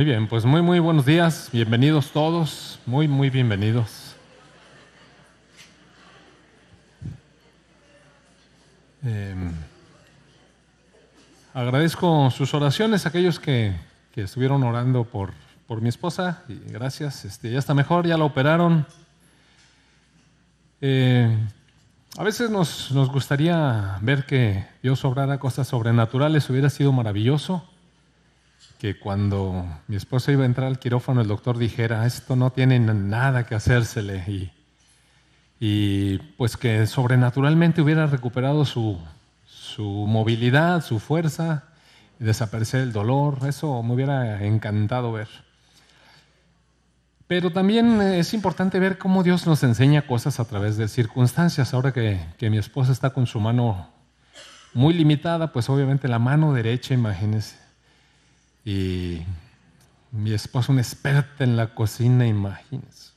Muy 0.00 0.06
bien, 0.06 0.28
pues 0.28 0.46
muy, 0.46 0.62
muy 0.62 0.78
buenos 0.78 1.04
días. 1.04 1.50
Bienvenidos 1.52 2.10
todos. 2.10 2.80
Muy, 2.86 3.06
muy 3.06 3.28
bienvenidos. 3.28 4.16
Eh, 9.04 9.34
agradezco 11.52 12.30
sus 12.30 12.54
oraciones, 12.54 13.04
aquellos 13.04 13.38
que, 13.38 13.74
que 14.14 14.22
estuvieron 14.22 14.62
orando 14.62 15.04
por, 15.04 15.34
por, 15.66 15.82
mi 15.82 15.90
esposa. 15.90 16.44
Y 16.48 16.54
gracias. 16.72 17.26
Este, 17.26 17.50
ya 17.50 17.58
está 17.58 17.74
mejor, 17.74 18.06
ya 18.06 18.16
la 18.16 18.24
operaron. 18.24 18.86
Eh, 20.80 21.36
a 22.16 22.24
veces 22.24 22.48
nos, 22.48 22.90
nos 22.92 23.10
gustaría 23.10 23.98
ver 24.00 24.24
que 24.24 24.66
Dios 24.82 25.04
obrara 25.04 25.38
cosas 25.38 25.68
sobrenaturales, 25.68 26.48
hubiera 26.48 26.70
sido 26.70 26.90
maravilloso 26.90 27.69
que 28.80 28.98
cuando 28.98 29.66
mi 29.88 29.96
esposa 29.96 30.32
iba 30.32 30.44
a 30.44 30.46
entrar 30.46 30.66
al 30.66 30.78
quirófano 30.78 31.20
el 31.20 31.28
doctor 31.28 31.58
dijera, 31.58 32.06
esto 32.06 32.34
no 32.34 32.50
tiene 32.50 32.80
nada 32.80 33.44
que 33.44 33.54
hacérsele 33.54 34.24
y, 34.26 34.52
y 35.60 36.16
pues 36.38 36.56
que 36.56 36.86
sobrenaturalmente 36.86 37.82
hubiera 37.82 38.06
recuperado 38.06 38.64
su, 38.64 38.98
su 39.44 39.84
movilidad, 39.84 40.82
su 40.82 40.98
fuerza 40.98 41.64
desaparecer 42.18 42.80
el 42.80 42.92
dolor, 42.92 43.40
eso 43.46 43.82
me 43.82 43.92
hubiera 43.92 44.42
encantado 44.46 45.12
ver. 45.12 45.28
Pero 47.26 47.52
también 47.52 48.00
es 48.00 48.32
importante 48.32 48.78
ver 48.78 48.96
cómo 48.96 49.22
Dios 49.22 49.46
nos 49.46 49.62
enseña 49.62 50.06
cosas 50.06 50.40
a 50.40 50.46
través 50.46 50.78
de 50.78 50.88
circunstancias. 50.88 51.74
Ahora 51.74 51.92
que, 51.92 52.18
que 52.38 52.48
mi 52.48 52.56
esposa 52.56 52.92
está 52.92 53.10
con 53.10 53.26
su 53.26 53.40
mano 53.40 53.90
muy 54.72 54.94
limitada, 54.94 55.52
pues 55.52 55.68
obviamente 55.68 56.08
la 56.08 56.18
mano 56.18 56.54
derecha, 56.54 56.94
imagínense, 56.94 57.56
y 58.64 59.22
mi 60.12 60.32
esposa, 60.32 60.72
una 60.72 60.80
experta 60.80 61.44
en 61.44 61.56
la 61.56 61.68
cocina, 61.74 62.26
imagínense. 62.26 63.12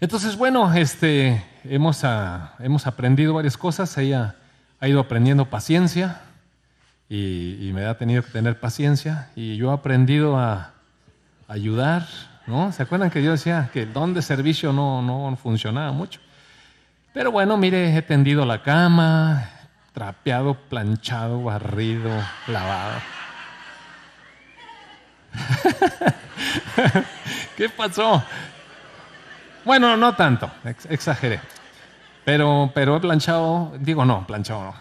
Entonces, 0.00 0.36
bueno, 0.36 0.72
este, 0.72 1.44
hemos, 1.64 2.04
a, 2.04 2.54
hemos 2.58 2.86
aprendido 2.86 3.34
varias 3.34 3.56
cosas. 3.56 3.96
Ella 3.98 4.36
ha 4.80 4.88
ido 4.88 4.98
aprendiendo 4.98 5.44
paciencia 5.50 6.22
y, 7.08 7.58
y, 7.60 7.72
me 7.74 7.84
ha 7.84 7.98
tenido 7.98 8.22
que 8.22 8.30
tener 8.30 8.58
paciencia. 8.58 9.30
Y 9.36 9.56
yo 9.56 9.70
he 9.70 9.74
aprendido 9.74 10.38
a 10.38 10.72
ayudar, 11.48 12.06
¿no? 12.46 12.72
¿Se 12.72 12.82
acuerdan 12.82 13.10
que 13.10 13.22
yo 13.22 13.32
decía 13.32 13.68
que 13.72 13.82
el 13.82 13.92
don 13.92 14.14
de 14.14 14.22
servicio 14.22 14.72
no, 14.72 15.02
no 15.02 15.36
funcionaba 15.36 15.92
mucho? 15.92 16.20
Pero 17.12 17.30
bueno, 17.30 17.56
mire, 17.56 17.94
he 17.94 18.02
tendido 18.02 18.46
la 18.46 18.62
cama, 18.62 19.50
trapeado, 19.92 20.54
planchado, 20.54 21.42
barrido, 21.42 22.10
lavado. 22.46 23.19
¿Qué 27.56 27.68
pasó? 27.68 28.22
Bueno, 29.64 29.96
no 29.96 30.14
tanto, 30.14 30.50
exageré. 30.88 31.40
Pero, 32.24 32.70
pero 32.74 32.96
he 32.96 33.00
planchado, 33.00 33.72
digo 33.78 34.04
no, 34.04 34.26
planchado 34.26 34.64
no. 34.64 34.74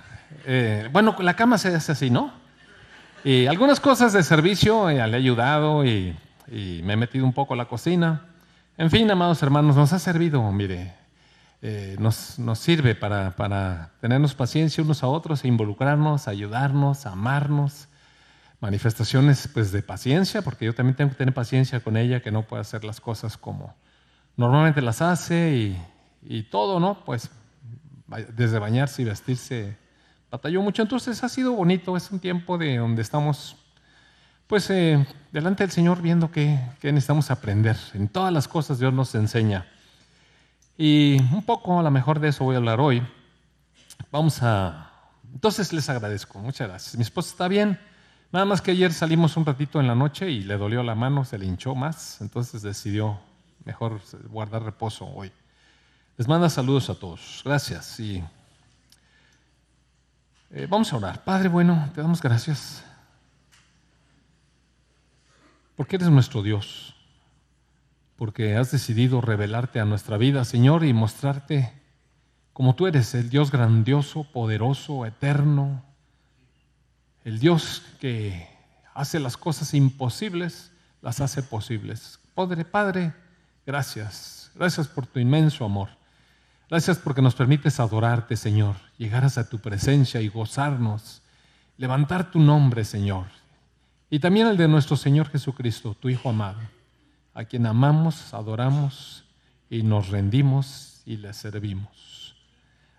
Eh, 0.46 0.90
bueno, 0.92 1.16
la 1.20 1.36
cama 1.36 1.58
se 1.58 1.76
hace 1.76 1.92
así, 1.92 2.10
¿no? 2.10 2.32
Y 3.24 3.48
algunas 3.48 3.80
cosas 3.80 4.14
de 4.14 4.24
servicio 4.24 4.90
eh, 4.90 5.06
le 5.08 5.18
he 5.18 5.20
ayudado 5.20 5.86
y, 5.86 6.16
me 6.48 6.94
he 6.94 6.98
metido 6.98 7.26
un 7.26 7.34
poco 7.34 7.54
a 7.54 7.58
la 7.58 7.66
cocina. 7.66 8.26
En 8.78 8.90
fin, 8.90 9.10
amados 9.12 9.44
hermanos, 9.44 9.76
nos 9.76 9.94
ha 9.94 10.00
servido, 10.00 10.50
mire, 10.52 10.94
eh, 11.62 11.98
nos, 12.00 12.38
sirve 12.56 12.96
para, 12.96 13.32
para 13.32 13.92
tenernos 14.00 14.34
paciencia 14.34 14.84
unos 14.84 15.04
a 15.04 15.08
otros, 15.08 15.44
e 15.44 15.50
involucrarnos, 15.50 16.28
ayudarnos, 16.28 17.06
amarnos 17.06 17.89
manifestaciones 18.60 19.48
pues, 19.54 19.72
de 19.72 19.82
paciencia, 19.82 20.42
porque 20.42 20.66
yo 20.66 20.74
también 20.74 20.96
tengo 20.96 21.12
que 21.12 21.18
tener 21.18 21.34
paciencia 21.34 21.80
con 21.80 21.98
ella, 21.98 22.22
que 22.22 22.32
no 22.32 22.44
puede 22.44 22.62
hacer 22.62 22.84
las 22.84 23.00
cosas 23.00 23.38
como 23.38 23.76
normalmente 24.36 24.82
las 24.82 25.02
hace 25.02 25.56
y, 25.56 25.82
y 26.24 26.44
todo, 26.44 26.80
¿no? 26.80 27.04
Pues 27.06 27.30
desde 28.36 28.60
bañarse 28.60 29.02
y 29.02 29.06
vestirse 29.06 29.78
batalló 30.32 30.62
mucho. 30.62 30.82
Entonces 30.82 31.24
ha 31.24 31.30
sido 31.30 31.54
bonito, 31.54 31.96
es 31.98 32.12
un 32.12 32.20
tiempo 32.20 32.58
de 32.58 32.78
donde 32.78 33.02
estamos 33.02 33.56
pues 34.48 34.68
eh, 34.72 35.06
delante 35.32 35.64
del 35.64 35.72
Señor 35.72 36.02
viendo 36.02 36.32
qué, 36.32 36.60
qué 36.80 36.92
necesitamos 36.92 37.30
aprender. 37.30 37.78
En 37.94 38.08
todas 38.08 38.34
las 38.34 38.48
cosas 38.48 38.80
Dios 38.80 38.92
nos 38.94 39.14
enseña. 39.14 39.68
Y 40.76 41.20
un 41.32 41.44
poco 41.44 41.80
a 41.80 41.84
lo 41.84 41.92
mejor 41.92 42.20
de 42.20 42.30
eso 42.30 42.46
voy 42.46 42.56
a 42.56 42.58
hablar 42.58 42.80
hoy. 42.80 43.04
Vamos 44.12 44.42
a... 44.42 44.92
Entonces 45.32 45.72
les 45.72 45.88
agradezco, 45.90 46.40
muchas 46.40 46.68
gracias. 46.68 46.96
Mi 46.96 47.04
esposa 47.04 47.30
está 47.30 47.48
bien, 47.48 47.80
Nada 48.32 48.46
más 48.46 48.62
que 48.62 48.72
ayer 48.72 48.94
salimos 48.94 49.38
un 49.38 49.46
ratito 49.46 49.80
en 49.80 49.88
la 49.88 49.96
noche 49.96 50.30
y 50.30 50.44
le 50.44 50.56
dolió 50.58 50.84
la 50.84 50.94
mano, 50.94 51.26
se 51.26 51.38
le 51.38 51.46
hinchó 51.46 51.74
más, 51.74 52.22
entonces 52.22 52.62
decidió 52.62 53.20
mejor 53.66 54.00
guardar 54.30 54.64
reposo 54.64 55.08
hoy. 55.08 55.32
Les 56.16 56.28
manda 56.28 56.50
saludos 56.50 56.90
a 56.90 56.96
todos. 56.96 57.42
Gracias. 57.44 58.00
Y 58.00 58.24
eh, 60.52 60.68
vamos 60.70 60.94
a 60.94 60.98
orar. 60.98 61.24
Padre 61.24 61.50
bueno, 61.50 61.90
te 61.96 62.02
damos 62.02 62.22
gracias 62.22 62.84
porque 65.76 65.96
eres 65.96 66.10
nuestro 66.10 66.44
Dios, 66.44 66.94
porque 68.18 68.58
has 68.58 68.70
decidido 68.70 69.22
revelarte 69.22 69.80
a 69.80 69.86
nuestra 69.86 70.18
vida, 70.18 70.44
Señor, 70.44 70.84
y 70.84 70.92
mostrarte 70.92 71.74
como 72.52 72.76
tú 72.76 72.86
eres, 72.86 73.16
el 73.16 73.30
Dios 73.30 73.50
grandioso, 73.50 74.26
poderoso, 74.26 75.06
eterno, 75.06 75.82
el 77.30 77.38
Dios 77.38 77.84
que 78.00 78.50
hace 78.96 79.20
las 79.20 79.38
cosas 79.38 79.76
imposibles, 79.76 80.72
las 81.00 81.22
hace 81.22 81.44
posibles. 81.44 82.20
Padre, 82.34 82.66
Padre, 82.66 83.14
gracias. 83.68 84.52
Gracias 84.56 84.88
por 84.88 85.06
tu 85.06 85.20
inmenso 85.20 85.64
amor. 85.64 85.90
Gracias 86.72 86.98
porque 86.98 87.22
nos 87.22 87.36
permites 87.36 87.80
adorarte, 87.80 88.36
Señor, 88.36 88.78
llegar 88.98 89.24
hasta 89.24 89.48
tu 89.48 89.60
presencia 89.60 90.22
y 90.22 90.28
gozarnos, 90.28 91.22
levantar 91.78 92.32
tu 92.32 92.40
nombre, 92.40 92.84
Señor. 92.84 93.28
Y 94.10 94.18
también 94.18 94.48
el 94.48 94.58
de 94.58 94.68
nuestro 94.68 94.98
Señor 94.98 95.30
Jesucristo, 95.30 95.96
tu 96.00 96.10
Hijo 96.10 96.32
amado, 96.32 96.60
a 97.36 97.46
quien 97.46 97.68
amamos, 97.68 98.34
adoramos 98.34 99.24
y 99.70 99.84
nos 99.84 100.10
rendimos 100.10 101.04
y 101.06 101.18
le 101.18 101.32
servimos. 101.34 102.36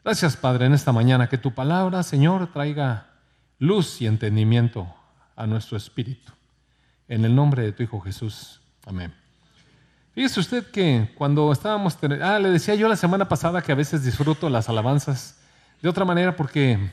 Gracias, 0.04 0.36
Padre, 0.36 0.66
en 0.66 0.74
esta 0.74 0.92
mañana, 0.92 1.28
que 1.28 1.36
tu 1.36 1.52
palabra, 1.52 2.04
Señor, 2.04 2.52
traiga 2.52 3.09
luz 3.60 4.02
y 4.02 4.06
entendimiento 4.06 4.92
a 5.36 5.46
nuestro 5.46 5.76
espíritu. 5.76 6.32
En 7.06 7.24
el 7.24 7.34
nombre 7.34 7.62
de 7.62 7.72
tu 7.72 7.84
Hijo 7.84 8.00
Jesús. 8.00 8.60
Amén. 8.84 9.14
Fíjese 10.14 10.40
usted 10.40 10.70
que 10.70 11.12
cuando 11.14 11.52
estábamos... 11.52 11.96
Ah, 12.22 12.40
le 12.40 12.50
decía 12.50 12.74
yo 12.74 12.88
la 12.88 12.96
semana 12.96 13.28
pasada 13.28 13.62
que 13.62 13.70
a 13.70 13.76
veces 13.76 14.04
disfruto 14.04 14.50
las 14.50 14.68
alabanzas 14.68 15.38
de 15.80 15.88
otra 15.88 16.04
manera 16.04 16.34
porque, 16.34 16.90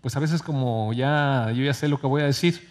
pues 0.00 0.16
a 0.16 0.20
veces 0.20 0.42
como 0.42 0.92
ya 0.92 1.52
yo 1.54 1.62
ya 1.62 1.74
sé 1.74 1.88
lo 1.88 2.00
que 2.00 2.06
voy 2.06 2.22
a 2.22 2.26
decir, 2.26 2.68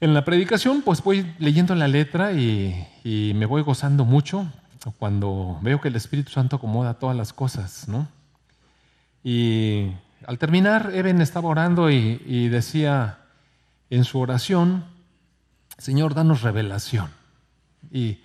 en 0.00 0.12
la 0.12 0.24
predicación 0.24 0.82
pues 0.82 1.02
voy 1.02 1.34
leyendo 1.38 1.74
la 1.74 1.88
letra 1.88 2.32
y, 2.32 2.86
y 3.04 3.32
me 3.34 3.46
voy 3.46 3.62
gozando 3.62 4.04
mucho 4.04 4.50
cuando 4.98 5.58
veo 5.62 5.80
que 5.80 5.88
el 5.88 5.96
Espíritu 5.96 6.32
Santo 6.32 6.56
acomoda 6.56 6.94
todas 6.94 7.16
las 7.16 7.32
cosas, 7.32 7.88
¿no? 7.88 8.08
Y 9.22 9.92
al 10.26 10.38
terminar, 10.38 10.92
Eben 10.94 11.20
estaba 11.20 11.48
orando 11.48 11.90
y, 11.90 12.48
decía 12.48 13.18
en 13.90 14.04
su 14.04 14.18
oración, 14.18 14.84
Señor, 15.78 16.14
danos 16.14 16.42
revelación. 16.42 17.10
Y 17.90 18.18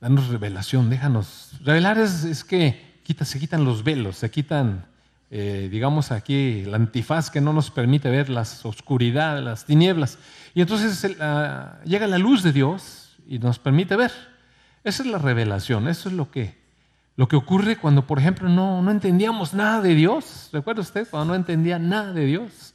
danos 0.00 0.28
revelación, 0.28 0.90
déjanos. 0.90 1.52
Revelar 1.64 1.98
es, 1.98 2.44
que 2.44 3.00
quita, 3.04 3.24
se 3.24 3.38
quitan 3.38 3.64
los 3.64 3.84
velos, 3.84 4.16
se 4.16 4.30
quitan, 4.30 4.86
eh, 5.30 5.68
digamos 5.70 6.10
aquí, 6.10 6.62
el 6.66 6.74
antifaz 6.74 7.30
que 7.30 7.40
no 7.40 7.52
nos 7.52 7.70
permite 7.70 8.10
ver 8.10 8.28
las 8.28 8.64
oscuridades, 8.64 9.44
las 9.44 9.64
tinieblas. 9.64 10.18
Y 10.54 10.60
entonces 10.60 11.16
llega 11.84 12.06
la 12.06 12.18
luz 12.18 12.42
de 12.42 12.52
Dios 12.52 13.16
y 13.26 13.38
nos 13.38 13.58
permite 13.58 13.96
ver. 13.96 14.12
Esa 14.84 15.02
es 15.02 15.08
la 15.08 15.18
revelación, 15.18 15.88
eso 15.88 16.08
es 16.08 16.14
lo 16.14 16.30
que 16.30 16.57
lo 17.18 17.26
que 17.26 17.34
ocurre 17.34 17.76
cuando, 17.76 18.06
por 18.06 18.20
ejemplo, 18.20 18.48
no, 18.48 18.80
no 18.80 18.92
entendíamos 18.92 19.52
nada 19.52 19.82
de 19.82 19.96
Dios. 19.96 20.50
¿Recuerda 20.52 20.82
usted 20.82 21.04
cuando 21.10 21.32
no 21.32 21.34
entendía 21.34 21.76
nada 21.76 22.12
de 22.12 22.24
Dios? 22.24 22.74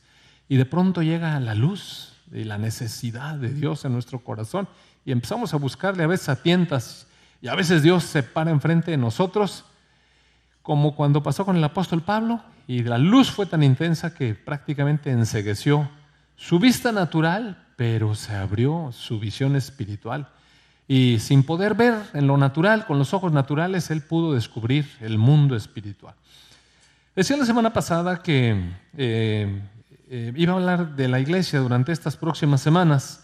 Y 0.49 0.57
de 0.57 0.65
pronto 0.65 1.01
llega 1.01 1.39
la 1.39 1.55
luz 1.55 2.17
y 2.29 2.43
la 2.43 2.57
necesidad 2.57 3.35
de 3.35 3.53
Dios 3.53 3.85
en 3.85 3.93
nuestro 3.93 4.19
corazón 4.19 4.67
y 5.05 5.13
empezamos 5.13 5.53
a 5.53 5.57
buscarle 5.57 6.03
a 6.03 6.07
veces 6.07 6.27
a 6.27 6.43
tientas 6.43 7.07
y 7.41 7.47
a 7.47 7.55
veces 7.55 7.83
Dios 7.83 8.03
se 8.03 8.21
para 8.21 8.51
enfrente 8.51 8.91
de 8.91 8.97
nosotros, 8.97 9.63
como 10.61 10.93
cuando 10.93 11.23
pasó 11.23 11.45
con 11.45 11.55
el 11.55 11.63
apóstol 11.63 12.01
Pablo 12.01 12.41
y 12.67 12.83
la 12.83 12.97
luz 12.97 13.31
fue 13.31 13.45
tan 13.45 13.63
intensa 13.63 14.13
que 14.13 14.35
prácticamente 14.35 15.09
ensegueció 15.09 15.89
su 16.35 16.59
vista 16.59 16.91
natural, 16.91 17.65
pero 17.77 18.13
se 18.13 18.35
abrió 18.35 18.89
su 18.91 19.21
visión 19.21 19.55
espiritual. 19.55 20.27
Y 20.87 21.19
sin 21.19 21.43
poder 21.43 21.75
ver 21.75 21.95
en 22.13 22.27
lo 22.27 22.37
natural, 22.37 22.85
con 22.85 22.99
los 22.99 23.13
ojos 23.13 23.31
naturales, 23.31 23.89
él 23.89 24.01
pudo 24.01 24.33
descubrir 24.33 24.89
el 24.99 25.17
mundo 25.17 25.55
espiritual. 25.55 26.15
Decía 27.15 27.37
la 27.37 27.45
semana 27.45 27.71
pasada 27.71 28.23
que 28.23 28.59
eh, 28.97 29.61
eh, 30.09 30.33
iba 30.35 30.53
a 30.53 30.55
hablar 30.55 30.95
de 30.95 31.07
la 31.07 31.19
iglesia 31.19 31.59
durante 31.59 31.91
estas 31.91 32.17
próximas 32.17 32.59
semanas. 32.59 33.23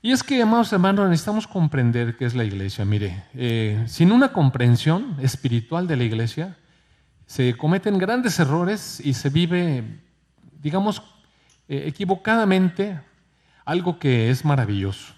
Y 0.00 0.12
es 0.12 0.22
que, 0.22 0.40
amados 0.40 0.72
hermanos, 0.72 1.08
necesitamos 1.08 1.46
comprender 1.48 2.16
qué 2.16 2.24
es 2.24 2.34
la 2.34 2.44
iglesia. 2.44 2.84
Mire, 2.84 3.24
eh, 3.34 3.82
sin 3.88 4.12
una 4.12 4.32
comprensión 4.32 5.16
espiritual 5.20 5.88
de 5.88 5.96
la 5.96 6.04
iglesia, 6.04 6.56
se 7.26 7.56
cometen 7.56 7.98
grandes 7.98 8.38
errores 8.38 9.00
y 9.00 9.14
se 9.14 9.28
vive, 9.28 9.82
digamos, 10.60 11.02
equivocadamente 11.66 13.00
algo 13.64 13.98
que 13.98 14.30
es 14.30 14.44
maravilloso. 14.44 15.14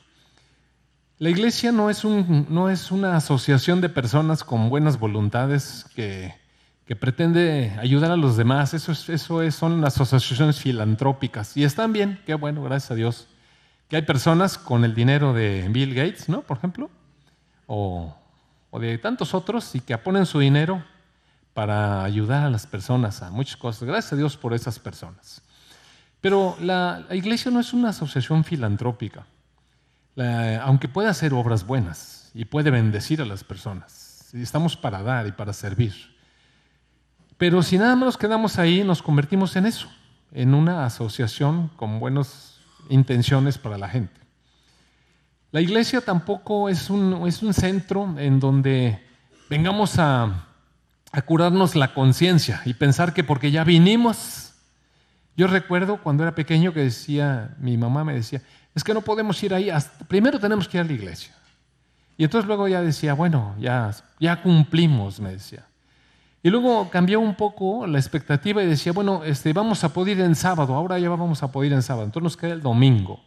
La 1.19 1.31
iglesia 1.31 1.73
no 1.73 1.89
es, 1.89 2.05
una 2.05 3.17
asociación 3.17 3.81
de 3.81 3.89
personas 3.89 4.45
con 4.45 4.69
buenas 4.69 4.99
voluntades 4.99 5.87
que, 5.95 6.35
pretende 7.01 7.75
ayudar 7.81 8.11
a 8.11 8.17
los 8.17 8.37
demás. 8.37 8.75
Eso, 8.75 8.93
es, 8.93 9.09
eso 9.09 9.43
es, 9.43 9.55
son 9.55 9.81
las 9.81 10.01
asociaciones 10.01 10.61
filantrópicas. 10.61 11.57
Y 11.57 11.65
están 11.65 11.93
bien, 11.93 12.21
qué 12.27 12.35
bueno, 12.35 12.63
gracias 12.63 12.91
a 12.91 12.95
Dios. 12.95 13.29
Que 13.89 13.97
hay 13.97 14.03
personas 14.03 14.59
con 14.59 14.85
el 14.85 14.95
dinero 14.95 15.33
de 15.33 15.69
Bill 15.71 15.95
Gates, 15.95 16.29
¿no? 16.29 16.43
Por 16.43 16.59
ejemplo, 16.59 16.91
o, 17.67 18.15
o 18.71 18.79
de 18.79 18.99
tantos 18.99 19.33
otros, 19.33 19.75
y 19.75 19.81
que 19.81 19.97
ponen 19.97 20.27
su 20.27 20.39
dinero 20.39 20.85
para 21.55 22.05
ayudar 22.05 22.45
a 22.45 22.51
las 22.51 22.67
personas 22.67 23.23
a 23.23 23.31
muchas 23.31 23.57
cosas. 23.57 23.85
Gracias 23.89 24.13
a 24.13 24.17
Dios 24.17 24.37
por 24.37 24.53
esas 24.53 24.79
personas. 24.79 25.41
Pero 26.21 26.57
la, 26.61 27.07
iglesia 27.13 27.51
no 27.51 27.61
es 27.61 27.73
una 27.73 27.91
asociación 27.91 28.45
filantrópica, 28.45 29.25
aunque 30.17 30.89
puede 30.89 31.09
hacer 31.09 31.35
obras 31.35 31.67
buenas 31.67 32.31
y 32.35 32.45
puede 32.45 32.71
bendecir 32.71 33.21
a 33.21 33.27
las 33.27 33.45
personas. 33.45 34.31
Estamos 34.35 34.77
para 34.77 35.03
dar 35.03 35.27
y 35.27 35.33
para 35.33 35.53
servir. 35.53 35.95
Pero 37.39 37.63
si 37.63 37.79
nada 37.79 37.95
más 37.97 38.07
nos 38.07 38.17
quedamos 38.17 38.59
ahí, 38.59 38.83
nos 38.83 39.03
convertimos 39.03 39.57
en 39.57 39.67
eso, 39.67 39.89
en 40.33 40.55
una 40.55 40.87
asociación 40.87 41.69
con 41.77 42.01
buenas 42.01 42.61
intenciones 42.89 43.59
para 43.59 43.79
la 43.79 43.89
gente. 43.89 44.21
La 45.53 45.61
iglesia 45.61 46.01
tampoco 46.01 46.69
es 46.69 46.91
un, 46.91 47.27
es 47.27 47.43
un 47.43 47.55
centro 47.55 48.19
en 48.19 48.41
donde 48.41 49.03
vengamos 49.49 49.99
a, 49.99 50.47
a 51.13 51.23
curarnos 51.23 51.77
la 51.77 51.95
conciencia 51.95 52.63
y 52.65 52.75
pensar 52.75 53.15
que 53.15 53.25
porque 53.25 53.51
ya 53.51 53.65
vinimos 53.65 54.47
yo 55.37 55.47
recuerdo 55.47 55.99
cuando 56.03 56.23
era 56.23 56.35
pequeño 56.35 56.73
que 56.73 56.81
decía, 56.81 57.55
mi 57.59 57.77
mamá 57.77 58.05
me 58.05 58.15
decía, 58.15 58.41
es 58.77 58.85
que 58.85 58.93
no 58.93 59.01
podemos 59.01 59.43
ir 59.43 59.55
ahí, 59.55 59.71
primero 60.07 60.39
tenemos 60.39 60.69
que 60.69 60.77
ir 60.77 60.83
a 60.83 60.85
la 60.85 60.93
iglesia. 60.93 61.35
Y 62.19 62.25
entonces 62.25 62.47
luego 62.47 62.69
ya 62.69 62.83
decía, 62.83 63.15
bueno, 63.15 63.55
ya, 63.59 63.91
ya 64.21 64.43
cumplimos, 64.43 65.19
me 65.19 65.33
decía. 65.33 65.67
Y 66.43 66.51
luego 66.51 66.91
cambió 66.91 67.19
un 67.19 67.35
poco 67.35 67.87
la 67.87 67.99
expectativa 67.99 68.63
y 68.63 68.67
decía, 68.67 68.93
bueno, 68.93 69.25
este, 69.25 69.55
vamos 69.55 69.83
a 69.83 69.95
poder 69.95 70.19
ir 70.19 70.25
en 70.25 70.35
sábado, 70.35 70.75
ahora 70.75 70.99
ya 70.99 71.09
vamos 71.09 71.43
a 71.43 71.51
poder 71.51 71.73
ir 71.73 71.73
en 71.73 71.83
sábado, 71.83 72.05
entonces 72.05 72.23
nos 72.23 72.37
queda 72.37 72.53
el 72.53 72.61
domingo. 72.61 73.19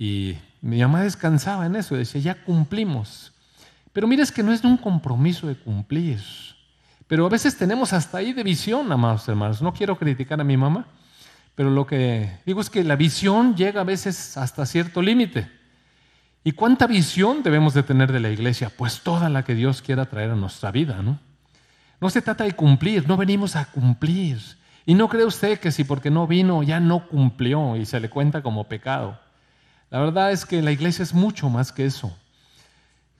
Y 0.00 0.36
mi 0.60 0.80
mamá 0.80 1.04
descansaba 1.04 1.64
en 1.64 1.76
eso, 1.76 1.94
decía, 1.94 2.20
ya 2.20 2.44
cumplimos. 2.44 3.32
Pero 3.92 4.08
mira, 4.08 4.24
es 4.24 4.32
que 4.32 4.42
no 4.42 4.52
es 4.52 4.64
un 4.64 4.76
compromiso 4.76 5.46
de 5.46 5.54
cumplir. 5.54 6.20
Pero 7.06 7.24
a 7.26 7.28
veces 7.28 7.56
tenemos 7.56 7.92
hasta 7.92 8.18
ahí 8.18 8.32
de 8.32 8.42
visión, 8.42 8.90
amados 8.90 9.28
hermanos. 9.28 9.62
No 9.62 9.72
quiero 9.72 9.96
criticar 9.96 10.40
a 10.40 10.44
mi 10.44 10.56
mamá, 10.56 10.86
pero 11.54 11.70
lo 11.70 11.86
que 11.86 12.38
digo 12.46 12.60
es 12.60 12.70
que 12.70 12.84
la 12.84 12.96
visión 12.96 13.54
llega 13.56 13.82
a 13.82 13.84
veces 13.84 14.36
hasta 14.36 14.66
cierto 14.66 15.02
límite. 15.02 15.50
¿Y 16.44 16.52
cuánta 16.52 16.86
visión 16.86 17.42
debemos 17.42 17.74
de 17.74 17.82
tener 17.82 18.10
de 18.10 18.20
la 18.20 18.30
iglesia? 18.30 18.70
Pues 18.76 19.02
toda 19.02 19.28
la 19.28 19.44
que 19.44 19.54
Dios 19.54 19.82
quiera 19.82 20.06
traer 20.06 20.30
a 20.30 20.36
nuestra 20.36 20.72
vida, 20.72 21.02
¿no? 21.02 21.20
No 22.00 22.10
se 22.10 22.20
trata 22.20 22.44
de 22.44 22.52
cumplir, 22.52 23.06
no 23.06 23.16
venimos 23.16 23.54
a 23.54 23.66
cumplir. 23.66 24.40
Y 24.84 24.94
no 24.94 25.08
cree 25.08 25.24
usted 25.24 25.60
que 25.60 25.70
si 25.70 25.84
porque 25.84 26.10
no 26.10 26.26
vino 26.26 26.64
ya 26.64 26.80
no 26.80 27.06
cumplió 27.06 27.76
y 27.76 27.86
se 27.86 28.00
le 28.00 28.10
cuenta 28.10 28.42
como 28.42 28.66
pecado. 28.66 29.20
La 29.90 30.00
verdad 30.00 30.32
es 30.32 30.44
que 30.44 30.62
la 30.62 30.72
iglesia 30.72 31.04
es 31.04 31.14
mucho 31.14 31.48
más 31.48 31.70
que 31.70 31.86
eso, 31.86 32.16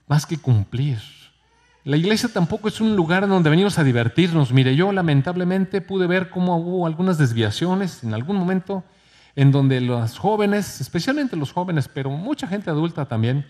más 0.07 0.25
que 0.25 0.37
cumplir. 0.37 0.99
La 1.85 1.97
iglesia 1.97 2.29
tampoco 2.29 2.69
es 2.69 2.79
un 2.79 2.95
lugar 2.95 3.27
donde 3.27 3.49
venimos 3.49 3.77
a 3.77 3.83
divertirnos. 3.83 4.53
Mire, 4.53 4.73
yo 4.73 4.93
lamentablemente 4.93 5.81
pude 5.81 6.07
ver 6.07 6.29
cómo 6.29 6.55
hubo 6.57 6.87
algunas 6.87 7.17
desviaciones 7.17 8.05
en 8.05 8.13
algún 8.13 8.37
momento 8.37 8.85
en 9.35 9.51
donde 9.51 9.81
los 9.81 10.17
jóvenes, 10.17 10.79
especialmente 10.79 11.35
los 11.35 11.51
jóvenes, 11.51 11.89
pero 11.89 12.09
mucha 12.09 12.47
gente 12.47 12.69
adulta 12.69 13.05
también, 13.05 13.45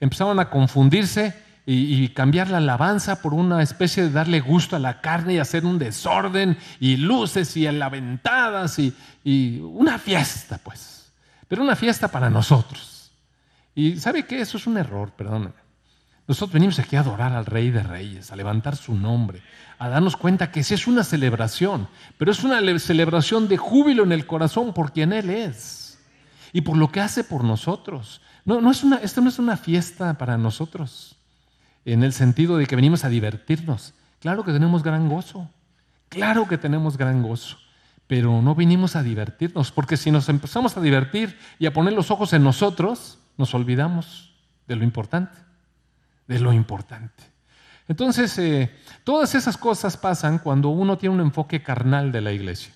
empezaron 0.00 0.38
a 0.38 0.50
confundirse 0.50 1.34
y, 1.64 2.08
cambiar 2.08 2.48
la 2.48 2.58
alabanza 2.58 3.20
por 3.20 3.34
una 3.34 3.62
especie 3.62 4.02
de 4.02 4.10
darle 4.10 4.40
gusto 4.40 4.74
a 4.74 4.78
la 4.78 5.02
carne 5.02 5.34
y 5.34 5.38
hacer 5.38 5.66
un 5.66 5.78
desorden 5.78 6.56
y 6.80 6.96
luces 6.96 7.54
y 7.58 7.66
alaventadas 7.66 8.78
y, 8.78 8.94
y 9.22 9.60
una 9.60 9.98
fiesta, 9.98 10.58
pues. 10.62 11.12
Pero 11.46 11.62
una 11.62 11.76
fiesta 11.76 12.08
para 12.08 12.30
nosotros. 12.30 13.12
Y 13.74 13.96
¿sabe 13.98 14.24
qué? 14.24 14.40
Eso 14.40 14.56
es 14.56 14.66
un 14.66 14.78
error, 14.78 15.12
perdónenme. 15.12 15.67
Nosotros 16.28 16.52
venimos 16.52 16.78
aquí 16.78 16.94
a 16.94 17.00
adorar 17.00 17.32
al 17.32 17.46
Rey 17.46 17.70
de 17.70 17.82
Reyes, 17.82 18.30
a 18.30 18.36
levantar 18.36 18.76
su 18.76 18.94
nombre, 18.94 19.42
a 19.78 19.88
darnos 19.88 20.14
cuenta 20.14 20.52
que 20.52 20.62
sí 20.62 20.74
es 20.74 20.86
una 20.86 21.02
celebración, 21.02 21.88
pero 22.18 22.30
es 22.30 22.44
una 22.44 22.60
celebración 22.78 23.48
de 23.48 23.56
júbilo 23.56 24.02
en 24.02 24.12
el 24.12 24.26
corazón 24.26 24.74
por 24.74 24.92
quien 24.92 25.14
Él 25.14 25.30
es 25.30 25.98
y 26.52 26.60
por 26.60 26.76
lo 26.76 26.92
que 26.92 27.00
hace 27.00 27.24
por 27.24 27.44
nosotros. 27.44 28.20
No, 28.44 28.70
esto 28.70 29.22
no 29.22 29.28
es 29.30 29.38
una 29.38 29.56
fiesta 29.56 30.18
para 30.18 30.36
nosotros, 30.36 31.16
en 31.86 32.02
el 32.02 32.12
sentido 32.12 32.58
de 32.58 32.66
que 32.66 32.76
venimos 32.76 33.06
a 33.06 33.08
divertirnos. 33.08 33.94
Claro 34.20 34.44
que 34.44 34.52
tenemos 34.52 34.82
gran 34.82 35.08
gozo, 35.08 35.48
claro 36.10 36.46
que 36.46 36.58
tenemos 36.58 36.98
gran 36.98 37.22
gozo, 37.22 37.56
pero 38.06 38.42
no 38.42 38.54
vinimos 38.54 38.96
a 38.96 39.02
divertirnos, 39.02 39.72
porque 39.72 39.96
si 39.96 40.10
nos 40.10 40.28
empezamos 40.28 40.76
a 40.76 40.82
divertir 40.82 41.38
y 41.58 41.64
a 41.64 41.72
poner 41.72 41.94
los 41.94 42.10
ojos 42.10 42.34
en 42.34 42.44
nosotros, 42.44 43.18
nos 43.38 43.54
olvidamos 43.54 44.34
de 44.66 44.76
lo 44.76 44.84
importante 44.84 45.47
de 46.28 46.38
lo 46.38 46.52
importante. 46.52 47.24
Entonces, 47.88 48.38
eh, 48.38 48.70
todas 49.02 49.34
esas 49.34 49.56
cosas 49.56 49.96
pasan 49.96 50.38
cuando 50.38 50.68
uno 50.68 50.98
tiene 50.98 51.14
un 51.14 51.22
enfoque 51.22 51.62
carnal 51.62 52.12
de 52.12 52.20
la 52.20 52.32
iglesia. 52.32 52.72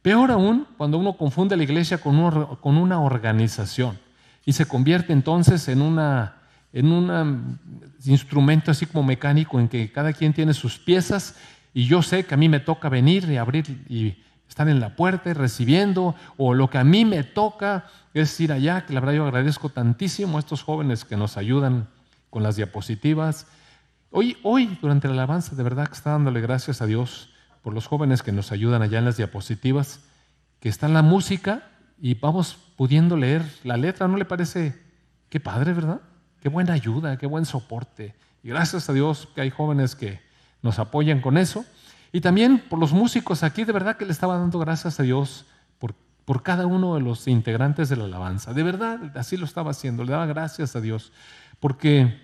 Peor 0.00 0.30
aún, 0.30 0.66
cuando 0.76 0.98
uno 0.98 1.16
confunde 1.16 1.56
la 1.56 1.64
iglesia 1.64 1.98
con, 1.98 2.56
con 2.56 2.76
una 2.78 3.00
organización 3.00 3.98
y 4.44 4.52
se 4.52 4.66
convierte 4.66 5.12
entonces 5.12 5.68
en, 5.68 5.82
una, 5.82 6.36
en 6.72 6.90
un 6.90 7.58
instrumento 8.04 8.70
así 8.70 8.86
como 8.86 9.04
mecánico 9.04 9.60
en 9.60 9.68
que 9.68 9.92
cada 9.92 10.12
quien 10.12 10.32
tiene 10.32 10.54
sus 10.54 10.78
piezas 10.78 11.36
y 11.74 11.86
yo 11.86 12.02
sé 12.02 12.24
que 12.24 12.34
a 12.34 12.36
mí 12.36 12.48
me 12.48 12.60
toca 12.60 12.88
venir 12.88 13.28
y 13.30 13.36
abrir 13.36 13.84
y 13.88 14.16
estar 14.48 14.68
en 14.68 14.80
la 14.80 14.94
puerta 14.96 15.30
y 15.30 15.32
recibiendo, 15.32 16.14
o 16.36 16.52
lo 16.52 16.68
que 16.68 16.76
a 16.76 16.84
mí 16.84 17.06
me 17.06 17.24
toca 17.24 17.86
es 18.12 18.38
ir 18.38 18.52
allá, 18.52 18.84
que 18.84 18.92
la 18.92 19.00
verdad 19.00 19.14
yo 19.14 19.24
agradezco 19.24 19.70
tantísimo 19.70 20.36
a 20.36 20.40
estos 20.40 20.62
jóvenes 20.62 21.06
que 21.06 21.16
nos 21.16 21.38
ayudan 21.38 21.88
con 22.32 22.42
las 22.42 22.56
diapositivas. 22.56 23.46
Hoy, 24.10 24.38
hoy, 24.42 24.78
durante 24.80 25.06
la 25.06 25.12
alabanza, 25.12 25.54
de 25.54 25.62
verdad 25.62 25.86
que 25.86 25.92
está 25.92 26.12
dándole 26.12 26.40
gracias 26.40 26.80
a 26.80 26.86
Dios 26.86 27.28
por 27.60 27.74
los 27.74 27.86
jóvenes 27.86 28.22
que 28.22 28.32
nos 28.32 28.52
ayudan 28.52 28.80
allá 28.80 28.98
en 28.98 29.04
las 29.04 29.18
diapositivas, 29.18 30.00
que 30.58 30.70
está 30.70 30.86
en 30.86 30.94
la 30.94 31.02
música 31.02 31.68
y 32.00 32.14
vamos 32.14 32.56
pudiendo 32.78 33.18
leer 33.18 33.44
la 33.64 33.76
letra. 33.76 34.08
¿No 34.08 34.16
le 34.16 34.24
parece 34.24 34.74
qué 35.28 35.40
padre, 35.40 35.74
verdad? 35.74 36.00
Qué 36.40 36.48
buena 36.48 36.72
ayuda, 36.72 37.18
qué 37.18 37.26
buen 37.26 37.44
soporte. 37.44 38.14
Y 38.42 38.48
gracias 38.48 38.88
a 38.88 38.94
Dios 38.94 39.28
que 39.34 39.42
hay 39.42 39.50
jóvenes 39.50 39.94
que 39.94 40.18
nos 40.62 40.78
apoyan 40.78 41.20
con 41.20 41.36
eso. 41.36 41.66
Y 42.12 42.22
también 42.22 42.62
por 42.70 42.78
los 42.78 42.94
músicos 42.94 43.42
aquí, 43.42 43.64
de 43.64 43.72
verdad 43.72 43.98
que 43.98 44.06
le 44.06 44.12
estaba 44.12 44.38
dando 44.38 44.58
gracias 44.58 44.98
a 44.98 45.02
Dios 45.02 45.44
por, 45.78 45.94
por 46.24 46.42
cada 46.42 46.64
uno 46.64 46.94
de 46.94 47.02
los 47.02 47.28
integrantes 47.28 47.90
de 47.90 47.96
la 47.96 48.04
alabanza. 48.04 48.54
De 48.54 48.62
verdad, 48.62 49.14
así 49.18 49.36
lo 49.36 49.44
estaba 49.44 49.72
haciendo, 49.72 50.02
le 50.02 50.12
daba 50.12 50.24
gracias 50.24 50.74
a 50.76 50.80
Dios 50.80 51.12
porque 51.62 52.18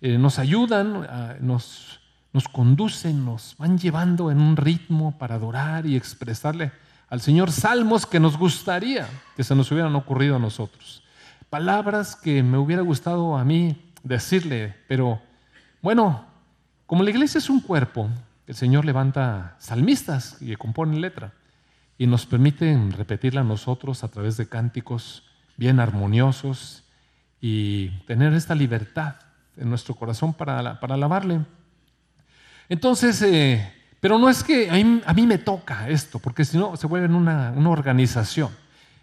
eh, 0.00 0.18
nos 0.18 0.40
ayudan, 0.40 1.06
nos, 1.40 2.00
nos 2.32 2.48
conducen, 2.48 3.24
nos 3.24 3.54
van 3.56 3.78
llevando 3.78 4.32
en 4.32 4.40
un 4.40 4.56
ritmo 4.56 5.16
para 5.16 5.36
adorar 5.36 5.86
y 5.86 5.94
expresarle 5.94 6.72
al 7.08 7.20
Señor 7.20 7.52
salmos 7.52 8.04
que 8.04 8.18
nos 8.18 8.36
gustaría 8.36 9.06
que 9.36 9.44
se 9.44 9.54
nos 9.54 9.70
hubieran 9.70 9.94
ocurrido 9.94 10.34
a 10.34 10.40
nosotros. 10.40 11.04
Palabras 11.50 12.16
que 12.16 12.42
me 12.42 12.58
hubiera 12.58 12.82
gustado 12.82 13.36
a 13.36 13.44
mí 13.44 13.80
decirle, 14.02 14.74
pero 14.88 15.22
bueno, 15.82 16.26
como 16.86 17.04
la 17.04 17.10
iglesia 17.10 17.38
es 17.38 17.48
un 17.48 17.60
cuerpo, 17.60 18.10
el 18.48 18.56
Señor 18.56 18.84
levanta 18.84 19.54
salmistas 19.60 20.36
y 20.40 20.56
compone 20.56 20.98
letra 20.98 21.32
y 21.96 22.08
nos 22.08 22.26
permite 22.26 22.76
repetirla 22.96 23.42
a 23.42 23.44
nosotros 23.44 24.02
a 24.02 24.08
través 24.08 24.36
de 24.36 24.48
cánticos 24.48 25.22
bien 25.56 25.78
armoniosos 25.78 26.82
y 27.40 27.88
tener 28.06 28.32
esta 28.34 28.54
libertad 28.54 29.16
en 29.56 29.68
nuestro 29.68 29.94
corazón 29.94 30.34
para, 30.34 30.78
para 30.80 30.94
alabarle. 30.94 31.40
Entonces, 32.68 33.20
eh, 33.22 33.72
pero 34.00 34.18
no 34.18 34.28
es 34.28 34.42
que 34.42 34.70
a 34.70 35.12
mí, 35.12 35.26
me 35.26 35.38
toca 35.38 35.88
esto, 35.88 36.18
porque 36.18 36.44
si 36.44 36.56
no 36.56 36.76
se 36.76 36.86
vuelve 36.86 37.14
una, 37.14 37.52
una 37.54 37.70
organización. 37.70 38.50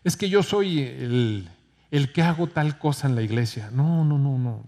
Es 0.03 0.15
que 0.15 0.29
yo 0.29 0.41
soy 0.41 0.79
el, 0.79 1.50
el 1.91 2.12
que 2.13 2.22
hago 2.22 2.48
tal 2.48 2.77
cosa 2.77 3.08
en 3.08 3.15
la 3.15 3.22
iglesia. 3.22 3.70
No, 3.72 4.03
no, 4.03 4.17
no, 4.17 4.38
no. 4.38 4.63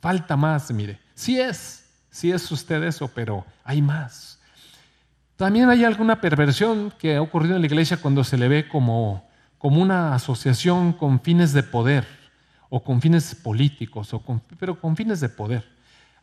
Falta 0.00 0.36
más, 0.36 0.70
mire. 0.72 0.98
Sí 1.14 1.38
es, 1.38 1.86
sí 2.10 2.32
es 2.32 2.50
usted 2.50 2.82
eso, 2.82 3.08
pero 3.14 3.44
hay 3.62 3.80
más. 3.80 4.40
También 5.36 5.68
hay 5.68 5.84
alguna 5.84 6.20
perversión 6.20 6.92
que 6.98 7.16
ha 7.16 7.22
ocurrido 7.22 7.56
en 7.56 7.62
la 7.62 7.66
iglesia 7.66 7.96
cuando 7.96 8.24
se 8.24 8.36
le 8.36 8.48
ve 8.48 8.68
como, 8.68 9.28
como 9.58 9.80
una 9.80 10.14
asociación 10.14 10.92
con 10.92 11.20
fines 11.20 11.52
de 11.52 11.62
poder 11.62 12.23
o 12.74 12.82
con 12.82 13.00
fines 13.00 13.36
políticos, 13.36 14.12
o 14.14 14.40
pero 14.58 14.80
con 14.80 14.96
fines 14.96 15.20
de 15.20 15.28
poder. 15.28 15.64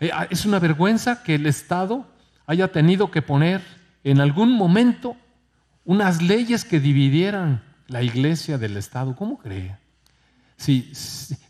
Eh, 0.01 0.09
ah, 0.13 0.27
es 0.29 0.45
una 0.45 0.59
vergüenza 0.59 1.23
que 1.23 1.35
el 1.35 1.45
Estado 1.45 2.05
haya 2.45 2.67
tenido 2.67 3.09
que 3.09 3.21
poner 3.21 3.61
en 4.03 4.19
algún 4.19 4.51
momento 4.51 5.15
unas 5.85 6.21
leyes 6.21 6.65
que 6.65 6.81
dividieran 6.81 7.63
la 7.87 8.03
iglesia 8.03 8.57
del 8.57 8.75
Estado. 8.75 9.15
¿Cómo 9.15 9.37
cree? 9.37 9.77
Si, 10.57 10.91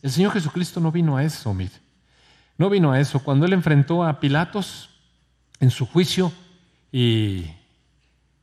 el 0.03 0.12
Señor 0.12 0.34
Jesucristo 0.34 0.79
no 0.79 0.91
vino 0.91 1.17
a 1.17 1.24
eso, 1.24 1.51
mire. 1.51 1.74
No 2.60 2.70
vino 2.70 2.91
a 2.91 3.00
eso. 3.00 3.24
Cuando 3.24 3.48
él 3.48 3.53
enfrentó 3.53 4.03
a 4.03 4.20
Pilatos 4.20 4.91
en 5.60 5.72
su 5.72 5.88
juicio 5.88 6.31
y, 6.91 7.48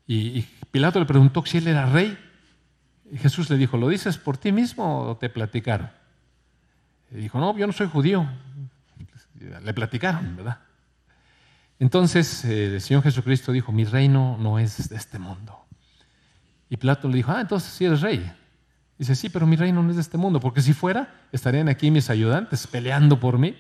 y 0.09 0.43
Pilato 0.73 0.99
le 0.99 1.07
preguntó 1.07 1.47
si 1.47 1.59
él 1.59 1.69
era 1.69 1.87
rey, 1.87 2.19
Jesús 3.15 3.49
le 3.49 3.57
dijo, 3.57 3.77
¿lo 3.77 3.89
dices 3.89 4.19
por 4.19 4.39
ti 4.39 4.51
mismo 4.51 5.03
o 5.03 5.17
te 5.17 5.29
platicaron? 5.29 5.98
Dijo, 7.11 7.39
no, 7.39 7.57
yo 7.57 7.67
no 7.67 7.73
soy 7.73 7.89
judío. 7.89 8.29
Le 9.63 9.73
platicaron, 9.73 10.37
¿verdad? 10.37 10.59
Entonces 11.79 12.45
eh, 12.45 12.75
el 12.75 12.81
Señor 12.81 13.03
Jesucristo 13.03 13.53
dijo, 13.53 13.73
mi 13.73 13.85
reino 13.85 14.37
no 14.39 14.59
es 14.59 14.89
de 14.89 14.97
este 14.97 15.19
mundo. 15.19 15.65
Y 16.69 16.77
Plato 16.77 17.09
le 17.09 17.17
dijo, 17.17 17.33
ah, 17.33 17.41
entonces 17.41 17.73
sí 17.73 17.85
eres 17.85 18.01
rey. 18.01 18.31
Dice, 18.99 19.15
sí, 19.15 19.29
pero 19.29 19.47
mi 19.47 19.57
reino 19.57 19.83
no 19.83 19.91
es 19.91 19.97
de 19.97 20.03
este 20.03 20.19
mundo, 20.19 20.41
porque 20.41 20.61
si 20.61 20.73
fuera, 20.73 21.15
estarían 21.31 21.69
aquí 21.69 21.91
mis 21.91 22.11
ayudantes 22.11 22.67
peleando 22.67 23.21
por 23.21 23.39
mí. 23.39 23.57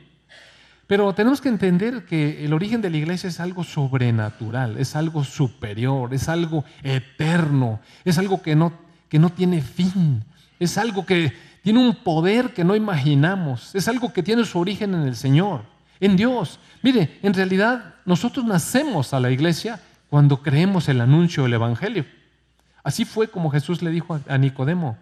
Pero 0.88 1.14
tenemos 1.14 1.40
que 1.40 1.48
entender 1.48 2.06
que 2.06 2.44
el 2.44 2.52
origen 2.52 2.80
de 2.80 2.90
la 2.90 2.96
iglesia 2.96 3.28
es 3.28 3.40
algo 3.40 3.62
sobrenatural, 3.62 4.78
es 4.78 4.96
algo 4.96 5.22
superior, 5.22 6.12
es 6.12 6.28
algo 6.28 6.64
eterno, 6.82 7.80
es 8.04 8.18
algo 8.18 8.42
que 8.42 8.56
no, 8.56 8.72
que 9.08 9.18
no 9.18 9.30
tiene 9.30 9.62
fin, 9.62 10.24
es 10.58 10.76
algo 10.76 11.06
que 11.06 11.32
tiene 11.62 11.80
un 11.80 11.94
poder 11.94 12.54
que 12.54 12.64
no 12.64 12.76
imaginamos, 12.76 13.74
es 13.74 13.88
algo 13.88 14.12
que 14.12 14.22
tiene 14.22 14.44
su 14.44 14.58
origen 14.58 14.94
en 14.94 15.02
el 15.02 15.16
Señor, 15.16 15.62
en 16.00 16.16
Dios. 16.16 16.58
Mire, 16.82 17.18
en 17.22 17.34
realidad 17.34 17.94
nosotros 18.04 18.44
nacemos 18.44 19.12
a 19.12 19.20
la 19.20 19.30
iglesia 19.30 19.80
cuando 20.08 20.42
creemos 20.42 20.88
el 20.88 21.00
anuncio 21.00 21.42
del 21.42 21.54
Evangelio. 21.54 22.04
Así 22.82 23.04
fue 23.04 23.28
como 23.28 23.50
Jesús 23.50 23.82
le 23.82 23.90
dijo 23.90 24.18
a 24.28 24.38
Nicodemo, 24.38 24.96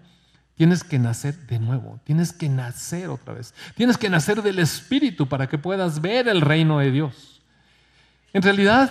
tienes 0.56 0.82
que 0.82 0.98
nacer 0.98 1.36
de 1.46 1.58
nuevo, 1.58 2.00
tienes 2.04 2.32
que 2.32 2.48
nacer 2.48 3.10
otra 3.10 3.34
vez, 3.34 3.54
tienes 3.74 3.98
que 3.98 4.08
nacer 4.08 4.42
del 4.42 4.58
Espíritu 4.58 5.28
para 5.28 5.48
que 5.48 5.58
puedas 5.58 6.00
ver 6.00 6.28
el 6.28 6.40
reino 6.40 6.78
de 6.78 6.90
Dios. 6.90 7.42
En 8.32 8.42
realidad, 8.42 8.90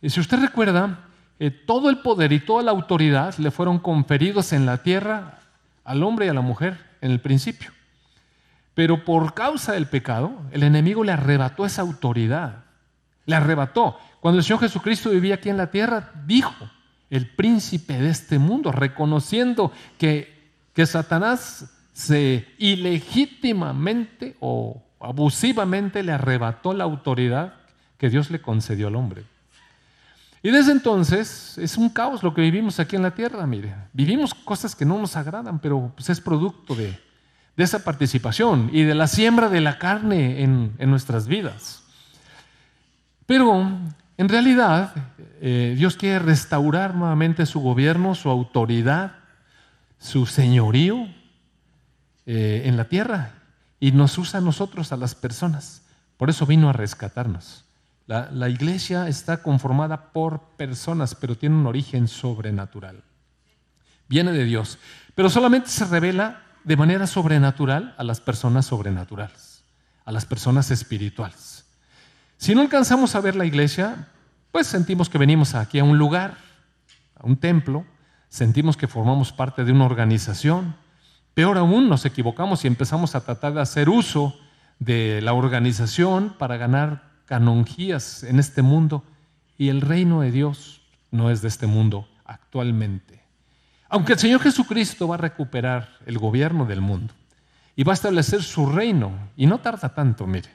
eh, 0.00 0.08
si 0.08 0.20
usted 0.20 0.38
recuerda, 0.38 1.00
eh, 1.38 1.50
todo 1.50 1.90
el 1.90 1.98
poder 1.98 2.32
y 2.32 2.40
toda 2.40 2.62
la 2.62 2.70
autoridad 2.70 3.34
le 3.38 3.50
fueron 3.50 3.78
conferidos 3.78 4.52
en 4.52 4.66
la 4.66 4.78
tierra 4.78 5.40
al 5.84 6.02
hombre 6.02 6.26
y 6.26 6.28
a 6.28 6.34
la 6.34 6.40
mujer 6.40 6.78
en 7.00 7.10
el 7.10 7.20
principio. 7.20 7.70
Pero 8.74 9.04
por 9.04 9.34
causa 9.34 9.72
del 9.72 9.86
pecado, 9.86 10.32
el 10.50 10.62
enemigo 10.62 11.04
le 11.04 11.12
arrebató 11.12 11.64
esa 11.64 11.82
autoridad. 11.82 12.64
Le 13.26 13.36
arrebató. 13.36 13.98
Cuando 14.20 14.38
el 14.38 14.44
Señor 14.44 14.60
Jesucristo 14.60 15.10
vivía 15.10 15.36
aquí 15.36 15.48
en 15.48 15.56
la 15.56 15.70
tierra, 15.70 16.10
dijo, 16.26 16.52
el 17.10 17.28
príncipe 17.28 18.00
de 18.00 18.10
este 18.10 18.38
mundo, 18.38 18.72
reconociendo 18.72 19.70
que, 19.98 20.52
que 20.72 20.86
Satanás 20.86 21.72
se 21.92 22.48
ilegítimamente 22.58 24.36
o 24.40 24.82
abusivamente 24.98 26.02
le 26.02 26.12
arrebató 26.12 26.74
la 26.74 26.84
autoridad 26.84 27.54
que 27.98 28.10
Dios 28.10 28.30
le 28.30 28.42
concedió 28.42 28.88
al 28.88 28.96
hombre. 28.96 29.24
Y 30.44 30.50
desde 30.50 30.72
entonces 30.72 31.56
es 31.56 31.78
un 31.78 31.88
caos 31.88 32.22
lo 32.22 32.34
que 32.34 32.42
vivimos 32.42 32.78
aquí 32.78 32.96
en 32.96 33.02
la 33.02 33.14
tierra, 33.14 33.46
mire. 33.46 33.74
Vivimos 33.94 34.34
cosas 34.34 34.76
que 34.76 34.84
no 34.84 34.98
nos 34.98 35.16
agradan, 35.16 35.58
pero 35.58 35.90
pues 35.96 36.10
es 36.10 36.20
producto 36.20 36.74
de, 36.74 37.00
esa 37.56 37.82
participación 37.82 38.68
y 38.70 38.82
de 38.82 38.94
la 38.94 39.06
siembra 39.06 39.48
de 39.48 39.62
la 39.62 39.78
carne 39.78 40.42
en, 40.42 40.90
nuestras 40.90 41.28
vidas. 41.28 41.82
Pero 43.24 43.66
en 44.18 44.28
realidad 44.28 44.92
eh, 45.40 45.76
Dios 45.78 45.96
quiere 45.96 46.18
restaurar 46.18 46.94
nuevamente 46.94 47.46
su 47.46 47.60
gobierno, 47.60 48.14
su 48.14 48.28
autoridad, 48.28 49.12
su 49.98 50.26
señorío 50.26 51.06
eh, 52.26 52.64
en 52.66 52.76
la 52.76 52.84
tierra 52.84 53.30
y 53.80 53.92
nos 53.92 54.18
usa 54.18 54.40
a 54.40 54.42
nosotros, 54.42 54.92
a 54.92 54.98
las 54.98 55.14
personas. 55.14 55.86
Por 56.18 56.28
eso 56.28 56.44
vino 56.44 56.68
a 56.68 56.74
rescatarnos. 56.74 57.63
La, 58.06 58.48
iglesia 58.50 59.08
está 59.08 59.42
conformada 59.42 60.12
por 60.12 60.40
personas, 60.56 61.14
pero 61.14 61.36
tiene 61.36 61.56
un 61.56 61.66
origen 61.66 62.06
sobrenatural. 62.06 63.02
Viene 64.08 64.32
de 64.32 64.44
Dios, 64.44 64.78
pero 65.14 65.30
solamente 65.30 65.70
se 65.70 65.86
revela 65.86 66.42
de 66.64 66.76
manera 66.76 67.06
sobrenatural 67.06 67.94
a 67.96 68.04
las 68.04 68.20
personas 68.20 68.66
sobrenaturales, 68.66 69.64
a 70.04 70.12
las 70.12 70.26
personas 70.26 70.70
espirituales. 70.70 71.64
Si 72.36 72.54
no 72.54 72.60
alcanzamos 72.60 73.14
a 73.14 73.20
ver 73.20 73.36
la 73.36 73.46
iglesia, 73.46 74.08
pues 74.52 74.66
sentimos 74.66 75.08
que 75.08 75.16
venimos 75.16 75.54
aquí 75.54 75.78
a 75.78 75.84
un 75.84 75.96
lugar, 75.96 76.36
a 77.18 77.26
un 77.26 77.38
templo, 77.38 77.86
sentimos 78.28 78.76
que 78.76 78.86
formamos 78.86 79.32
parte 79.32 79.64
de 79.64 79.72
una 79.72 79.86
organización. 79.86 80.76
Peor 81.32 81.56
aún, 81.56 81.88
nos 81.88 82.04
equivocamos 82.04 82.64
y 82.64 82.68
empezamos 82.68 83.14
a 83.14 83.24
tratar 83.24 83.54
de 83.54 83.62
hacer 83.62 83.88
uso 83.88 84.38
de 84.78 85.22
la 85.22 85.32
organización 85.32 86.34
para 86.38 86.58
ganar 86.58 87.13
canonjías 87.26 88.24
en 88.24 88.38
este 88.38 88.62
mundo 88.62 89.04
y 89.56 89.68
el 89.68 89.80
reino 89.80 90.20
de 90.20 90.30
Dios 90.30 90.82
no 91.10 91.30
es 91.30 91.42
de 91.42 91.48
este 91.48 91.66
mundo 91.66 92.08
actualmente. 92.24 93.22
Aunque 93.88 94.14
el 94.14 94.18
Señor 94.18 94.40
Jesucristo 94.40 95.06
va 95.08 95.14
a 95.14 95.18
recuperar 95.18 95.88
el 96.06 96.18
gobierno 96.18 96.66
del 96.66 96.80
mundo 96.80 97.14
y 97.76 97.84
va 97.84 97.92
a 97.92 97.94
establecer 97.94 98.42
su 98.42 98.66
reino, 98.66 99.12
y 99.36 99.46
no 99.46 99.58
tarda 99.58 99.94
tanto, 99.94 100.26
mire, 100.26 100.50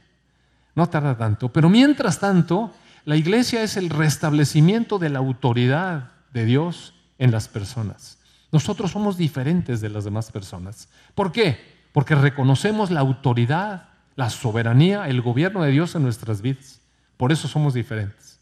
no 0.76 0.88
tarda 0.88 1.18
tanto, 1.18 1.52
pero 1.52 1.70
mientras 1.70 2.20
tanto, 2.20 2.74
la 3.06 3.16
iglesia 3.16 3.64
es 3.64 3.78
el 3.78 3.90
restablecimiento 3.90 5.00
de 5.00 5.10
la 5.10 5.20
autoridad 5.20 6.12
de 6.34 6.46
Dios 6.46 6.94
en 7.18 7.32
las 7.32 7.48
personas. 7.48 8.20
Nosotros 8.52 8.92
somos 8.92 9.18
diferentes 9.18 9.82
de 9.82 9.90
las 9.90 10.06
demás 10.06 10.32
personas. 10.32 10.90
¿Por 11.16 11.32
qué? 11.32 11.60
Porque 11.92 12.16
reconocemos 12.16 12.92
la 12.92 13.00
autoridad 13.02 13.90
la 14.20 14.30
soberanía, 14.30 15.08
el 15.08 15.22
gobierno 15.22 15.64
de 15.64 15.72
Dios 15.72 15.96
en 15.96 16.04
nuestras 16.04 16.42
vidas. 16.42 16.82
Por 17.16 17.32
eso 17.32 17.48
somos 17.48 17.74
diferentes. 17.74 18.38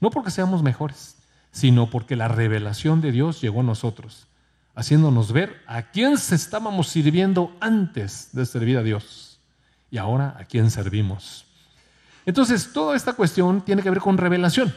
No 0.00 0.10
porque 0.10 0.32
seamos 0.32 0.60
mejores, 0.60 1.18
sino 1.52 1.88
porque 1.88 2.16
la 2.16 2.26
revelación 2.26 3.00
de 3.00 3.12
Dios 3.12 3.40
llegó 3.40 3.60
a 3.60 3.62
nosotros, 3.62 4.26
haciéndonos 4.74 5.30
ver 5.30 5.62
a 5.68 5.82
quién 5.82 6.18
se 6.18 6.34
estábamos 6.34 6.88
sirviendo 6.88 7.56
antes 7.60 8.30
de 8.32 8.44
servir 8.44 8.76
a 8.76 8.82
Dios 8.82 9.38
y 9.88 9.98
ahora 9.98 10.34
a 10.36 10.46
quién 10.46 10.68
servimos. 10.68 11.46
Entonces, 12.26 12.72
toda 12.72 12.96
esta 12.96 13.12
cuestión 13.12 13.60
tiene 13.60 13.84
que 13.84 13.90
ver 13.90 14.00
con 14.00 14.18
revelación 14.18 14.74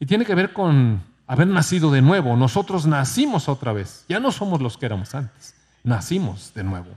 y 0.00 0.06
tiene 0.06 0.24
que 0.24 0.34
ver 0.34 0.54
con 0.54 1.02
haber 1.26 1.48
nacido 1.48 1.90
de 1.90 2.00
nuevo. 2.00 2.34
Nosotros 2.34 2.86
nacimos 2.86 3.46
otra 3.46 3.74
vez, 3.74 4.06
ya 4.08 4.20
no 4.20 4.32
somos 4.32 4.62
los 4.62 4.78
que 4.78 4.86
éramos 4.86 5.14
antes, 5.14 5.54
nacimos 5.84 6.54
de 6.54 6.64
nuevo. 6.64 6.96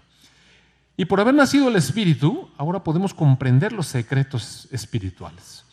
Y 0.99 1.05
por 1.05 1.21
haber 1.21 1.33
nacido 1.33 1.69
el 1.69 1.77
Espíritu, 1.77 2.49
ahora 2.57 2.83
podemos 2.83 3.13
comprender 3.13 3.71
los 3.71 3.87
secretos 3.87 4.67
espirituales. 4.69 5.63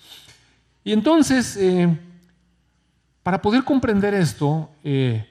Y 0.85 0.93
entonces, 0.93 1.57
eh, 1.57 1.99
para 3.25 3.43
poder 3.43 3.65
comprender 3.65 4.15
esto, 4.15 4.71
eh, 4.85 5.27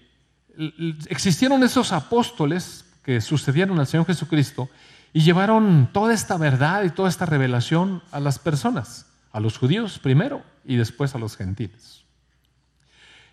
existieron 1.07 1.63
esos 1.63 1.93
apóstoles 1.93 2.83
que 3.03 3.21
sucedieron 3.21 3.79
al 3.79 3.87
Señor 3.87 4.05
Jesucristo 4.05 4.67
y 5.13 5.21
llevaron 5.21 5.89
toda 5.93 6.13
esta 6.13 6.35
verdad 6.35 6.83
y 6.83 6.89
toda 6.89 7.07
esta 7.07 7.25
revelación 7.25 8.03
a 8.11 8.19
las 8.19 8.37
personas, 8.37 9.05
a 9.31 9.39
los 9.39 9.57
judíos 9.57 9.97
primero 9.99 10.43
y 10.65 10.75
después 10.75 11.15
a 11.15 11.19
los 11.19 11.37
gentiles. 11.37 12.03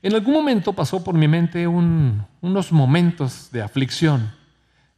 En 0.01 0.15
algún 0.15 0.35
momento 0.35 0.75
pasó 0.75 1.03
por 1.03 1.17
mi 1.17 1.27
mente 1.27 1.67
unos 1.67 2.71
momentos 2.71 3.49
de 3.51 3.63
aflicción 3.63 4.31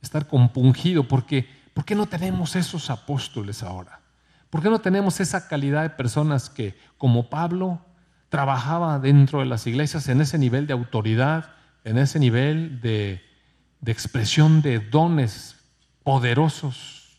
estar 0.05 0.29
compungido, 0.29 1.09
porque 1.09 1.49
¿por 1.75 1.85
qué 1.85 1.95
no 1.95 2.07
tenemos 2.07 2.57
esos 2.57 2.89
apóstoles 2.89 3.63
ahora? 3.63 4.01
¿Por 4.49 4.63
qué 4.63 4.71
no 4.71 4.81
tenemos 4.81 5.19
esa 5.21 5.49
calidad 5.49 5.83
de 5.83 5.91
personas 5.91 6.49
que, 6.49 6.79
como 6.97 7.29
Pablo, 7.29 7.81
trabajaba 8.29 8.99
dentro 8.99 9.41
de 9.41 9.47
las 9.47 9.67
iglesias 9.67 10.09
en 10.09 10.21
ese 10.21 10.39
nivel 10.39 10.67
de 10.67 10.73
autoridad, 10.73 11.51
en 11.85 11.99
ese 11.99 12.19
nivel 12.19 12.81
de, 12.81 13.21
expresión 13.85 14.63
de 14.63 14.79
dones 14.79 15.57
poderosos, 16.03 17.19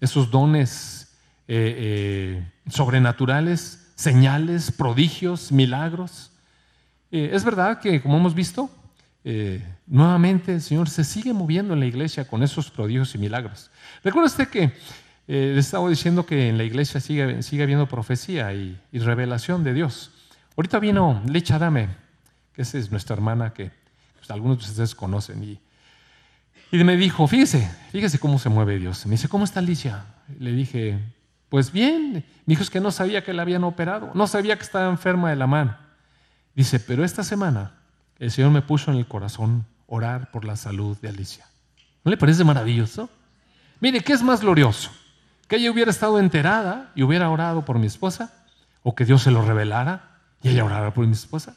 esos 0.00 0.30
dones 0.30 1.14
eh, 1.46 1.74
eh, 1.78 2.52
sobrenaturales, 2.68 3.92
señales, 3.94 4.72
prodigios, 4.72 5.52
milagros? 5.52 6.32
Eh, 7.10 7.30
es 7.32 7.44
verdad 7.44 7.80
que, 7.80 8.00
como 8.00 8.16
hemos 8.16 8.34
visto, 8.34 8.70
eh, 9.24 9.62
nuevamente 9.86 10.52
el 10.52 10.62
Señor 10.62 10.88
se 10.88 11.04
sigue 11.04 11.32
moviendo 11.32 11.74
en 11.74 11.80
la 11.80 11.86
iglesia 11.86 12.26
con 12.26 12.42
esos 12.42 12.70
prodigios 12.70 13.14
y 13.14 13.18
milagros. 13.18 13.70
Recuerda 14.02 14.26
usted 14.26 14.48
que 14.48 14.72
eh, 15.28 15.54
estaba 15.56 15.88
diciendo 15.88 16.26
que 16.26 16.48
en 16.48 16.58
la 16.58 16.64
iglesia 16.64 17.00
sigue, 17.00 17.42
sigue 17.42 17.62
habiendo 17.62 17.86
profecía 17.86 18.52
y, 18.52 18.78
revelación 18.92 19.62
de 19.62 19.74
Dios. 19.74 20.10
Ahorita 20.56 20.78
vino 20.80 21.22
Lecha 21.26 21.58
Dame, 21.58 21.88
que 22.52 22.62
esa 22.62 22.78
es 22.78 22.90
nuestra 22.90 23.14
hermana 23.14 23.52
que 23.52 23.70
pues, 24.18 24.30
algunos 24.30 24.58
de 24.58 24.70
ustedes 24.70 24.94
conocen. 24.94 25.44
Y 25.44 25.60
Y 26.72 26.82
me 26.82 26.96
dijo, 26.96 27.26
fíjese, 27.28 27.70
fíjese 27.92 28.18
cómo 28.18 28.38
se 28.38 28.48
mueve 28.48 28.78
Dios. 28.78 29.06
Me 29.06 29.12
dice, 29.12 29.28
¿cómo 29.28 29.44
está 29.44 29.60
Alicia? 29.60 30.04
Le 30.38 30.52
dije, 30.52 30.98
pues 31.48 31.70
bien. 31.70 32.12
Me 32.12 32.24
dijo, 32.46 32.62
es 32.62 32.70
que 32.70 32.80
no 32.80 32.90
sabía 32.90 33.22
que 33.22 33.32
la 33.32 33.42
habían 33.42 33.62
operado, 33.62 34.10
no 34.14 34.26
sabía 34.26 34.56
que 34.56 34.64
estaba 34.64 34.90
enferma 34.90 35.30
de 35.30 35.36
la 35.36 35.46
mano. 35.46 35.76
Dice, 36.54 36.80
pero 36.80 37.04
esta 37.04 37.22
semana 37.22 37.81
el 38.22 38.30
Señor 38.30 38.52
me 38.52 38.62
puso 38.62 38.92
en 38.92 38.98
el 38.98 39.06
corazón 39.06 39.66
orar 39.88 40.30
por 40.30 40.44
la 40.44 40.54
salud 40.54 40.96
de 40.98 41.08
Alicia. 41.08 41.44
¿No 42.04 42.10
le 42.12 42.16
parece 42.16 42.44
maravilloso? 42.44 43.10
Mire, 43.80 44.00
¿qué 44.00 44.12
es 44.12 44.22
más 44.22 44.42
glorioso? 44.42 44.92
¿Que 45.48 45.56
ella 45.56 45.72
hubiera 45.72 45.90
estado 45.90 46.20
enterada 46.20 46.92
y 46.94 47.02
hubiera 47.02 47.28
orado 47.28 47.64
por 47.64 47.80
mi 47.80 47.88
esposa? 47.88 48.32
¿O 48.84 48.94
que 48.94 49.04
Dios 49.04 49.22
se 49.22 49.32
lo 49.32 49.42
revelara 49.42 50.20
y 50.40 50.50
ella 50.50 50.64
orara 50.64 50.94
por 50.94 51.04
mi 51.04 51.14
esposa? 51.14 51.56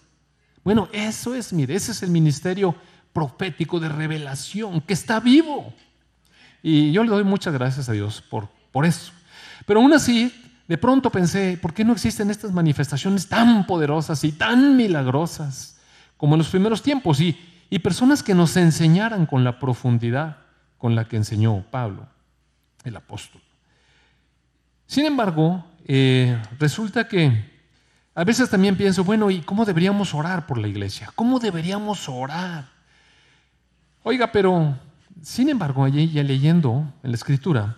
Bueno, 0.63 0.89
eso 0.91 1.35
es, 1.35 1.53
mire, 1.53 1.75
ese 1.75 1.91
es 1.91 2.01
el 2.01 2.09
ministerio 2.09 2.75
profético 3.13 3.79
de 3.79 3.89
revelación 3.89 4.81
que 4.81 4.93
está 4.93 5.19
vivo. 5.19 5.71
Y 6.63 6.91
yo 6.91 7.03
le 7.03 7.11
doy 7.11 7.23
muchas 7.23 7.53
gracias 7.53 7.89
a 7.89 7.91
Dios 7.91 8.23
por, 8.23 8.49
por 8.71 8.87
eso. 8.87 9.11
Pero 9.67 9.81
aún 9.81 9.93
así, 9.93 10.33
de 10.67 10.79
pronto 10.79 11.11
pensé, 11.11 11.59
¿por 11.61 11.75
qué 11.75 11.85
no 11.85 11.93
existen 11.93 12.31
estas 12.31 12.51
manifestaciones 12.51 13.29
tan 13.29 13.67
poderosas 13.67 14.23
y 14.23 14.31
tan 14.31 14.75
milagrosas 14.75 15.74
como 16.25 16.33
en 16.33 16.39
los 16.39 16.49
primeros 16.49 16.81
tiempos? 16.81 17.21
Y, 17.21 17.37
y 17.69 17.77
personas 17.77 18.23
que 18.23 18.33
nos 18.33 18.57
enseñaran 18.57 19.27
con 19.27 19.43
la 19.43 19.59
profundidad 19.59 20.37
con 20.79 20.95
la 20.95 21.07
que 21.07 21.17
enseñó 21.17 21.63
Pablo, 21.69 22.07
el 22.83 22.95
apóstol. 22.95 23.43
Sin 24.87 25.05
embargo, 25.05 25.63
eh, 25.85 26.35
resulta 26.57 27.07
que 27.07 27.45
a 28.15 28.23
veces 28.23 28.49
también 28.49 28.75
pienso, 28.75 29.03
bueno, 29.03 29.29
¿y 29.29 29.41
cómo 29.41 29.65
deberíamos 29.65 30.15
orar 30.15 30.47
por 30.47 30.57
la 30.57 30.67
iglesia? 30.67 31.11
¿Cómo 31.13 31.37
deberíamos 31.37 32.09
orar? 32.09 32.69
Oiga, 34.01 34.31
pero, 34.31 34.79
sin 35.21 35.49
embargo, 35.49 35.83
allí 35.83 36.09
ya 36.09 36.23
leyendo 36.23 36.91
en 37.03 37.11
la 37.11 37.17
escritura, 37.17 37.77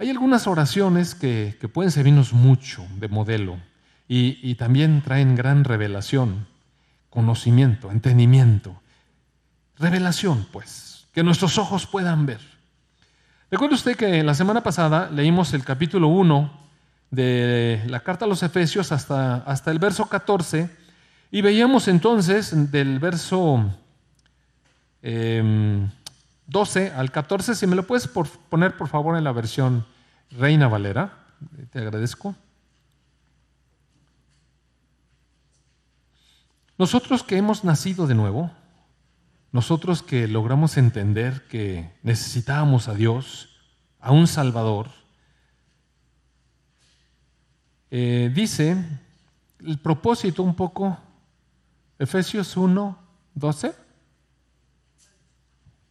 hay 0.00 0.10
algunas 0.10 0.48
oraciones 0.48 1.14
que, 1.14 1.56
pueden 1.72 1.92
servirnos 1.92 2.32
mucho 2.32 2.84
de 2.98 3.06
modelo 3.06 3.56
y, 4.08 4.40
y 4.42 4.56
también 4.56 5.00
traen 5.00 5.36
gran 5.36 5.62
revelación, 5.62 6.48
conocimiento, 7.18 7.90
entendimiento. 7.90 8.80
Revelación, 9.76 10.46
pues, 10.52 11.08
que 11.12 11.24
nuestros 11.24 11.58
ojos 11.58 11.84
puedan 11.84 12.26
ver. 12.26 12.38
Recuerda 13.50 13.74
usted 13.74 13.96
que 13.96 14.22
la 14.22 14.34
semana 14.34 14.62
pasada 14.62 15.10
leímos 15.10 15.52
el 15.52 15.64
capítulo 15.64 16.06
1 16.06 16.52
de 17.10 17.82
la 17.88 17.98
carta 18.04 18.24
a 18.24 18.28
los 18.28 18.44
Efesios 18.44 18.92
hasta, 18.92 19.38
hasta 19.38 19.72
el 19.72 19.80
verso 19.80 20.06
14 20.06 20.70
y 21.32 21.40
veíamos 21.40 21.88
entonces 21.88 22.70
del 22.70 23.00
verso 23.00 23.68
12 25.02 25.40
em, 25.42 25.90
al 26.94 27.10
14, 27.10 27.56
si 27.56 27.66
me 27.66 27.74
lo 27.74 27.84
puedes 27.84 28.06
poner 28.48 28.76
por 28.76 28.86
favor 28.86 29.16
en 29.16 29.24
la 29.24 29.32
versión 29.32 29.84
Reina 30.30 30.68
Valera, 30.68 31.14
te 31.72 31.80
agradezco. 31.80 32.36
Nosotros 36.78 37.24
que 37.24 37.36
hemos 37.36 37.64
nacido 37.64 38.06
de 38.06 38.14
nuevo, 38.14 38.52
nosotros 39.50 40.02
que 40.02 40.28
logramos 40.28 40.76
entender 40.76 41.48
que 41.48 41.92
necesitábamos 42.04 42.86
a 42.86 42.94
Dios, 42.94 43.48
a 43.98 44.12
un 44.12 44.28
Salvador, 44.28 44.88
eh, 47.90 48.30
dice 48.32 48.76
el 49.60 49.78
propósito 49.78 50.44
un 50.44 50.54
poco, 50.54 50.96
Efesios 51.98 52.56
1, 52.56 52.98
12, 53.34 53.74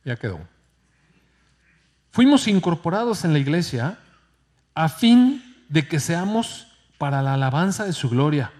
ya 0.05 0.15
quedó. 0.15 0.39
Fuimos 2.11 2.47
incorporados 2.47 3.25
en 3.25 3.33
la 3.33 3.39
iglesia 3.39 3.99
a 4.73 4.87
fin 4.87 5.43
de 5.67 5.85
que 5.85 5.99
seamos 5.99 6.67
para 6.97 7.21
la 7.21 7.33
alabanza 7.33 7.83
de 7.83 7.91
su 7.91 8.09
gloria. 8.09 8.53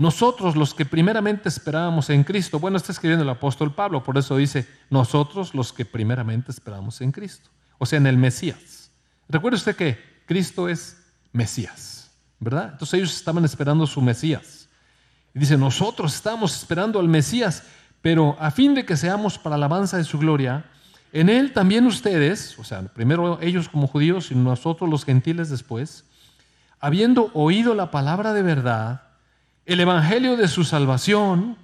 Nosotros 0.00 0.56
los 0.56 0.72
que 0.72 0.86
primeramente 0.86 1.50
esperábamos 1.50 2.08
en 2.08 2.24
Cristo, 2.24 2.58
bueno, 2.58 2.78
está 2.78 2.90
escribiendo 2.90 3.22
el 3.22 3.28
apóstol 3.28 3.74
Pablo, 3.74 4.02
por 4.02 4.16
eso 4.16 4.34
dice, 4.34 4.66
nosotros 4.88 5.54
los 5.54 5.74
que 5.74 5.84
primeramente 5.84 6.52
esperamos 6.52 7.02
en 7.02 7.12
Cristo, 7.12 7.50
o 7.76 7.84
sea, 7.84 7.98
en 7.98 8.06
el 8.06 8.16
Mesías. 8.16 8.90
Recuerde 9.28 9.58
usted 9.58 9.76
que 9.76 9.98
Cristo 10.24 10.70
es 10.70 10.96
Mesías, 11.34 12.10
¿verdad? 12.38 12.70
Entonces 12.72 12.94
ellos 12.94 13.14
estaban 13.14 13.44
esperando 13.44 13.86
su 13.86 14.00
Mesías. 14.00 14.70
Y 15.34 15.40
dice, 15.40 15.58
nosotros 15.58 16.14
estamos 16.14 16.56
esperando 16.56 16.98
al 16.98 17.08
Mesías, 17.08 17.64
pero 18.00 18.38
a 18.40 18.50
fin 18.50 18.74
de 18.74 18.86
que 18.86 18.96
seamos 18.96 19.36
para 19.36 19.58
la 19.58 19.66
alabanza 19.66 19.98
de 19.98 20.04
su 20.04 20.18
gloria, 20.18 20.64
en 21.12 21.28
él 21.28 21.52
también 21.52 21.84
ustedes, 21.84 22.58
o 22.58 22.64
sea, 22.64 22.80
primero 22.84 23.38
ellos 23.42 23.68
como 23.68 23.86
judíos 23.86 24.30
y 24.30 24.34
nosotros 24.34 24.88
los 24.88 25.04
gentiles 25.04 25.50
después, 25.50 26.06
habiendo 26.78 27.30
oído 27.34 27.74
la 27.74 27.90
palabra 27.90 28.32
de 28.32 28.42
verdad, 28.42 29.09
el 29.72 29.78
Evangelio 29.78 30.36
de 30.36 30.48
su 30.48 30.64
salvación 30.64 31.56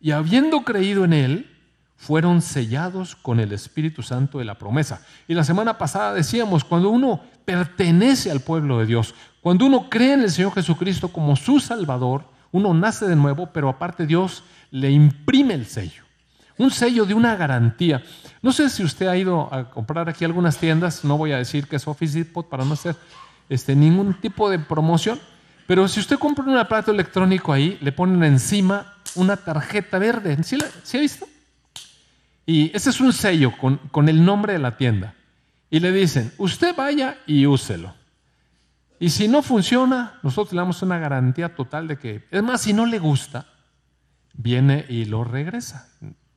y 0.00 0.12
habiendo 0.12 0.60
creído 0.60 1.04
en 1.04 1.12
él, 1.12 1.50
fueron 1.96 2.40
sellados 2.40 3.16
con 3.16 3.40
el 3.40 3.50
Espíritu 3.50 4.00
Santo 4.04 4.38
de 4.38 4.44
la 4.44 4.56
promesa. 4.56 5.02
Y 5.26 5.34
la 5.34 5.42
semana 5.42 5.76
pasada 5.76 6.14
decíamos, 6.14 6.62
cuando 6.62 6.88
uno 6.90 7.20
pertenece 7.44 8.30
al 8.30 8.38
pueblo 8.38 8.78
de 8.78 8.86
Dios, 8.86 9.12
cuando 9.40 9.66
uno 9.66 9.90
cree 9.90 10.12
en 10.12 10.20
el 10.20 10.30
Señor 10.30 10.54
Jesucristo 10.54 11.08
como 11.08 11.34
su 11.34 11.58
Salvador, 11.58 12.26
uno 12.52 12.72
nace 12.74 13.08
de 13.08 13.16
nuevo, 13.16 13.50
pero 13.52 13.68
aparte 13.68 14.06
Dios 14.06 14.44
le 14.70 14.92
imprime 14.92 15.54
el 15.54 15.66
sello. 15.66 16.04
Un 16.58 16.70
sello 16.70 17.06
de 17.06 17.14
una 17.14 17.34
garantía. 17.34 18.04
No 18.40 18.52
sé 18.52 18.70
si 18.70 18.84
usted 18.84 19.08
ha 19.08 19.16
ido 19.16 19.52
a 19.52 19.68
comprar 19.68 20.08
aquí 20.08 20.24
algunas 20.24 20.58
tiendas, 20.58 21.04
no 21.04 21.18
voy 21.18 21.32
a 21.32 21.38
decir 21.38 21.66
que 21.66 21.74
es 21.74 21.88
Office 21.88 22.16
Depot 22.16 22.48
para 22.48 22.64
no 22.64 22.74
hacer 22.74 22.94
este, 23.48 23.74
ningún 23.74 24.14
tipo 24.14 24.48
de 24.48 24.60
promoción, 24.60 25.18
pero 25.68 25.86
si 25.86 26.00
usted 26.00 26.18
compra 26.18 26.46
un 26.46 26.56
aparato 26.56 26.90
electrónico 26.92 27.52
ahí, 27.52 27.76
le 27.82 27.92
ponen 27.92 28.24
encima 28.24 28.94
una 29.16 29.36
tarjeta 29.36 29.98
verde. 29.98 30.42
¿Sí, 30.42 30.56
ha 30.96 30.98
visto? 30.98 31.28
Y 32.46 32.74
ese 32.74 32.88
es 32.88 32.98
un 33.02 33.12
sello 33.12 33.52
con, 33.54 33.76
con 33.76 34.08
el 34.08 34.24
nombre 34.24 34.54
de 34.54 34.60
la 34.60 34.78
tienda. 34.78 35.14
Y 35.68 35.80
le 35.80 35.92
dicen, 35.92 36.32
usted 36.38 36.74
vaya 36.74 37.18
y 37.26 37.44
úselo. 37.44 37.94
Y 38.98 39.10
si 39.10 39.28
no 39.28 39.42
funciona, 39.42 40.18
nosotros 40.22 40.54
le 40.54 40.60
damos 40.60 40.80
una 40.80 40.98
garantía 40.98 41.54
total 41.54 41.86
de 41.86 41.98
que, 41.98 42.24
es 42.30 42.42
más, 42.42 42.62
si 42.62 42.72
no 42.72 42.86
le 42.86 42.98
gusta, 42.98 43.44
viene 44.32 44.86
y 44.88 45.04
lo 45.04 45.22
regresa. 45.22 45.90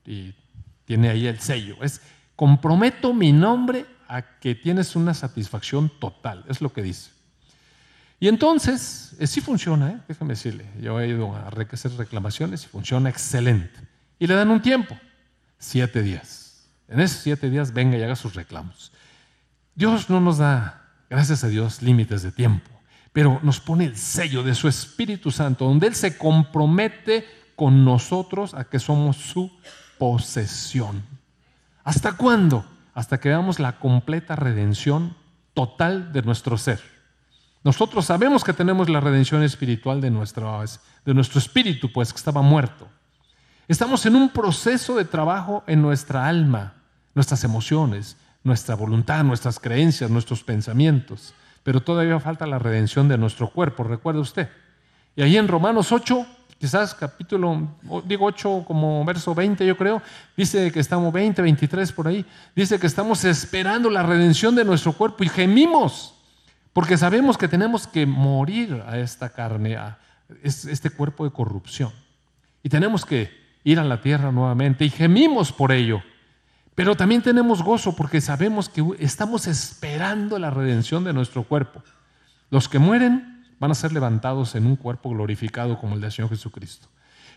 Y 0.05 0.35
tiene 0.83 1.07
ahí 1.07 1.27
el 1.27 1.39
sello. 1.39 1.77
Es, 1.81 2.01
comprometo 2.35 3.13
mi 3.13 3.31
nombre 3.31 3.85
a 4.09 4.39
que 4.39 4.55
tienes 4.55 4.97
una 4.97 5.13
satisfacción 5.13 5.89
total, 6.01 6.43
es 6.49 6.59
lo 6.59 6.73
que 6.73 6.81
dice. 6.81 7.20
Y 8.21 8.27
entonces, 8.27 9.15
eh, 9.17 9.25
sí 9.25 9.41
funciona, 9.41 9.89
¿eh? 9.89 9.99
déjame 10.07 10.33
decirle, 10.33 10.69
yo 10.79 10.99
he 10.99 11.07
ido 11.07 11.35
a 11.35 11.47
hacer 11.47 11.91
reclamaciones 11.93 12.63
y 12.63 12.67
funciona 12.67 13.09
excelente. 13.09 13.79
Y 14.19 14.27
le 14.27 14.35
dan 14.35 14.51
un 14.51 14.61
tiempo, 14.61 14.95
siete 15.57 16.03
días. 16.03 16.69
En 16.87 16.99
esos 16.99 17.17
siete 17.17 17.49
días 17.49 17.73
venga 17.73 17.97
y 17.97 18.03
haga 18.03 18.15
sus 18.15 18.35
reclamos. 18.35 18.91
Dios 19.73 20.07
no 20.11 20.21
nos 20.21 20.37
da, 20.37 20.87
gracias 21.09 21.43
a 21.43 21.47
Dios, 21.47 21.81
límites 21.81 22.21
de 22.21 22.31
tiempo, 22.31 22.69
pero 23.11 23.39
nos 23.41 23.59
pone 23.59 23.85
el 23.85 23.97
sello 23.97 24.43
de 24.43 24.53
su 24.53 24.67
Espíritu 24.67 25.31
Santo, 25.31 25.65
donde 25.65 25.87
Él 25.87 25.95
se 25.95 26.15
compromete 26.15 27.25
con 27.55 27.83
nosotros 27.83 28.53
a 28.53 28.65
que 28.65 28.77
somos 28.77 29.17
su 29.17 29.51
posesión. 29.97 31.01
¿Hasta 31.83 32.11
cuándo? 32.11 32.67
Hasta 32.93 33.19
que 33.19 33.29
veamos 33.29 33.59
la 33.59 33.79
completa 33.79 34.35
redención 34.35 35.17
total 35.55 36.13
de 36.13 36.21
nuestro 36.21 36.59
ser. 36.59 37.00
Nosotros 37.63 38.05
sabemos 38.05 38.43
que 38.43 38.53
tenemos 38.53 38.89
la 38.89 38.99
redención 38.99 39.43
espiritual 39.43 40.01
de 40.01 40.09
nuestro, 40.09 40.63
de 41.05 41.13
nuestro 41.13 41.39
espíritu, 41.39 41.91
pues 41.91 42.11
que 42.11 42.17
estaba 42.17 42.41
muerto. 42.41 42.87
Estamos 43.67 44.05
en 44.07 44.15
un 44.15 44.29
proceso 44.29 44.95
de 44.95 45.05
trabajo 45.05 45.63
en 45.67 45.81
nuestra 45.81 46.27
alma, 46.27 46.73
nuestras 47.13 47.43
emociones, 47.43 48.17
nuestra 48.43 48.73
voluntad, 48.75 49.23
nuestras 49.23 49.59
creencias, 49.59 50.09
nuestros 50.09 50.43
pensamientos. 50.43 51.35
Pero 51.63 51.81
todavía 51.81 52.19
falta 52.19 52.47
la 52.47 52.57
redención 52.57 53.07
de 53.07 53.19
nuestro 53.19 53.49
cuerpo, 53.51 53.83
recuerde 53.83 54.19
usted. 54.19 54.49
Y 55.15 55.21
ahí 55.21 55.37
en 55.37 55.47
Romanos 55.47 55.91
8, 55.91 56.25
quizás 56.57 56.95
capítulo, 56.95 57.77
digo 58.05 58.25
8 58.25 58.63
como 58.65 59.05
verso 59.05 59.35
20 59.35 59.65
yo 59.67 59.77
creo, 59.77 60.01
dice 60.35 60.71
que 60.71 60.79
estamos 60.79 61.13
20, 61.13 61.43
23 61.43 61.91
por 61.91 62.07
ahí, 62.07 62.25
dice 62.55 62.79
que 62.79 62.87
estamos 62.87 63.23
esperando 63.23 63.89
la 63.91 64.01
redención 64.01 64.55
de 64.55 64.65
nuestro 64.65 64.93
cuerpo 64.93 65.23
y 65.23 65.29
gemimos 65.29 66.15
porque 66.73 66.97
sabemos 66.97 67.37
que 67.37 67.47
tenemos 67.47 67.87
que 67.87 68.05
morir 68.05 68.83
a 68.87 68.97
esta 68.97 69.29
carne, 69.29 69.75
a 69.75 69.99
este 70.43 70.89
cuerpo 70.89 71.25
de 71.25 71.31
corrupción. 71.31 71.91
Y 72.63 72.69
tenemos 72.69 73.05
que 73.05 73.31
ir 73.63 73.79
a 73.79 73.83
la 73.83 74.01
tierra 74.01 74.31
nuevamente 74.31 74.85
y 74.85 74.89
gemimos 74.89 75.51
por 75.51 75.71
ello. 75.71 76.01
Pero 76.75 76.95
también 76.95 77.21
tenemos 77.21 77.61
gozo 77.61 77.95
porque 77.95 78.21
sabemos 78.21 78.69
que 78.69 78.83
estamos 78.99 79.47
esperando 79.47 80.39
la 80.39 80.49
redención 80.49 81.03
de 81.03 81.13
nuestro 81.13 81.43
cuerpo. 81.43 81.83
Los 82.49 82.69
que 82.69 82.79
mueren 82.79 83.45
van 83.59 83.71
a 83.71 83.75
ser 83.75 83.91
levantados 83.91 84.55
en 84.55 84.65
un 84.65 84.75
cuerpo 84.75 85.09
glorificado 85.09 85.77
como 85.77 85.95
el 85.95 86.01
del 86.01 86.11
Señor 86.11 86.29
Jesucristo. 86.29 86.87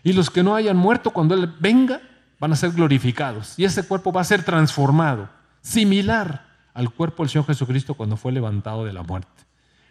Y 0.03 0.13
los 0.13 0.29
que 0.29 0.43
no 0.43 0.55
hayan 0.55 0.77
muerto 0.77 1.11
cuando 1.11 1.35
Él 1.35 1.53
venga 1.59 2.01
van 2.39 2.53
a 2.53 2.55
ser 2.55 2.71
glorificados. 2.71 3.57
Y 3.57 3.65
ese 3.65 3.83
cuerpo 3.83 4.11
va 4.11 4.21
a 4.21 4.25
ser 4.25 4.43
transformado. 4.43 5.29
similar 5.61 6.54
al 6.75 6.91
cuerpo 6.91 7.23
del 7.23 7.31
Señor 7.31 7.47
Jesucristo 7.47 7.95
cuando 7.95 8.17
fue 8.17 8.31
levantado 8.31 8.85
de 8.85 8.93
la 8.93 9.01
muerte. 9.01 9.43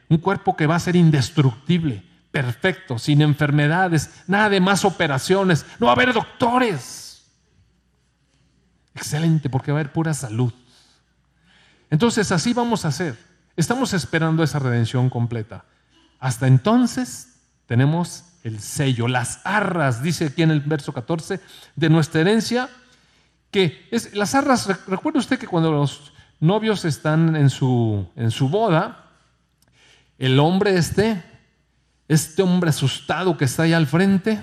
Un 0.08 0.18
cuerpo 0.18 0.54
que 0.54 0.66
va 0.66 0.76
a 0.76 0.80
ser 0.80 0.94
indestructible, 0.94 2.04
perfecto, 2.30 2.98
sin 2.98 3.22
enfermedades, 3.22 4.22
nada 4.28 4.50
de 4.50 4.60
más 4.60 4.84
operaciones, 4.84 5.64
no 5.80 5.86
va 5.86 5.92
a 5.92 5.94
haber 5.96 6.12
doctores. 6.12 7.24
Excelente, 8.94 9.48
porque 9.48 9.72
va 9.72 9.78
a 9.78 9.80
haber 9.80 9.92
pura 9.92 10.12
salud. 10.12 10.52
Entonces 11.90 12.30
así 12.30 12.52
vamos 12.52 12.84
a 12.84 12.88
hacer. 12.88 13.18
Estamos 13.56 13.94
esperando 13.94 14.42
esa 14.42 14.58
redención 14.58 15.08
completa. 15.08 15.64
Hasta 16.20 16.46
entonces 16.46 17.40
tenemos 17.66 18.24
el 18.42 18.60
sello, 18.60 19.08
las 19.08 19.40
arras, 19.44 20.02
dice 20.02 20.26
aquí 20.26 20.42
en 20.42 20.50
el 20.50 20.60
verso 20.60 20.92
14, 20.92 21.40
de 21.76 21.88
nuestra 21.88 22.20
herencia, 22.20 22.68
que 23.50 23.88
es, 23.90 24.14
las 24.14 24.34
arras, 24.34 24.86
recuerde 24.86 25.18
usted 25.18 25.38
que 25.38 25.46
cuando 25.46 25.72
los 25.72 26.13
novios 26.40 26.84
están 26.84 27.36
en 27.36 27.50
su, 27.50 28.06
en 28.16 28.30
su 28.30 28.48
boda, 28.48 29.10
el 30.18 30.38
hombre 30.38 30.76
este, 30.76 31.22
este 32.08 32.42
hombre 32.42 32.70
asustado 32.70 33.36
que 33.36 33.44
está 33.44 33.64
ahí 33.64 33.72
al 33.72 33.86
frente, 33.86 34.42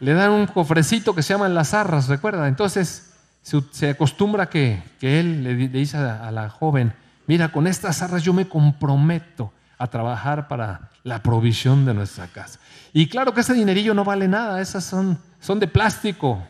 le 0.00 0.12
dan 0.14 0.30
un 0.30 0.46
cofrecito 0.46 1.14
que 1.14 1.22
se 1.22 1.34
llama 1.34 1.48
las 1.48 1.74
arras, 1.74 2.08
recuerda. 2.08 2.48
Entonces 2.48 3.14
se, 3.42 3.90
acostumbra 3.90 4.48
que, 4.48 4.82
él 5.00 5.44
le, 5.44 5.54
dice 5.54 5.96
a, 5.96 6.30
la 6.30 6.50
joven, 6.50 6.92
mira, 7.26 7.50
con 7.50 7.66
estas 7.66 8.02
arras 8.02 8.22
yo 8.22 8.32
me 8.32 8.48
comprometo 8.48 9.52
a 9.78 9.86
trabajar 9.86 10.48
para 10.48 10.90
la 11.04 11.22
provisión 11.22 11.84
de 11.84 11.94
nuestra 11.94 12.26
casa. 12.26 12.58
Y 12.92 13.08
claro 13.08 13.32
que 13.34 13.40
ese 13.42 13.54
dinerillo 13.54 13.94
no 13.94 14.04
vale 14.04 14.26
nada, 14.26 14.60
esas 14.60 14.84
son, 14.84 15.18
son 15.40 15.60
de 15.60 15.68
plástico. 15.68 16.42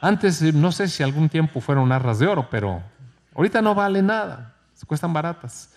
Antes, 0.00 0.42
no 0.54 0.70
sé 0.70 0.88
si 0.88 1.02
algún 1.02 1.28
tiempo 1.28 1.60
fueron 1.60 1.90
arras 1.92 2.18
de 2.18 2.26
oro, 2.26 2.48
pero 2.50 2.82
ahorita 3.34 3.60
no 3.62 3.74
vale 3.74 4.02
nada, 4.02 4.54
se 4.74 4.86
cuestan 4.86 5.12
baratas. 5.12 5.70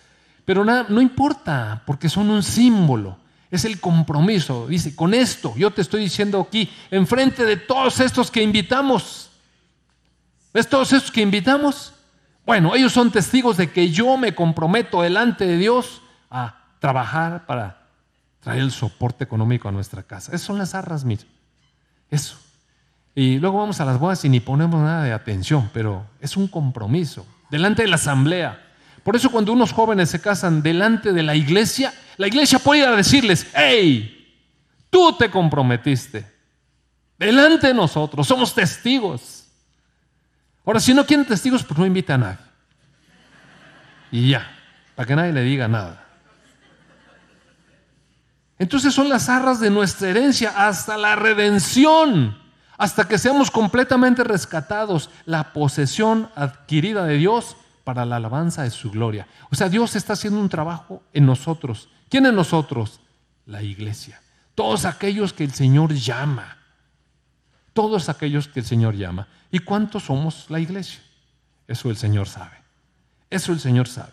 Pero 0.44 0.64
nada, 0.64 0.86
no 0.88 1.00
importa, 1.00 1.82
porque 1.86 2.08
son 2.08 2.30
un 2.30 2.42
símbolo. 2.42 3.18
Es 3.50 3.64
el 3.64 3.80
compromiso. 3.80 4.66
Dice, 4.66 4.94
con 4.94 5.14
esto 5.14 5.54
yo 5.56 5.70
te 5.70 5.82
estoy 5.82 6.02
diciendo 6.02 6.40
aquí, 6.40 6.70
enfrente 6.90 7.44
de 7.44 7.56
todos 7.56 8.00
estos 8.00 8.30
que 8.30 8.42
invitamos. 8.42 9.30
¿Ves 10.52 10.68
todos 10.68 10.92
estos 10.92 11.10
que 11.10 11.20
invitamos? 11.20 11.94
Bueno, 12.46 12.74
ellos 12.74 12.92
son 12.92 13.10
testigos 13.10 13.58
de 13.58 13.70
que 13.70 13.90
yo 13.90 14.16
me 14.16 14.34
comprometo 14.34 15.02
delante 15.02 15.46
de 15.46 15.58
Dios 15.58 16.00
a 16.30 16.64
trabajar 16.78 17.44
para 17.44 17.86
traer 18.40 18.62
el 18.62 18.70
soporte 18.70 19.24
económico 19.24 19.68
a 19.68 19.72
nuestra 19.72 20.02
casa. 20.02 20.32
Esas 20.32 20.46
son 20.46 20.58
las 20.58 20.74
arras, 20.74 21.04
mira. 21.04 21.24
Eso. 22.10 22.38
Y 23.14 23.38
luego 23.38 23.58
vamos 23.58 23.80
a 23.80 23.84
las 23.84 23.98
bodas 23.98 24.24
y 24.24 24.28
ni 24.28 24.40
ponemos 24.40 24.80
nada 24.80 25.02
de 25.02 25.12
atención, 25.12 25.70
pero 25.74 26.06
es 26.20 26.36
un 26.36 26.48
compromiso. 26.48 27.26
Delante 27.50 27.82
de 27.82 27.88
la 27.88 27.96
asamblea, 27.96 28.68
por 29.02 29.16
eso 29.16 29.30
cuando 29.30 29.52
unos 29.52 29.72
jóvenes 29.72 30.10
se 30.10 30.20
casan 30.20 30.62
delante 30.62 31.12
de 31.12 31.22
la 31.22 31.34
iglesia, 31.34 31.94
la 32.18 32.26
iglesia 32.26 32.58
puede 32.58 32.82
ir 32.82 32.86
a 32.86 32.96
decirles, 32.96 33.46
hey, 33.54 34.36
tú 34.90 35.16
te 35.16 35.30
comprometiste. 35.30 36.30
Delante 37.18 37.68
de 37.68 37.74
nosotros, 37.74 38.26
somos 38.26 38.54
testigos. 38.54 39.46
Ahora, 40.64 40.78
si 40.78 40.92
no 40.92 41.06
quieren 41.06 41.24
testigos, 41.24 41.64
pues 41.64 41.78
no 41.78 41.86
invita 41.86 42.14
a 42.14 42.18
nadie. 42.18 42.44
Y 44.12 44.30
ya, 44.30 44.46
para 44.94 45.06
que 45.06 45.16
nadie 45.16 45.32
le 45.32 45.42
diga 45.42 45.68
nada. 45.68 46.04
Entonces 48.58 48.92
son 48.92 49.08
las 49.08 49.28
arras 49.28 49.60
de 49.60 49.70
nuestra 49.70 50.08
herencia 50.08 50.52
hasta 50.68 50.96
la 50.96 51.16
redención, 51.16 52.36
hasta 52.78 53.08
que 53.08 53.18
seamos 53.18 53.50
completamente 53.50 54.22
rescatados, 54.22 55.10
la 55.26 55.52
posesión 55.52 56.30
adquirida 56.36 57.04
de 57.04 57.16
Dios 57.16 57.56
para 57.82 58.06
la 58.06 58.16
alabanza 58.16 58.62
de 58.62 58.70
su 58.70 58.92
gloria. 58.92 59.26
O 59.50 59.56
sea, 59.56 59.68
Dios 59.68 59.96
está 59.96 60.12
haciendo 60.12 60.40
un 60.40 60.48
trabajo 60.48 61.02
en 61.12 61.26
nosotros. 61.26 61.88
¿Quién 62.08 62.24
en 62.26 62.36
nosotros? 62.36 63.00
La 63.46 63.62
iglesia. 63.62 64.22
Todos 64.54 64.84
aquellos 64.84 65.32
que 65.32 65.42
el 65.42 65.52
Señor 65.52 65.92
llama. 65.92 66.56
Todos 67.72 68.08
aquellos 68.08 68.46
que 68.46 68.60
el 68.60 68.66
Señor 68.66 68.94
llama. 68.94 69.26
¿Y 69.50 69.58
cuántos 69.58 70.04
somos 70.04 70.46
la 70.48 70.60
iglesia? 70.60 71.00
Eso 71.66 71.90
el 71.90 71.96
Señor 71.96 72.28
sabe. 72.28 72.56
Eso 73.28 73.52
el 73.52 73.58
Señor 73.58 73.88
sabe. 73.88 74.12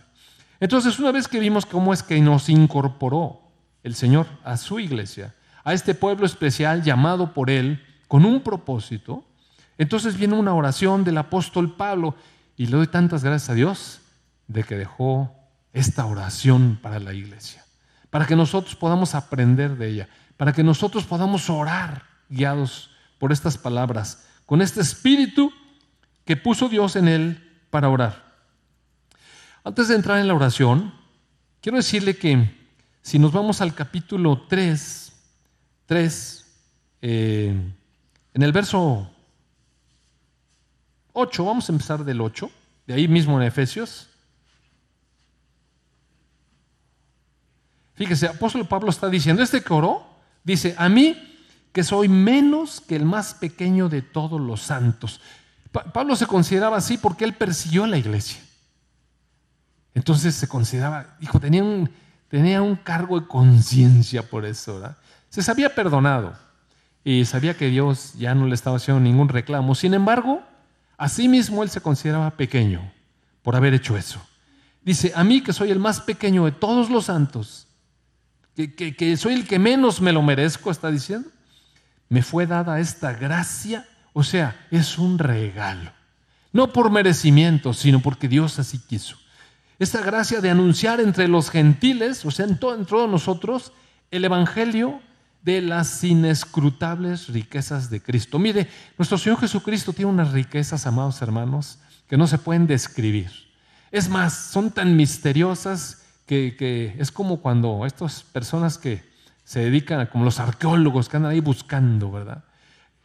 Entonces, 0.59 0.97
una 0.97 1.11
vez 1.11 1.27
que 1.27 1.39
vimos 1.39 1.67
cómo 1.67 1.93
es 1.93 2.01
que 2.01 2.19
nos 2.19 2.49
incorporó 2.49 3.41
el 3.83 3.93
Señor 3.93 4.25
a 4.43 4.57
su 4.57 4.79
iglesia, 4.79 5.35
a 5.63 5.73
este 5.73 5.93
pueblo 5.93 6.25
especial 6.25 6.81
llamado 6.81 7.33
por 7.33 7.51
Él 7.51 7.84
con 8.07 8.25
un 8.25 8.41
propósito, 8.41 9.23
entonces 9.77 10.17
viene 10.17 10.35
una 10.35 10.53
oración 10.53 11.03
del 11.03 11.17
apóstol 11.17 11.75
Pablo 11.75 12.15
y 12.57 12.67
le 12.67 12.77
doy 12.77 12.87
tantas 12.87 13.23
gracias 13.23 13.49
a 13.49 13.53
Dios 13.53 14.01
de 14.47 14.63
que 14.63 14.75
dejó 14.75 15.33
esta 15.73 16.05
oración 16.05 16.79
para 16.81 16.99
la 16.99 17.13
iglesia, 17.13 17.65
para 18.09 18.25
que 18.25 18.35
nosotros 18.35 18.75
podamos 18.75 19.15
aprender 19.15 19.77
de 19.77 19.89
ella, 19.89 20.09
para 20.37 20.53
que 20.53 20.63
nosotros 20.63 21.03
podamos 21.05 21.49
orar 21.49 22.03
guiados 22.29 22.91
por 23.19 23.31
estas 23.31 23.57
palabras, 23.57 24.25
con 24.45 24.61
este 24.61 24.81
espíritu 24.81 25.51
que 26.23 26.37
puso 26.37 26.69
Dios 26.69 26.95
en 26.95 27.07
él 27.07 27.59
para 27.69 27.89
orar. 27.89 28.25
Antes 29.63 29.87
de 29.87 29.95
entrar 29.95 30.19
en 30.19 30.27
la 30.27 30.35
oración, 30.35 30.93
quiero 31.61 31.77
decirle 31.77 32.15
que 32.15 32.65
si 33.01 33.19
nos 33.19 33.31
vamos 33.31 33.61
al 33.61 33.73
capítulo 33.75 34.45
3, 34.47 35.11
3, 35.87 36.45
eh, 37.01 37.73
en 38.35 38.43
el 38.43 38.51
verso 38.51 39.09
8, 41.13 41.45
vamos 41.45 41.69
a 41.69 41.71
empezar 41.71 42.03
del 42.03 42.19
8, 42.19 42.51
de 42.85 42.93
ahí 42.93 43.07
mismo 43.07 43.39
en 43.39 43.47
Efesios. 43.47 44.09
Fíjese, 47.93 48.27
apóstol 48.27 48.67
Pablo 48.67 48.89
está 48.89 49.07
diciendo, 49.07 49.41
este 49.41 49.63
coro 49.63 50.05
dice, 50.43 50.75
a 50.77 50.89
mí 50.89 51.17
que 51.71 51.85
soy 51.85 52.09
menos 52.09 52.81
que 52.81 52.97
el 52.97 53.05
más 53.05 53.35
pequeño 53.35 53.87
de 53.87 54.01
todos 54.01 54.41
los 54.41 54.61
santos. 54.61 55.21
Pablo 55.71 56.17
se 56.17 56.27
consideraba 56.27 56.75
así 56.75 56.97
porque 56.97 57.23
él 57.23 57.35
persiguió 57.35 57.85
a 57.85 57.87
la 57.87 57.97
iglesia. 57.97 58.41
Entonces 59.93 60.35
se 60.35 60.49
consideraba, 60.49 61.15
hijo, 61.21 61.39
tenía 61.39 61.63
un, 61.63 61.89
tenía 62.27 62.61
un 62.61 62.75
cargo 62.75 63.17
de 63.17 63.27
conciencia 63.27 64.29
por 64.29 64.43
eso, 64.45 64.75
¿verdad? 64.75 64.97
Se 65.29 65.41
sabía 65.41 65.73
perdonado 65.73 66.44
y 67.05 67.23
sabía 67.23 67.55
que 67.55 67.69
Dios 67.69 68.15
ya 68.15 68.35
no 68.35 68.47
le 68.47 68.55
estaba 68.55 68.75
haciendo 68.75 68.99
ningún 68.99 69.29
reclamo. 69.29 69.75
Sin 69.75 69.93
embargo, 69.93 70.43
Asimismo, 70.97 71.63
él 71.63 71.69
se 71.69 71.81
consideraba 71.81 72.31
pequeño 72.31 72.91
por 73.41 73.55
haber 73.55 73.73
hecho 73.73 73.97
eso. 73.97 74.21
Dice, 74.83 75.11
a 75.15 75.23
mí 75.23 75.41
que 75.41 75.53
soy 75.53 75.71
el 75.71 75.79
más 75.79 75.99
pequeño 76.01 76.45
de 76.45 76.51
todos 76.51 76.89
los 76.89 77.05
santos, 77.05 77.67
que, 78.55 79.17
soy 79.17 79.33
el 79.33 79.47
que 79.47 79.59
menos 79.59 79.99
me 79.99 80.13
lo 80.13 80.21
merezco, 80.21 80.71
está 80.71 80.89
diciendo, 80.89 81.29
me 82.07 82.21
fue 82.21 82.47
dada 82.47 82.79
esta 82.79 83.13
gracia, 83.13 83.85
o 84.13 84.23
sea, 84.23 84.67
es 84.71 84.97
un 84.97 85.17
regalo. 85.17 85.91
No 86.53 86.71
por 86.71 86.89
merecimiento, 86.89 87.73
sino 87.73 87.99
porque 87.99 88.29
Dios 88.29 88.59
así 88.59 88.79
quiso. 88.79 89.17
Esta 89.77 90.01
gracia 90.01 90.39
de 90.39 90.49
anunciar 90.49 91.01
entre 91.01 91.27
los 91.27 91.49
gentiles, 91.49 92.23
o 92.23 92.31
sea, 92.31 92.45
en, 92.45 92.57
todo, 92.57 92.75
en 92.75 92.85
todos 92.85 93.09
nosotros, 93.09 93.73
el 94.11 94.23
Evangelio 94.23 95.01
de 95.45 95.61
las 95.61 96.03
inescrutables 96.03 97.27
riquezas 97.27 97.91
de 97.91 98.01
Cristo. 98.01 98.39
Mire, 98.39 98.67
nuestro 98.97 99.19
Señor 99.19 99.39
Jesucristo 99.39 99.93
tiene 99.93 100.09
unas 100.11 100.31
riquezas, 100.31 100.87
amados 100.87 101.21
hermanos, 101.21 101.77
que 102.09 102.17
no 102.17 102.25
se 102.25 102.39
pueden 102.39 102.65
describir. 102.65 103.29
Es 103.91 104.09
más, 104.09 104.33
son 104.33 104.71
tan 104.71 104.95
misteriosas 104.95 106.01
que, 106.25 106.95
es 106.97 107.11
como 107.11 107.41
cuando 107.41 107.85
estas 107.85 108.23
personas 108.23 108.79
que 108.79 109.03
se 109.43 109.59
dedican, 109.59 110.07
como 110.07 110.25
los 110.25 110.39
arqueólogos 110.39 111.07
que 111.07 111.17
andan 111.17 111.33
ahí 111.33 111.41
buscando, 111.41 112.11
¿verdad? 112.11 112.43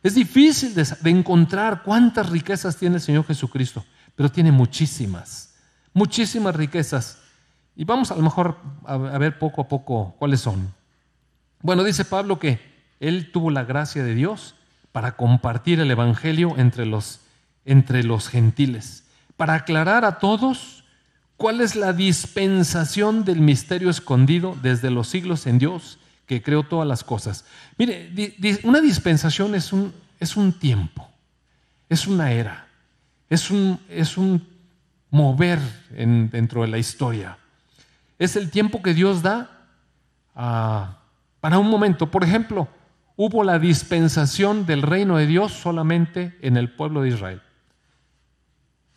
Es 0.02 0.14
difícil 0.14 0.74
de, 0.74 0.88
de 0.98 1.10
encontrar 1.10 1.82
cuántas 1.82 2.30
riquezas 2.30 2.74
tiene 2.78 2.96
el 2.96 3.02
Señor 3.02 3.26
Jesucristo, 3.26 3.84
pero 4.16 4.32
tiene 4.32 4.50
muchísimas, 4.50 5.56
muchísimas 5.92 6.56
riquezas. 6.56 7.18
Y 7.76 7.84
vamos 7.84 8.10
a 8.10 8.16
lo 8.16 8.22
mejor 8.22 8.56
a 8.86 8.96
ver 8.96 9.38
poco 9.38 9.60
a 9.60 9.68
poco 9.68 10.16
cuáles 10.18 10.40
son. 10.40 10.79
Bueno, 11.62 11.84
dice 11.84 12.04
Pablo 12.04 12.38
que 12.38 12.58
él 13.00 13.30
tuvo 13.32 13.50
la 13.50 13.64
gracia 13.64 14.02
de 14.02 14.14
Dios 14.14 14.54
para 14.92 15.16
compartir 15.16 15.80
el 15.80 15.90
Evangelio 15.90 16.54
entre 16.58 16.86
los, 16.86 17.20
entre 17.64 18.02
los 18.02 18.28
gentiles, 18.28 19.04
para 19.36 19.54
aclarar 19.54 20.04
a 20.04 20.18
todos 20.18 20.84
cuál 21.36 21.60
es 21.60 21.76
la 21.76 21.92
dispensación 21.92 23.24
del 23.24 23.40
misterio 23.40 23.90
escondido 23.90 24.56
desde 24.62 24.90
los 24.90 25.08
siglos 25.08 25.46
en 25.46 25.58
Dios 25.58 25.98
que 26.26 26.42
creó 26.42 26.62
todas 26.62 26.86
las 26.86 27.02
cosas. 27.04 27.44
Mire, 27.76 28.10
una 28.62 28.80
dispensación 28.80 29.54
es 29.54 29.72
un, 29.72 29.92
es 30.18 30.36
un 30.36 30.52
tiempo, 30.52 31.10
es 31.88 32.06
una 32.06 32.32
era, 32.32 32.68
es 33.28 33.50
un, 33.50 33.80
es 33.88 34.16
un 34.16 34.46
mover 35.10 35.58
dentro 35.90 36.62
de 36.62 36.68
la 36.68 36.78
historia. 36.78 37.38
Es 38.18 38.36
el 38.36 38.50
tiempo 38.50 38.82
que 38.82 38.94
Dios 38.94 39.22
da 39.22 39.50
a 40.34 40.99
para 41.40 41.58
un 41.58 41.68
momento. 41.68 42.10
Por 42.10 42.24
ejemplo, 42.24 42.68
hubo 43.16 43.44
la 43.44 43.58
dispensación 43.58 44.66
del 44.66 44.82
reino 44.82 45.16
de 45.16 45.26
Dios 45.26 45.52
solamente 45.52 46.38
en 46.42 46.56
el 46.56 46.70
pueblo 46.70 47.02
de 47.02 47.08
Israel. 47.08 47.42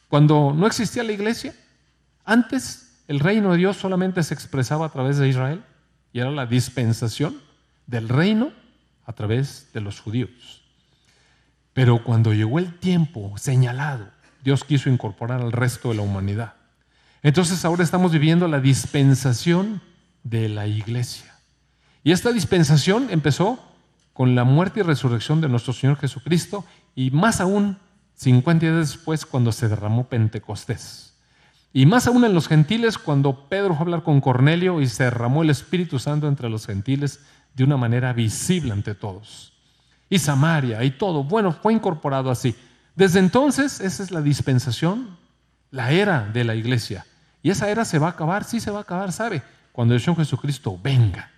Cuando 0.08 0.54
no 0.56 0.68
existía 0.68 1.04
la 1.04 1.12
iglesia, 1.12 1.56
antes 2.24 3.04
el 3.08 3.20
reino 3.20 3.52
de 3.52 3.58
Dios 3.58 3.78
solamente 3.78 4.24
se 4.24 4.34
expresaba 4.34 4.86
a 4.86 4.90
través 4.90 5.18
de 5.18 5.28
Israel 5.28 5.64
y 6.12 6.20
era 6.20 6.32
la 6.32 6.46
dispensación 6.46 7.42
del 7.88 8.08
reino 8.10 8.52
a 9.06 9.14
través 9.14 9.72
de 9.74 9.82
los 9.82 10.00
judíos. 10.00 10.64
Pero 11.74 12.04
cuando 12.04 12.34
llegó 12.34 12.60
el 12.60 12.78
tiempo 12.78 13.34
señalado, 13.38 14.08
Dios 14.44 14.64
quiso 14.64 14.90
incorporar 14.90 15.42
al 15.42 15.52
resto 15.52 15.90
de 15.90 15.96
la 15.96 16.02
humanidad. 16.04 16.54
Entonces 17.24 17.66
ahora 17.66 17.84
estamos 17.84 18.12
viviendo 18.12 18.48
la 18.48 18.60
dispensación 18.60 19.82
de 20.24 20.50
la 20.50 20.68
iglesia. 20.68 21.33
Y 22.04 22.12
esta 22.12 22.32
dispensación 22.32 23.08
empezó 23.10 23.60
con 24.14 24.36
la 24.36 24.44
muerte 24.44 24.82
y 24.82 24.84
resurrección 24.84 25.42
de 25.42 25.50
nuestro 25.50 25.74
Señor 25.74 25.98
Jesucristo 25.98 26.66
y 26.96 27.12
más 27.12 27.42
aún 27.42 27.78
50 28.16 28.66
días 28.66 28.78
después 28.78 29.26
cuando 29.26 29.52
se 29.52 29.68
derramó 29.68 30.08
Pentecostés. 30.08 31.14
Y 31.72 31.88
más 31.88 32.06
aún 32.06 32.24
en 32.24 32.36
los 32.36 32.48
gentiles 32.48 33.00
cuando 33.00 33.50
Pedro 33.50 33.70
fue 33.70 33.80
a 33.80 33.82
hablar 33.82 34.04
con 34.04 34.22
Cornelio 34.22 34.80
y 34.80 34.88
se 34.88 35.06
derramó 35.06 35.42
el 35.42 35.50
Espíritu 35.50 35.98
Santo 35.98 36.28
entre 36.28 36.50
los 36.50 36.68
gentiles 36.68 37.20
de 37.56 37.64
una 37.64 37.78
manera 37.78 38.14
visible 38.14 38.74
ante 38.74 38.94
todos. 38.94 39.54
Y 40.10 40.20
Samaria 40.20 40.84
y 40.84 40.92
todo, 40.92 41.24
bueno, 41.24 41.52
fue 41.52 41.74
incorporado 41.74 42.30
así. 42.30 42.56
Desde 42.96 43.18
entonces, 43.20 43.80
esa 43.80 44.04
es 44.04 44.12
la 44.12 44.22
dispensación, 44.22 45.18
la 45.72 45.92
era 45.92 46.30
de 46.32 46.44
la 46.44 46.54
iglesia. 46.54 47.08
Y 47.42 47.50
esa 47.50 47.70
era 47.70 47.86
se 47.86 47.98
va 47.98 48.08
a 48.08 48.12
acabar, 48.12 48.44
sí 48.44 48.60
se 48.60 48.70
va 48.70 48.80
a 48.80 48.84
acabar, 48.84 49.12
¿sabe? 49.12 49.42
Cuando 49.72 49.96
el 49.96 50.00
Señor 50.00 50.18
Jesucristo 50.18 50.80
venga. 50.82 51.33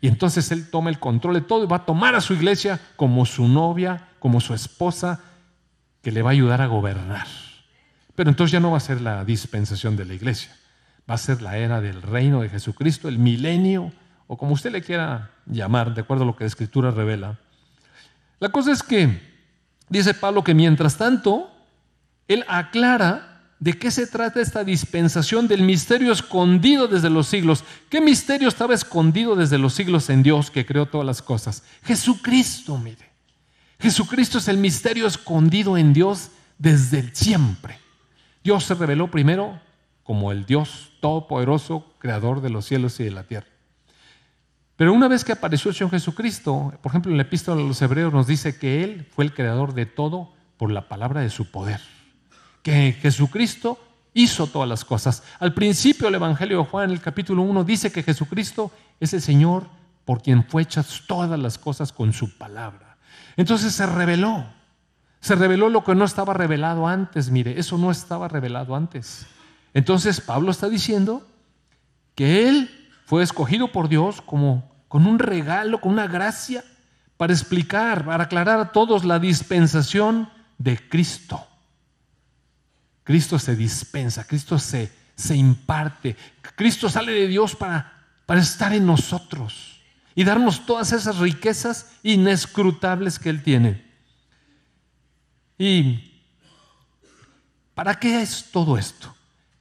Y 0.00 0.08
entonces 0.08 0.50
Él 0.50 0.70
toma 0.70 0.90
el 0.90 0.98
control 0.98 1.34
de 1.34 1.40
todo 1.42 1.64
y 1.64 1.66
va 1.66 1.76
a 1.76 1.84
tomar 1.84 2.14
a 2.14 2.20
su 2.20 2.34
iglesia 2.34 2.80
como 2.96 3.26
su 3.26 3.46
novia, 3.48 4.08
como 4.18 4.40
su 4.40 4.54
esposa, 4.54 5.20
que 6.02 6.10
le 6.10 6.22
va 6.22 6.30
a 6.30 6.32
ayudar 6.32 6.62
a 6.62 6.66
gobernar. 6.66 7.26
Pero 8.14 8.30
entonces 8.30 8.52
ya 8.52 8.60
no 8.60 8.70
va 8.70 8.78
a 8.78 8.80
ser 8.80 9.00
la 9.00 9.24
dispensación 9.24 9.96
de 9.96 10.06
la 10.06 10.14
iglesia, 10.14 10.56
va 11.08 11.14
a 11.14 11.18
ser 11.18 11.42
la 11.42 11.58
era 11.58 11.80
del 11.80 12.02
reino 12.02 12.40
de 12.40 12.48
Jesucristo, 12.48 13.08
el 13.08 13.18
milenio, 13.18 13.92
o 14.26 14.36
como 14.36 14.54
usted 14.54 14.72
le 14.72 14.82
quiera 14.82 15.30
llamar, 15.46 15.94
de 15.94 16.02
acuerdo 16.02 16.24
a 16.24 16.26
lo 16.26 16.36
que 16.36 16.44
la 16.44 16.48
Escritura 16.48 16.90
revela. 16.90 17.38
La 18.38 18.48
cosa 18.48 18.72
es 18.72 18.82
que, 18.82 19.20
dice 19.88 20.14
Pablo, 20.14 20.42
que 20.42 20.54
mientras 20.54 20.96
tanto, 20.96 21.50
Él 22.26 22.44
aclara 22.48 23.29
¿De 23.60 23.74
qué 23.74 23.90
se 23.90 24.06
trata 24.06 24.40
esta 24.40 24.64
dispensación 24.64 25.46
del 25.46 25.62
misterio 25.62 26.12
escondido 26.12 26.88
desde 26.88 27.10
los 27.10 27.26
siglos? 27.28 27.62
¿Qué 27.90 28.00
misterio 28.00 28.48
estaba 28.48 28.72
escondido 28.72 29.36
desde 29.36 29.58
los 29.58 29.74
siglos 29.74 30.08
en 30.08 30.22
Dios 30.22 30.50
que 30.50 30.64
creó 30.64 30.86
todas 30.86 31.06
las 31.06 31.20
cosas? 31.20 31.62
Jesucristo, 31.84 32.78
mire. 32.78 33.10
Jesucristo 33.78 34.38
es 34.38 34.48
el 34.48 34.56
misterio 34.56 35.06
escondido 35.06 35.76
en 35.76 35.92
Dios 35.92 36.30
desde 36.56 37.00
el 37.00 37.14
siempre. 37.14 37.78
Dios 38.42 38.64
se 38.64 38.74
reveló 38.74 39.10
primero 39.10 39.60
como 40.04 40.32
el 40.32 40.46
Dios 40.46 40.92
todopoderoso, 41.02 41.94
creador 41.98 42.40
de 42.40 42.48
los 42.48 42.64
cielos 42.64 42.98
y 42.98 43.04
de 43.04 43.10
la 43.10 43.24
tierra. 43.24 43.46
Pero 44.76 44.94
una 44.94 45.06
vez 45.06 45.22
que 45.22 45.32
apareció 45.32 45.68
el 45.68 45.76
Señor 45.76 45.90
Jesucristo, 45.90 46.72
por 46.80 46.92
ejemplo 46.92 47.10
en 47.12 47.18
la 47.18 47.24
epístola 47.24 47.60
de 47.60 47.68
los 47.68 47.82
Hebreos 47.82 48.10
nos 48.10 48.26
dice 48.26 48.58
que 48.58 48.82
Él 48.82 49.06
fue 49.14 49.26
el 49.26 49.34
creador 49.34 49.74
de 49.74 49.84
todo 49.84 50.32
por 50.56 50.70
la 50.70 50.88
palabra 50.88 51.20
de 51.20 51.28
su 51.28 51.50
poder 51.50 51.99
que 52.62 52.92
Jesucristo 52.92 53.78
hizo 54.14 54.46
todas 54.46 54.68
las 54.68 54.84
cosas. 54.84 55.22
Al 55.38 55.54
principio 55.54 56.08
el 56.08 56.14
Evangelio 56.14 56.58
de 56.58 56.64
Juan, 56.64 56.84
en 56.86 56.90
el 56.90 57.00
capítulo 57.00 57.42
1, 57.42 57.64
dice 57.64 57.92
que 57.92 58.02
Jesucristo 58.02 58.70
es 58.98 59.12
el 59.14 59.22
Señor 59.22 59.66
por 60.04 60.22
quien 60.22 60.44
fue 60.44 60.62
hechas 60.62 61.02
todas 61.06 61.38
las 61.38 61.58
cosas 61.58 61.92
con 61.92 62.12
su 62.12 62.36
palabra. 62.36 62.96
Entonces 63.36 63.72
se 63.72 63.86
reveló, 63.86 64.44
se 65.20 65.34
reveló 65.34 65.68
lo 65.68 65.84
que 65.84 65.94
no 65.94 66.04
estaba 66.04 66.34
revelado 66.34 66.86
antes, 66.86 67.30
mire, 67.30 67.58
eso 67.58 67.78
no 67.78 67.90
estaba 67.90 68.28
revelado 68.28 68.74
antes. 68.74 69.26
Entonces 69.72 70.20
Pablo 70.20 70.50
está 70.50 70.68
diciendo 70.68 71.26
que 72.14 72.48
él 72.48 72.90
fue 73.06 73.22
escogido 73.22 73.68
por 73.72 73.88
Dios 73.88 74.20
como 74.20 74.70
con 74.88 75.06
un 75.06 75.18
regalo, 75.18 75.80
con 75.80 75.92
una 75.92 76.08
gracia, 76.08 76.64
para 77.16 77.32
explicar, 77.32 78.04
para 78.04 78.24
aclarar 78.24 78.58
a 78.58 78.72
todos 78.72 79.04
la 79.04 79.18
dispensación 79.18 80.28
de 80.58 80.78
Cristo. 80.88 81.46
Cristo 83.10 83.40
se 83.40 83.56
dispensa, 83.56 84.24
Cristo 84.24 84.56
se, 84.56 84.88
se 85.16 85.34
imparte, 85.34 86.14
Cristo 86.54 86.88
sale 86.88 87.10
de 87.10 87.26
Dios 87.26 87.56
para, 87.56 88.06
para 88.24 88.40
estar 88.40 88.72
en 88.72 88.86
nosotros 88.86 89.80
y 90.14 90.22
darnos 90.22 90.64
todas 90.64 90.92
esas 90.92 91.18
riquezas 91.18 91.90
inescrutables 92.04 93.18
que 93.18 93.30
Él 93.30 93.42
tiene. 93.42 93.84
¿Y 95.58 96.22
para 97.74 97.98
qué 97.98 98.22
es 98.22 98.46
todo 98.52 98.78
esto? 98.78 99.12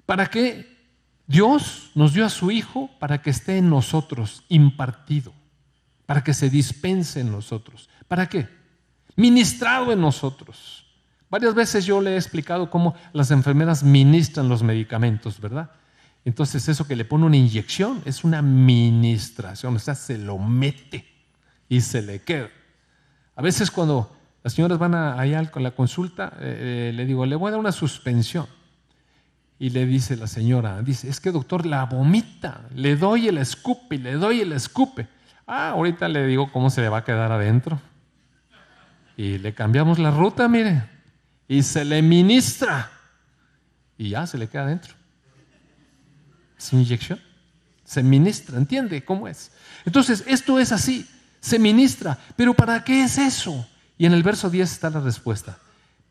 ¿Para 0.06 0.28
qué 0.28 0.78
Dios 1.26 1.90
nos 1.96 2.14
dio 2.14 2.28
a 2.28 2.30
su 2.30 2.52
Hijo 2.52 2.92
para 3.00 3.20
que 3.24 3.32
esté 3.32 3.58
en 3.58 3.68
nosotros, 3.68 4.44
impartido, 4.48 5.34
para 6.06 6.24
que 6.24 6.36
se 6.36 6.52
dispense 6.52 7.22
en 7.22 7.32
nosotros? 7.32 7.90
¿Para 8.08 8.30
qué? 8.30 8.48
Ministrado 9.16 9.92
en 9.92 10.02
nosotros. 10.02 10.86
Varias 11.30 11.54
veces 11.54 11.86
yo 11.86 12.02
le 12.02 12.14
he 12.14 12.18
explicado 12.18 12.70
cómo 12.72 12.96
las 13.14 13.30
enfermeras 13.30 13.84
ministran 13.84 14.50
los 14.50 14.64
medicamentos, 14.64 15.40
¿verdad? 15.40 15.70
Entonces 16.26 16.68
eso 16.68 16.88
que 16.88 16.96
le 16.96 17.06
pone 17.06 17.26
una 17.26 17.38
inyección 17.38 18.02
es 18.06 18.24
una 18.24 18.42
ministración, 18.42 19.76
o 19.76 19.80
sea, 19.80 19.96
se 19.96 20.18
lo 20.18 20.38
mete 20.40 21.06
y 21.70 21.82
se 21.82 22.02
le 22.02 22.22
queda. 22.22 22.50
A 23.36 23.42
veces 23.42 23.70
cuando 23.70 24.16
las 24.44 24.54
señoras 24.54 24.80
van 24.80 24.96
allá 24.96 25.50
con 25.52 25.64
la 25.64 25.72
consulta, 25.72 26.34
eh, 26.40 26.90
eh, 26.90 26.94
le 26.94 27.06
digo, 27.06 27.26
le 27.26 27.36
voy 27.36 27.50
a 27.50 27.52
dar 27.52 27.60
una 27.60 27.72
suspensión. 27.72 28.48
Y 29.62 29.72
le 29.72 29.86
dice 29.86 30.16
la 30.16 30.28
señora, 30.28 30.82
dice, 30.82 31.10
es 31.10 31.20
que 31.20 31.32
doctor 31.32 31.66
la 31.66 31.86
vomita, 31.86 32.62
le 32.74 32.96
doy 32.96 33.28
el 33.28 33.38
escupe, 33.38 33.98
le 33.98 34.14
doy 34.14 34.42
el 34.42 34.54
escupe. 34.54 35.08
Ah, 35.46 35.70
ahorita 35.72 36.08
le 36.08 36.26
digo 36.26 36.50
cómo 36.52 36.70
se 36.70 36.82
le 36.82 36.90
va 36.90 37.00
a 37.00 37.04
quedar 37.04 37.32
adentro. 37.32 37.80
Y 39.18 39.38
le 39.38 39.54
cambiamos 39.54 40.00
la 40.00 40.12
ruta, 40.12 40.48
mire 40.48 40.99
y 41.50 41.64
se 41.64 41.84
le 41.84 42.02
ministra 42.04 42.92
y 43.98 44.10
ya 44.10 44.26
se 44.28 44.38
le 44.38 44.48
queda 44.48 44.64
adentro. 44.64 44.94
Es 46.58 46.72
inyección. 46.72 47.20
Se 47.84 48.04
ministra, 48.04 48.58
¿entiende 48.58 49.04
cómo 49.04 49.28
es? 49.28 49.52
Entonces, 49.84 50.24
esto 50.28 50.60
es 50.60 50.72
así, 50.72 51.10
se 51.42 51.58
ministra. 51.58 52.20
Pero 52.36 52.54
¿para 52.54 52.84
qué 52.84 53.04
es 53.04 53.18
eso? 53.18 53.68
Y 53.98 54.06
en 54.06 54.14
el 54.14 54.22
verso 54.22 54.52
10 54.52 54.72
está 54.72 54.92
la 54.92 55.00
respuesta. 55.00 55.58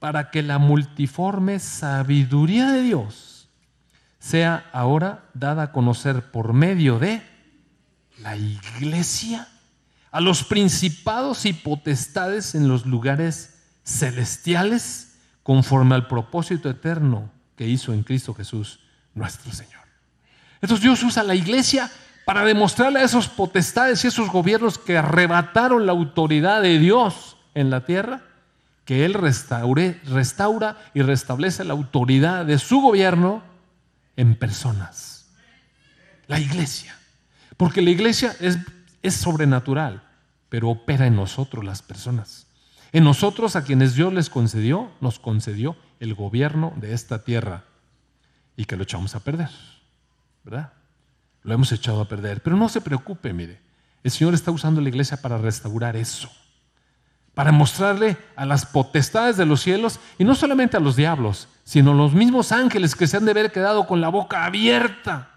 Para 0.01 0.31
que 0.31 0.43
la 0.43 0.59
multiforme 0.59 1.61
sabiduría 1.61 2.73
de 2.73 2.83
Dios 2.83 3.49
sea 4.19 4.69
ahora 4.73 5.31
dada 5.35 5.63
a 5.63 5.73
conocer 5.73 6.33
por 6.33 6.53
medio 6.53 6.99
de 6.99 7.23
la 8.23 8.37
iglesia 8.37 9.47
a 10.11 10.21
los 10.21 10.43
principados 10.43 11.47
y 11.47 11.53
potestades 11.53 12.57
en 12.57 12.67
los 12.67 12.87
lugares 12.87 13.55
celestiales 13.85 15.08
conforme 15.49 15.95
al 15.95 16.07
propósito 16.07 16.69
eterno 16.69 17.31
que 17.57 17.67
hizo 17.67 17.95
en 17.95 18.03
Cristo 18.03 18.35
Jesús 18.35 18.81
nuestro 19.15 19.51
Señor. 19.51 19.81
Entonces 20.61 20.83
Dios 20.83 21.03
usa 21.03 21.23
la 21.23 21.35
iglesia 21.35 21.91
para 22.27 22.45
demostrarle 22.45 22.99
a 22.99 23.05
esos 23.05 23.29
potestades 23.29 24.05
y 24.05 24.09
esos 24.09 24.29
gobiernos 24.29 24.77
que 24.77 24.99
arrebataron 24.99 25.87
la 25.87 25.93
autoridad 25.93 26.61
de 26.61 26.79
Dios 26.79 27.39
en 27.55 27.71
la 27.71 27.87
tierra, 27.87 28.25
que 28.85 29.07
Él 29.07 29.15
restaure, 29.15 29.99
restaura 30.05 30.77
y 30.93 31.01
restablece 31.01 31.65
la 31.65 31.73
autoridad 31.73 32.45
de 32.45 32.59
su 32.59 32.83
gobierno 32.83 33.43
en 34.17 34.35
personas. 34.35 35.31
La 36.27 36.39
iglesia. 36.39 36.95
Porque 37.57 37.81
la 37.81 37.89
iglesia 37.89 38.37
es, 38.39 38.59
es 39.03 39.15
sobrenatural, 39.15 40.03
pero 40.51 40.69
opera 40.69 41.07
en 41.07 41.17
nosotros 41.17 41.65
las 41.65 41.81
personas. 41.81 42.48
En 42.93 43.05
nosotros, 43.05 43.57
a 43.57 43.65
quienes 43.65 43.95
Dios 43.95 44.13
les 44.13 44.31
concedió, 44.31 44.91
nos 45.01 45.19
concedió 45.19 45.77
el 46.01 46.15
gobierno 46.15 46.73
de 46.77 46.95
esta 46.95 47.25
tierra 47.25 47.65
y 48.57 48.65
que 48.65 48.77
lo 48.77 48.83
echamos 48.83 49.15
a 49.15 49.21
perder, 49.21 49.51
¿verdad? 50.45 50.73
Lo 51.43 51.55
hemos 51.55 51.71
echado 51.73 52.01
a 52.01 52.09
perder. 52.09 52.43
Pero 52.43 52.57
no 52.57 52.69
se 52.69 52.81
preocupe, 52.81 53.33
mire, 53.33 53.61
el 54.03 54.11
Señor 54.11 54.35
está 54.35 54.51
usando 54.51 54.81
la 54.81 54.89
iglesia 54.89 55.21
para 55.21 55.39
restaurar 55.39 55.97
eso, 55.97 56.31
para 57.35 57.53
mostrarle 57.53 58.17
a 58.37 58.47
las 58.47 58.67
potestades 58.67 59.37
de 59.37 59.47
los 59.47 59.61
cielos, 59.61 60.01
y 60.19 60.25
no 60.25 60.35
solamente 60.35 60.77
a 60.77 60.81
los 60.81 60.97
diablos, 60.97 61.49
sino 61.65 61.93
a 61.93 61.95
los 61.95 62.15
mismos 62.15 62.53
ángeles 62.53 62.97
que 62.97 63.07
se 63.07 63.17
han 63.17 63.25
de 63.25 63.33
haber 63.33 63.53
quedado 63.53 63.87
con 63.87 64.01
la 64.01 64.09
boca 64.09 64.45
abierta 64.45 65.35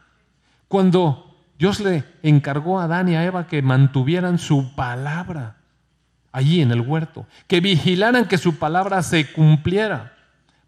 cuando 0.72 1.38
Dios 1.60 1.82
le 1.82 2.06
encargó 2.24 2.80
a 2.80 2.86
Adán 2.86 3.10
y 3.10 3.16
a 3.16 3.26
Eva 3.26 3.46
que 3.46 3.62
mantuvieran 3.62 4.40
su 4.40 4.74
palabra 4.74 5.58
allí 6.32 6.62
en 6.62 6.72
el 6.72 6.82
huerto, 6.82 7.26
que 7.48 7.60
vigilaran 7.60 8.28
que 8.28 8.38
su 8.38 8.58
palabra 8.58 9.04
se 9.04 9.32
cumpliera. 9.32 10.14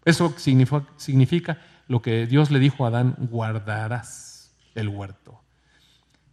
Eso 0.04 0.34
significa, 0.36 1.58
lo 1.88 2.02
que 2.02 2.26
Dios 2.26 2.50
le 2.50 2.58
dijo 2.58 2.84
a 2.84 2.88
Adán, 2.88 3.16
guardarás 3.18 4.54
el 4.74 4.88
huerto. 4.88 5.40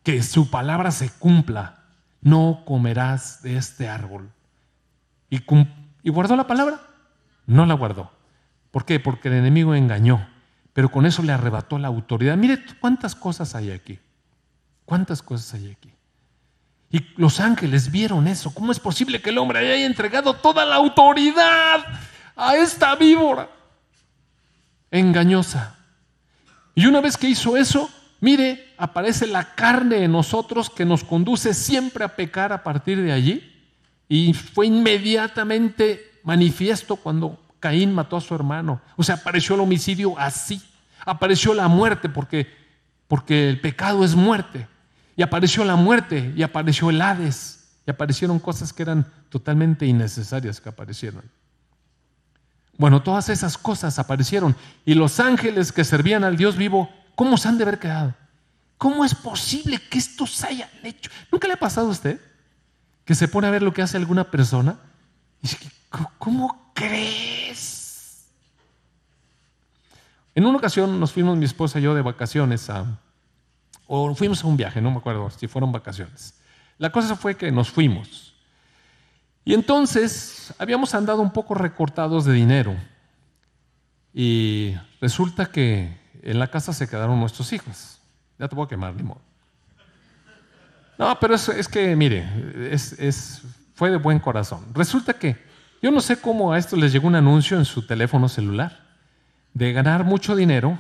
Que 0.04 0.24
su 0.24 0.50
palabra 0.50 0.92
se 0.92 1.10
cumpla, 1.10 1.84
no 2.22 2.64
comerás 2.66 3.42
de 3.44 3.58
este 3.58 3.88
árbol. 3.88 4.32
¿Y, 5.30 5.42
¿Y 6.04 6.10
guardó 6.10 6.36
la 6.36 6.48
palabra? 6.48 6.82
No 7.46 7.66
la 7.66 7.74
guardó. 7.74 8.12
¿Por 8.72 8.86
qué? 8.86 9.00
Porque 9.00 9.28
el 9.28 9.36
enemigo 9.36 9.76
engañó, 9.76 10.28
pero 10.74 10.90
con 10.90 11.06
eso 11.06 11.22
le 11.24 11.34
arrebató 11.34 11.78
la 11.78 11.88
autoridad. 11.88 12.38
Mire 12.38 12.64
cuántas 12.80 13.16
cosas 13.16 13.56
hay 13.56 13.72
aquí. 13.72 14.00
¿Cuántas 14.86 15.22
cosas 15.22 15.54
hay 15.54 15.72
aquí? 15.72 15.94
Y 16.92 17.06
los 17.16 17.40
ángeles 17.40 17.90
vieron 17.90 18.28
eso. 18.28 18.54
¿Cómo 18.54 18.72
es 18.72 18.80
posible 18.80 19.22
que 19.22 19.30
el 19.30 19.38
hombre 19.38 19.60
haya 19.60 19.86
entregado 19.86 20.34
toda 20.34 20.66
la 20.66 20.76
autoridad 20.76 21.86
a 22.36 22.56
esta 22.58 22.96
víbora 22.96 23.50
engañosa? 24.92 25.78
Y 26.76 26.86
una 26.86 27.00
vez 27.00 27.16
que 27.16 27.30
hizo 27.30 27.56
eso, 27.56 27.90
mire, 28.20 28.74
aparece 28.78 29.26
la 29.26 29.56
carne 29.56 30.04
en 30.04 30.12
nosotros 30.12 30.70
que 30.70 30.84
nos 30.84 31.04
conduce 31.04 31.54
siempre 31.54 32.04
a 32.04 32.16
pecar 32.16 32.52
a 32.52 32.62
partir 32.62 33.02
de 33.02 33.14
allí. 33.14 33.48
Y 34.10 34.34
fue 34.34 34.68
inmediatamente 34.68 36.20
manifiesto 36.24 36.98
cuando 36.98 37.40
Caín 37.62 37.94
mató 37.94 38.18
a 38.18 38.22
su 38.22 38.36
hermano. 38.36 38.82
O 38.98 39.04
sea, 39.04 39.16
apareció 39.16 39.56
el 39.56 39.62
homicidio 39.62 40.20
así. 40.20 40.62
Apareció 41.06 41.54
la 41.54 41.70
muerte 41.70 42.10
porque, 42.10 42.54
porque 43.08 43.50
el 43.50 43.62
pecado 43.62 44.04
es 44.04 44.14
muerte. 44.14 44.68
Y 45.22 45.24
apareció 45.24 45.64
la 45.64 45.76
muerte 45.76 46.34
y 46.36 46.42
apareció 46.42 46.90
el 46.90 47.00
Hades. 47.00 47.60
Y 47.86 47.92
aparecieron 47.92 48.40
cosas 48.40 48.74
que 48.74 48.82
eran 48.82 49.06
totalmente 49.30 49.86
innecesarias 49.86 50.60
que 50.60 50.70
aparecieron. 50.70 51.22
Bueno, 52.76 53.04
todas 53.04 53.30
esas 53.30 53.56
cosas 53.56 54.00
aparecieron. 54.00 54.56
Y 54.84 54.96
los 54.96 55.20
ángeles 55.20 55.72
que 55.72 55.84
servían 55.84 56.24
al 56.24 56.38
Dios 56.38 56.58
vivo, 56.58 56.90
¿cómo 57.14 57.38
se 57.38 57.48
han 57.48 57.60
de 57.60 57.66
haber 57.66 57.78
quedado? 57.78 58.16
¿Cómo 58.80 59.06
es 59.06 59.14
posible 59.14 59.80
que 59.92 60.00
estos 60.00 60.44
hayan 60.44 60.72
hecho? 60.82 61.12
¿Nunca 61.32 61.48
le 61.48 61.54
ha 61.54 61.58
pasado 61.58 61.90
a 61.90 61.92
usted 61.92 62.20
que 63.06 63.14
se 63.14 63.28
pone 63.28 63.46
a 63.46 63.52
ver 63.52 63.62
lo 63.62 63.76
que 63.76 63.84
hace 63.84 63.98
alguna 63.98 64.24
persona? 64.32 64.80
Y 65.44 65.50
dice, 65.50 65.60
¿cómo 66.18 66.72
crees? 66.74 68.26
En 70.34 70.48
una 70.48 70.58
ocasión 70.58 71.00
nos 71.00 71.12
fuimos 71.12 71.38
mi 71.38 71.46
esposa 71.46 71.78
y 71.78 71.84
yo 71.84 71.94
de 71.94 72.02
vacaciones 72.02 72.72
a, 72.72 72.98
o 73.94 74.16
fuimos 74.16 74.42
a 74.42 74.48
un 74.48 74.56
viaje, 74.56 74.80
no 74.80 74.90
me 74.90 75.00
acuerdo 75.00 75.30
si 75.32 75.50
fueron 75.50 75.74
vacaciones. 75.74 76.34
La 76.78 76.94
cosa 76.94 77.18
fue 77.18 77.36
que 77.36 77.52
nos 77.52 77.70
fuimos. 77.70 78.34
Y 79.44 79.54
entonces 79.54 80.54
habíamos 80.58 80.96
andado 80.96 81.22
un 81.22 81.32
poco 81.32 81.56
recortados 81.56 82.24
de 82.24 82.32
dinero. 82.32 82.74
Y 84.14 84.76
resulta 85.02 85.48
que 85.48 86.00
en 86.24 86.40
la 86.40 86.48
casa 86.48 86.72
se 86.72 86.88
quedaron 86.88 87.20
nuestros 87.20 87.52
hijos. 87.52 88.00
Ya 88.40 88.48
te 88.48 88.56
voy 88.56 88.64
a 88.64 88.70
quemar, 88.70 88.96
ni 88.96 89.04
modo. 89.04 89.20
No, 90.98 91.20
pero 91.20 91.36
es, 91.36 91.50
es 91.50 91.68
que, 91.68 91.94
mire, 91.94 92.26
es, 92.72 92.94
es, 92.94 93.42
fue 93.74 93.92
de 93.92 93.98
buen 93.98 94.20
corazón. 94.20 94.68
Resulta 94.74 95.16
que 95.16 95.36
yo 95.82 95.92
no 95.92 96.00
sé 96.00 96.16
cómo 96.16 96.54
a 96.54 96.58
esto 96.58 96.78
les 96.78 96.94
llegó 96.94 97.08
un 97.08 97.16
anuncio 97.16 97.58
en 97.58 97.66
su 97.66 97.86
teléfono 97.86 98.30
celular 98.30 98.86
de 99.54 99.74
ganar 99.74 100.06
mucho 100.06 100.34
dinero 100.34 100.80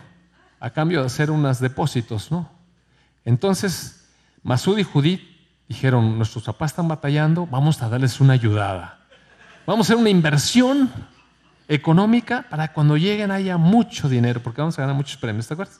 a 0.61 0.69
cambio 0.69 1.01
de 1.01 1.07
hacer 1.07 1.29
unos 1.29 1.59
depósitos, 1.59 2.31
¿no? 2.31 2.60
Entonces, 3.25 4.07
Masud 4.43 4.77
y 4.77 4.83
Judith 4.83 5.21
dijeron, 5.67 6.17
nuestros 6.17 6.43
papás 6.43 6.71
están 6.71 6.87
batallando, 6.87 7.45
vamos 7.47 7.81
a 7.81 7.89
darles 7.89 8.19
una 8.19 8.33
ayudada. 8.33 8.99
Vamos 9.65 9.85
a 9.85 9.93
hacer 9.93 10.01
una 10.01 10.09
inversión 10.09 10.91
económica 11.67 12.45
para 12.49 12.73
cuando 12.73 12.97
lleguen 12.97 13.31
haya 13.31 13.57
mucho 13.57 14.09
dinero, 14.09 14.41
porque 14.41 14.61
vamos 14.61 14.77
a 14.77 14.81
ganar 14.81 14.95
muchos 14.95 15.17
premios, 15.17 15.47
¿te 15.47 15.53
acuerdas? 15.53 15.79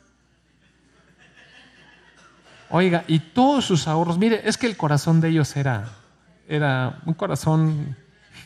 Oiga, 2.69 3.03
y 3.07 3.19
todos 3.19 3.65
sus 3.65 3.87
ahorros, 3.87 4.17
mire, 4.17 4.41
es 4.45 4.57
que 4.57 4.67
el 4.67 4.77
corazón 4.77 5.19
de 5.19 5.29
ellos 5.29 5.53
era, 5.57 5.89
era 6.47 7.01
un 7.05 7.13
corazón 7.13 7.97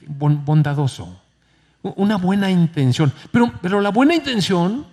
bondadoso, 0.08 1.21
una 1.84 2.17
buena 2.17 2.49
intención. 2.49 3.13
Pero, 3.31 3.53
pero 3.62 3.81
la 3.81 3.89
buena 3.89 4.15
intención, 4.15 4.88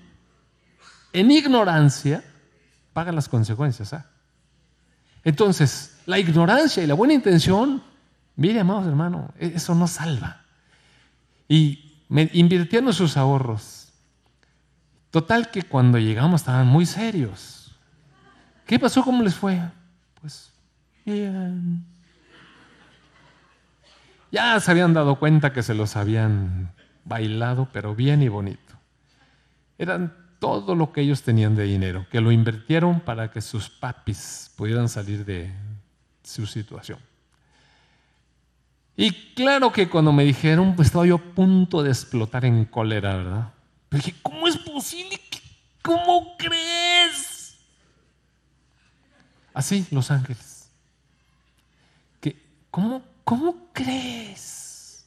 en 1.14 1.30
ignorancia, 1.30 2.22
paga 2.92 3.12
las 3.12 3.28
consecuencias. 3.28 3.92
¿ah? 3.92 4.06
Entonces, 5.24 5.98
la 6.06 6.18
ignorancia 6.18 6.82
y 6.82 6.86
la 6.86 6.94
buena 6.94 7.14
intención, 7.14 7.82
mire, 8.36 8.60
amados 8.60 8.86
hermanos, 8.86 9.30
e-, 9.38 9.52
eso 9.54 9.74
no 9.74 9.86
salva. 9.86 10.42
Y 11.48 11.92
invirtieron 12.08 12.92
sus 12.92 13.16
ahorros. 13.16 13.92
Total 15.10 15.50
que 15.50 15.62
cuando 15.62 15.98
llegamos 15.98 16.40
estaban 16.40 16.66
muy 16.66 16.86
serios. 16.86 17.76
¿Qué 18.66 18.78
pasó? 18.78 19.02
¿Cómo 19.02 19.22
les 19.22 19.34
fue? 19.34 19.60
Pues 20.20 20.50
bien. 21.04 21.84
Ya 24.30 24.58
se 24.60 24.70
habían 24.70 24.94
dado 24.94 25.18
cuenta 25.18 25.52
que 25.52 25.62
se 25.62 25.74
los 25.74 25.96
habían 25.96 26.72
bailado, 27.04 27.68
pero 27.72 27.94
bien 27.94 28.22
y 28.22 28.28
bonito. 28.28 28.74
Eran 29.76 30.14
todo 30.42 30.74
lo 30.74 30.92
que 30.92 31.02
ellos 31.02 31.22
tenían 31.22 31.54
de 31.54 31.62
dinero, 31.62 32.04
que 32.10 32.20
lo 32.20 32.32
invirtieron 32.32 32.98
para 32.98 33.30
que 33.30 33.40
sus 33.40 33.70
papis 33.70 34.50
pudieran 34.56 34.88
salir 34.88 35.24
de 35.24 35.54
su 36.24 36.46
situación. 36.46 36.98
Y 38.96 39.12
claro 39.36 39.72
que 39.72 39.88
cuando 39.88 40.12
me 40.12 40.24
dijeron, 40.24 40.74
pues 40.74 40.88
estaba 40.88 41.06
yo 41.06 41.14
a 41.14 41.18
punto 41.36 41.84
de 41.84 41.90
explotar 41.90 42.44
en 42.44 42.64
cólera, 42.64 43.14
¿verdad? 43.18 43.52
Pero 43.88 44.02
dije, 44.02 44.18
¿cómo 44.20 44.48
es 44.48 44.56
posible? 44.56 45.20
¿Cómo 45.80 46.36
crees? 46.36 47.56
Así, 49.54 49.86
los 49.92 50.10
ángeles. 50.10 50.68
¿Cómo, 52.68 53.00
¿Cómo 53.22 53.68
crees? 53.72 55.06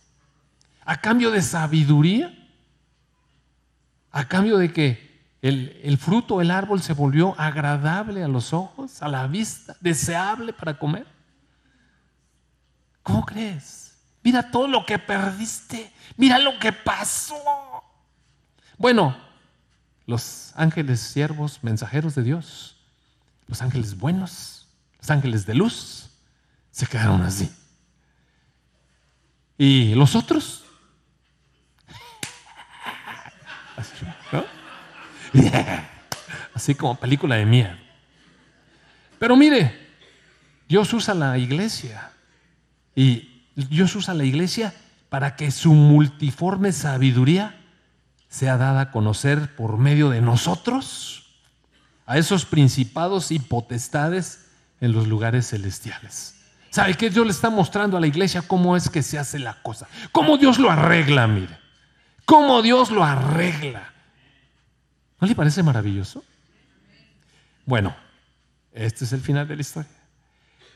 ¿A 0.86 0.96
cambio 1.02 1.30
de 1.30 1.42
sabiduría? 1.42 2.34
¿A 4.14 4.30
cambio 4.30 4.58
de 4.58 4.72
que 4.72 5.05
el, 5.48 5.98
fruto 6.00 6.40
del 6.40 6.50
árbol 6.50 6.82
se 6.82 6.94
volvió 6.94 7.40
agradable 7.40 8.24
a 8.24 8.28
los 8.28 8.52
ojos, 8.52 9.04
a 9.04 9.08
la 9.08 9.28
vista, 9.28 9.78
deseable 9.80 10.54
para 10.54 10.80
comer. 10.80 11.06
¿Cómo 13.04 13.24
crees? 13.24 13.96
Mira 14.24 14.50
todo 14.50 14.68
lo 14.68 14.84
que 14.88 14.98
perdiste, 14.98 15.94
mira 16.18 16.40
lo 16.40 16.58
que 16.58 16.74
pasó. 16.74 17.36
Bueno, 18.80 19.16
los 20.08 20.52
ángeles 20.56 21.00
siervos, 21.00 21.60
mensajeros 21.62 22.16
de 22.16 22.24
Dios, 22.24 22.78
los 23.46 23.62
ángeles 23.62 24.00
buenos, 24.00 24.68
los 25.00 25.12
ángeles 25.12 25.46
de 25.46 25.54
luz, 25.54 26.10
se 26.72 26.88
quedaron 26.88 27.22
así. 27.22 27.56
¿Y 29.60 29.94
los 29.94 30.16
otros? 30.16 30.64
Así 33.78 33.94
como 36.78 36.96
película 36.96 37.36
de 37.36 37.46
miedo. 37.46 37.76
Pero 39.20 39.36
mire, 39.36 39.74
Dios 40.68 40.94
usa 40.94 41.14
la 41.14 41.38
iglesia 41.38 42.12
y 42.96 43.44
Dios 43.56 43.96
usa 43.96 44.14
la 44.14 44.24
iglesia 44.24 44.74
para 45.10 45.36
que 45.36 45.52
su 45.52 45.74
multiforme 45.74 46.72
sabiduría 46.72 47.56
sea 48.30 48.58
dada 48.58 48.82
a 48.82 48.92
conocer 48.92 49.56
por 49.56 49.78
medio 49.78 50.10
de 50.10 50.22
nosotros 50.22 51.26
a 52.06 52.18
esos 52.18 52.46
principados 52.46 53.32
y 53.32 53.40
potestades 53.40 54.48
en 54.82 54.92
los 54.92 55.08
lugares 55.08 55.50
celestiales. 55.50 56.36
¿Sabe 56.70 56.96
qué? 56.96 57.10
Dios 57.10 57.26
le 57.26 57.32
está 57.32 57.50
mostrando 57.50 57.96
a 57.96 58.02
la 58.02 58.08
iglesia 58.08 58.42
cómo 58.42 58.76
es 58.76 58.90
que 58.90 59.02
se 59.02 59.18
hace 59.18 59.40
la 59.40 59.62
cosa, 59.62 59.88
cómo 60.12 60.38
Dios 60.38 60.60
lo 60.60 60.70
arregla, 60.70 61.26
mire, 61.28 61.58
cómo 62.26 62.62
Dios 62.62 62.92
lo 62.92 63.04
arregla. 63.04 63.95
¿No 65.20 65.28
le 65.28 65.36
parece 65.36 65.64
maravilloso? 65.64 66.24
Bueno, 67.66 67.96
este 68.74 69.06
es 69.06 69.14
el 69.14 69.22
final 69.22 69.48
de 69.48 69.56
la 69.56 69.62
historia. 69.62 69.92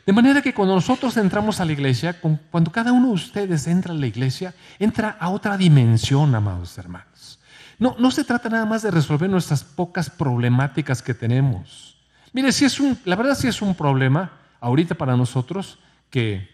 De 0.06 0.13
manera 0.13 0.41
que 0.41 0.54
cuando 0.54 0.73
nosotros 0.73 1.15
entramos 1.17 1.60
a 1.60 1.65
la 1.65 1.71
iglesia, 1.71 2.19
cuando 2.19 2.72
cada 2.72 2.91
uno 2.91 3.09
de 3.09 3.13
ustedes 3.13 3.68
entra 3.68 3.93
a 3.93 3.95
la 3.95 4.07
iglesia, 4.07 4.55
entra 4.80 5.18
a 5.20 5.30
otra 5.30 5.55
dimensión, 5.57 6.34
amados 6.34 6.78
hermanos. 6.78 7.39
No, 7.78 7.95
no 7.99 8.09
se 8.09 8.24
trata 8.24 8.49
nada 8.49 8.66
más 8.66 8.82
de 8.82 8.91
resolver 8.91 9.30
nuestras 9.30 9.63
pocas 9.63 10.09
problemáticas 10.09 11.01
que 11.01 11.13
tenemos. 11.13 11.97
Mire, 12.34 12.51
si 12.51 12.66
es 12.66 12.80
un, 12.80 12.97
la 13.05 13.16
verdad 13.16 13.36
sí 13.36 13.47
es 13.47 13.61
un 13.61 13.76
problema 13.76 14.32
ahorita 14.59 14.95
para 14.95 15.16
nosotros 15.16 15.80
que, 16.09 16.49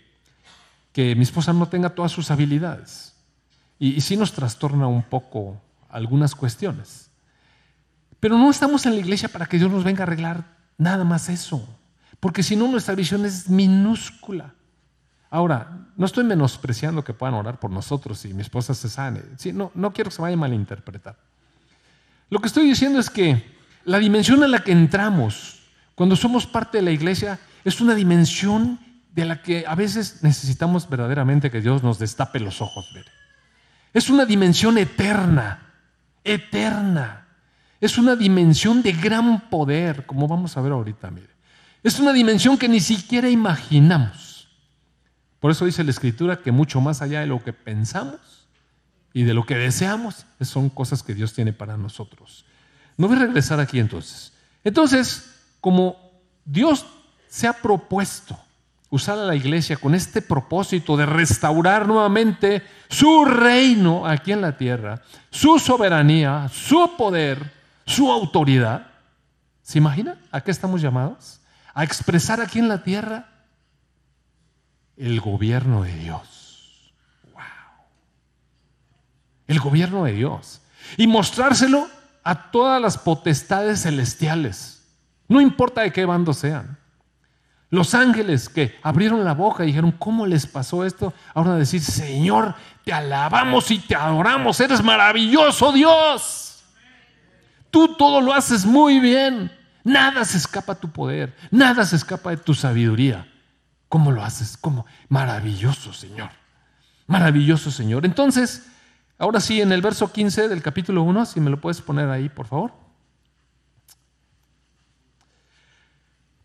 que 0.92 1.16
mi 1.16 1.24
esposa 1.24 1.54
no 1.54 1.68
tenga 1.68 1.90
todas 1.90 2.12
sus 2.12 2.32
habilidades. 2.32 3.14
Y, 3.80 4.02
y 4.14 4.18
nos 4.18 4.34
trastorna 4.34 4.88
un 4.88 5.04
poco 5.04 5.62
algunas 5.90 6.36
cuestiones. 6.36 7.10
Pero 8.26 8.40
no 8.40 8.50
estamos 8.50 8.88
en 8.88 8.96
la 8.96 9.02
iglesia 9.02 9.30
para 9.30 9.46
que 9.46 9.60
Dios 9.60 9.70
nos 9.70 9.84
venga 9.84 10.00
a 10.00 10.08
arreglar 10.08 10.46
nada 10.80 11.04
más 11.04 11.30
eso, 11.30 11.64
porque 12.20 12.42
si 12.42 12.56
no 12.56 12.68
nuestra 12.68 12.96
visión 12.96 13.24
es 13.24 13.52
minúscula. 13.52 14.56
Ahora, 15.30 15.86
no 15.96 16.08
estoy 16.08 16.24
menospreciando 16.24 17.04
que 17.04 17.14
puedan 17.14 17.36
orar 17.36 17.60
por 17.60 17.70
nosotros 17.70 18.26
y 18.26 18.34
mi 18.34 18.42
esposa 18.42 18.74
se 18.74 18.90
sane. 18.90 19.22
no, 19.54 19.72
no 19.76 19.94
quiero 19.94 20.10
que 20.10 20.16
se 20.16 20.24
vaya 20.24 20.34
a 20.34 20.38
malinterpretar. 20.38 21.16
Lo 22.32 22.40
que 22.40 22.48
estoy 22.48 22.66
diciendo 22.68 22.98
es 22.98 23.12
que 23.12 23.46
la 23.84 24.00
dimensión 24.00 24.44
en 24.44 24.50
la 24.50 24.64
que 24.64 24.72
entramos 24.72 25.60
cuando 25.94 26.16
somos 26.16 26.48
parte 26.48 26.80
de 26.80 26.84
la 26.84 26.90
iglesia 26.90 27.38
es 27.64 27.80
una 27.80 27.94
dimensión 27.94 28.80
de 29.12 29.26
la 29.26 29.44
que 29.44 29.66
a 29.68 29.76
veces 29.76 30.24
necesitamos 30.24 30.90
verdaderamente 30.90 31.52
que 31.52 31.62
Dios 31.62 31.84
nos 31.84 32.00
destape 32.00 32.40
los 32.40 32.60
ojos. 32.60 32.90
Es 33.94 34.10
una 34.10 34.26
dimensión 34.26 34.80
eterna 34.80 35.62
eterna. 36.26 37.25
Es 37.86 38.00
una 38.00 38.16
dimensión 38.16 38.82
de 38.82 38.94
gran 38.94 39.48
poder, 39.48 40.08
como 40.08 40.28
vamos 40.28 40.58
a 40.58 40.62
ver 40.62 40.72
ahorita, 40.72 41.12
mire. 41.12 41.30
Es 41.84 42.00
una 42.00 42.14
dimensión 42.14 42.58
que 42.58 42.68
ni 42.68 42.80
siquiera 42.80 43.30
imaginamos. 43.30 44.48
Por 45.40 45.52
eso 45.52 45.66
dice 45.66 45.84
la 45.84 45.92
Escritura 45.92 46.42
que 46.42 46.52
mucho 46.52 46.82
más 46.82 47.04
allá 47.04 47.20
de 47.20 47.28
lo 47.28 47.44
que 47.44 47.54
pensamos 47.54 48.48
y 49.14 49.22
de 49.22 49.36
lo 49.36 49.46
que 49.46 49.54
deseamos, 49.54 50.26
son 50.42 50.70
cosas 50.70 51.04
que 51.04 51.14
Dios 51.14 51.34
tiene 51.34 51.54
para 51.54 51.78
nosotros. 51.78 52.46
No 52.98 53.08
voy 53.08 53.18
a 53.18 53.20
regresar 53.20 53.60
aquí 53.60 53.78
entonces. 53.78 54.34
Entonces, 54.64 55.36
como 55.62 55.96
Dios 56.44 56.88
se 57.28 57.46
ha 57.46 57.54
propuesto 57.54 58.36
usar 58.90 59.20
a 59.20 59.26
la 59.26 59.36
iglesia 59.36 59.78
con 59.78 59.94
este 59.94 60.24
propósito 60.24 60.98
de 60.98 61.06
restaurar 61.06 61.88
nuevamente 61.88 62.64
su 62.90 63.26
reino 63.26 64.08
aquí 64.08 64.32
en 64.32 64.42
la 64.42 64.58
tierra, 64.58 65.04
su 65.30 65.60
soberanía, 65.60 66.50
su 66.52 66.98
poder, 66.98 67.55
su 67.86 68.12
autoridad. 68.12 68.88
¿Se 69.62 69.78
imagina 69.78 70.20
a 70.32 70.42
qué 70.42 70.52
estamos 70.52 70.82
llamados? 70.82 71.42
A 71.74 71.84
expresar 71.84 72.42
aquí 72.42 72.60
en 72.60 72.68
la 72.68 72.84
tierra 72.84 73.30
el 74.98 75.20
gobierno 75.20 75.84
de 75.84 75.96
Dios. 75.96 76.94
¡Wow! 77.34 77.42
El 79.48 79.60
gobierno 79.60 80.06
de 80.06 80.14
Dios. 80.14 80.62
Y 80.98 81.08
mostrárselo 81.08 81.88
a 82.24 82.52
todas 82.52 82.82
las 82.82 82.98
potestades 82.98 83.84
celestiales. 83.84 84.84
No 85.28 85.42
importa 85.42 85.82
de 85.82 85.92
qué 85.92 86.06
bando 86.06 86.34
sean. 86.34 86.78
Los 87.70 87.94
ángeles 87.94 88.48
que 88.48 88.78
abrieron 88.84 89.26
la 89.26 89.34
boca 89.34 89.64
y 89.64 89.68
dijeron, 89.68 89.92
¿cómo 89.92 90.26
les 90.26 90.46
pasó 90.46 90.86
esto? 90.86 91.14
Ahora 91.34 91.56
decir, 91.56 91.82
Señor, 91.82 92.56
te 92.84 92.94
alabamos 92.94 93.70
y 93.72 93.80
te 93.80 93.96
adoramos, 93.96 94.60
eres 94.60 94.84
maravilloso 94.84 95.72
Dios. 95.72 96.45
Tú 97.76 97.94
todo 97.98 98.22
lo 98.22 98.32
haces 98.32 98.66
muy 98.66 99.02
bien. 99.02 99.52
Nada 99.84 100.24
se 100.24 100.38
escapa 100.38 100.72
a 100.72 100.80
tu 100.80 100.90
poder, 100.94 101.36
nada 101.52 101.84
se 101.84 101.98
escapa 101.98 102.30
de 102.30 102.38
tu 102.38 102.54
sabiduría. 102.54 103.30
¿Cómo 103.90 104.14
lo 104.14 104.24
haces? 104.24 104.56
¿Cómo? 104.56 104.86
Maravilloso 105.10 105.92
Señor. 105.92 106.30
Maravilloso 107.06 107.72
Señor. 107.72 108.06
Entonces, 108.06 108.66
ahora 109.18 109.42
sí, 109.42 109.60
en 109.62 109.74
el 109.74 109.82
verso 109.82 110.10
15 110.10 110.48
del 110.48 110.62
capítulo 110.62 111.04
1, 111.04 111.26
si 111.26 111.42
me 111.42 111.50
lo 111.50 111.60
puedes 111.60 111.82
poner 111.82 112.08
ahí, 112.08 112.30
por 112.30 112.48
favor. 112.48 112.72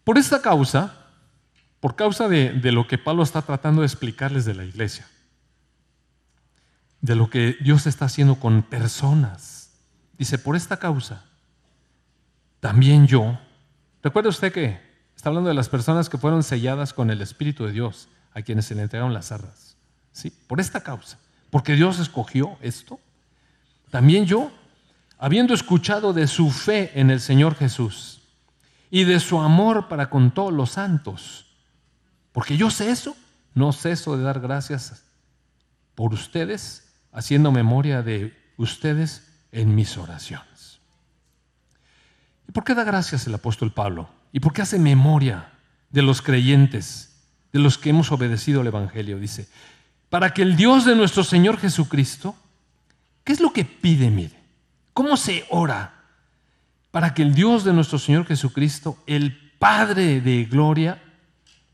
Por 0.03 0.18
esta 0.18 0.43
causa, 0.43 0.97
por 1.78 1.95
causa 1.95 2.26
de, 2.26 2.59
lo 2.72 2.89
que 2.89 2.99
Pablo 2.99 3.22
está 3.22 3.41
tratando 3.43 3.83
de 3.83 3.87
explicarles 3.87 4.47
de 4.47 4.55
la 4.55 4.64
iglesia, 4.64 5.07
de 7.01 7.14
lo 7.14 7.31
que 7.31 7.57
Dios 7.61 7.87
está 7.87 8.07
haciendo 8.07 8.35
con 8.35 8.64
personas. 8.64 9.60
Dice, 10.21 10.37
por 10.37 10.55
esta 10.55 10.77
causa, 10.77 11.25
también 12.61 13.07
yo, 13.07 13.39
recuerda 14.03 14.29
usted 14.29 14.53
que 14.53 14.79
está 15.16 15.31
hablando 15.31 15.49
de 15.49 15.55
las 15.55 15.71
personas 15.71 16.11
que 16.11 16.18
fueron 16.18 16.43
selladas 16.43 16.93
con 16.93 17.09
el 17.09 17.23
Espíritu 17.23 17.64
de 17.64 17.73
Dios, 17.73 18.11
a 18.35 18.43
quienes 18.43 18.66
se 18.66 18.75
le 18.75 18.83
entregaron 18.83 19.14
las 19.14 19.33
arras. 19.33 19.79
¿Sí? 20.12 20.31
Por 20.47 20.61
esta 20.61 20.83
causa, 20.83 21.18
porque 21.49 21.75
Dios 21.75 21.99
escogió 21.99 22.59
esto. 22.61 23.01
También 23.91 24.27
yo, 24.27 24.53
habiendo 25.16 25.55
escuchado 25.55 26.12
de 26.12 26.27
su 26.27 26.51
fe 26.51 27.01
en 27.01 27.11
el 27.11 27.21
Señor 27.23 27.55
Jesús 27.55 28.21
y 28.91 29.05
de 29.05 29.21
su 29.21 29.41
amor 29.41 29.89
para 29.89 30.11
con 30.11 30.33
todos 30.33 30.53
los 30.53 30.73
santos, 30.73 31.47
porque 32.33 32.59
yo 32.59 32.71
sé 32.71 32.91
eso, 32.91 33.16
no 33.55 33.73
ceso 33.73 34.18
de 34.18 34.25
dar 34.25 34.41
gracias 34.41 35.03
por 35.95 36.12
ustedes, 36.12 36.93
haciendo 37.11 37.51
memoria 37.53 38.03
de 38.03 38.37
ustedes 38.59 39.30
en 39.53 39.75
mis 39.75 39.97
oraciones. 39.97 40.81
¿Y 42.49 42.53
por 42.53 42.65
qué 42.65 42.75
da 42.75 42.85
gracias 42.85 43.27
el 43.27 43.35
apóstol 43.35 43.73
Pablo? 43.73 44.09
¿Y 44.33 44.41
por 44.41 44.53
qué 44.53 44.63
hace 44.63 44.79
memoria 44.79 45.51
de 45.91 46.03
los 46.03 46.23
creyentes, 46.23 47.15
de 47.53 47.61
los 47.61 47.79
que 47.79 47.91
hemos 47.91 48.13
obedecido 48.13 48.61
al 48.61 48.67
Evangelio? 48.67 49.19
Dice, 49.19 49.49
para 50.09 50.35
que 50.35 50.43
el 50.43 50.57
Dios 50.57 50.85
de 50.85 50.97
nuestro 50.97 51.23
Señor 51.23 51.59
Jesucristo, 51.59 52.35
¿qué 53.25 53.33
es 53.33 53.41
lo 53.41 53.53
que 53.53 53.65
pide? 53.65 54.11
Mire, 54.11 54.37
¿cómo 54.93 55.17
se 55.17 55.45
ora? 55.51 55.95
Para 56.91 57.15
que 57.15 57.23
el 57.23 57.35
Dios 57.35 57.65
de 57.65 57.73
nuestro 57.73 57.99
Señor 57.99 58.27
Jesucristo, 58.27 58.99
el 59.07 59.53
Padre 59.61 60.21
de 60.21 60.45
gloria, 60.45 61.03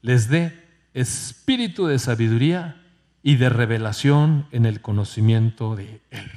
les 0.02 0.28
dé 0.28 0.66
espíritu 0.92 1.86
de 1.86 1.98
sabiduría 1.98 2.82
y 3.22 3.36
de 3.36 3.48
revelación 3.48 4.46
en 4.50 4.66
el 4.66 4.80
conocimiento 4.80 5.74
de 5.74 6.00
Él. 6.10 6.30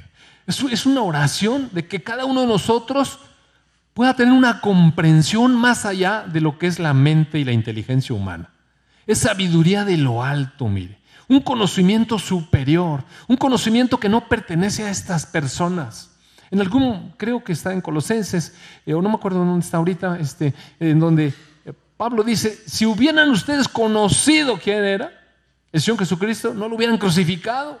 Es 0.46 0.86
una 0.86 1.02
oración 1.02 1.68
de 1.72 1.86
que 1.86 2.02
cada 2.02 2.24
uno 2.24 2.40
de 2.40 2.46
nosotros 2.46 3.18
pueda 3.94 4.14
tener 4.14 4.32
una 4.32 4.60
comprensión 4.60 5.54
más 5.54 5.84
allá 5.84 6.24
de 6.26 6.40
lo 6.40 6.58
que 6.58 6.66
es 6.66 6.78
la 6.78 6.94
mente 6.94 7.38
y 7.38 7.44
la 7.44 7.52
inteligencia 7.52 8.14
humana. 8.14 8.50
Es 9.06 9.18
sabiduría 9.18 9.84
de 9.84 9.96
lo 9.96 10.22
alto, 10.22 10.68
mire. 10.68 10.98
Un 11.28 11.40
conocimiento 11.40 12.18
superior, 12.18 13.04
un 13.28 13.36
conocimiento 13.36 14.00
que 14.00 14.08
no 14.08 14.28
pertenece 14.28 14.84
a 14.84 14.90
estas 14.90 15.26
personas. 15.26 16.10
En 16.50 16.60
algún, 16.60 17.14
creo 17.16 17.44
que 17.44 17.52
está 17.52 17.72
en 17.72 17.80
Colosenses, 17.80 18.56
eh, 18.84 18.94
o 18.94 19.02
no 19.02 19.08
me 19.08 19.14
acuerdo 19.14 19.44
dónde 19.44 19.64
está 19.64 19.76
ahorita, 19.76 20.18
este, 20.18 20.52
en 20.80 20.98
donde 20.98 21.32
Pablo 22.00 22.24
dice, 22.24 22.58
si 22.66 22.86
hubieran 22.86 23.28
ustedes 23.28 23.68
conocido 23.68 24.58
quién 24.58 24.82
era, 24.82 25.12
el 25.70 25.82
Señor 25.82 25.98
Jesucristo, 25.98 26.54
no 26.54 26.66
lo 26.66 26.76
hubieran 26.76 26.96
crucificado. 26.96 27.78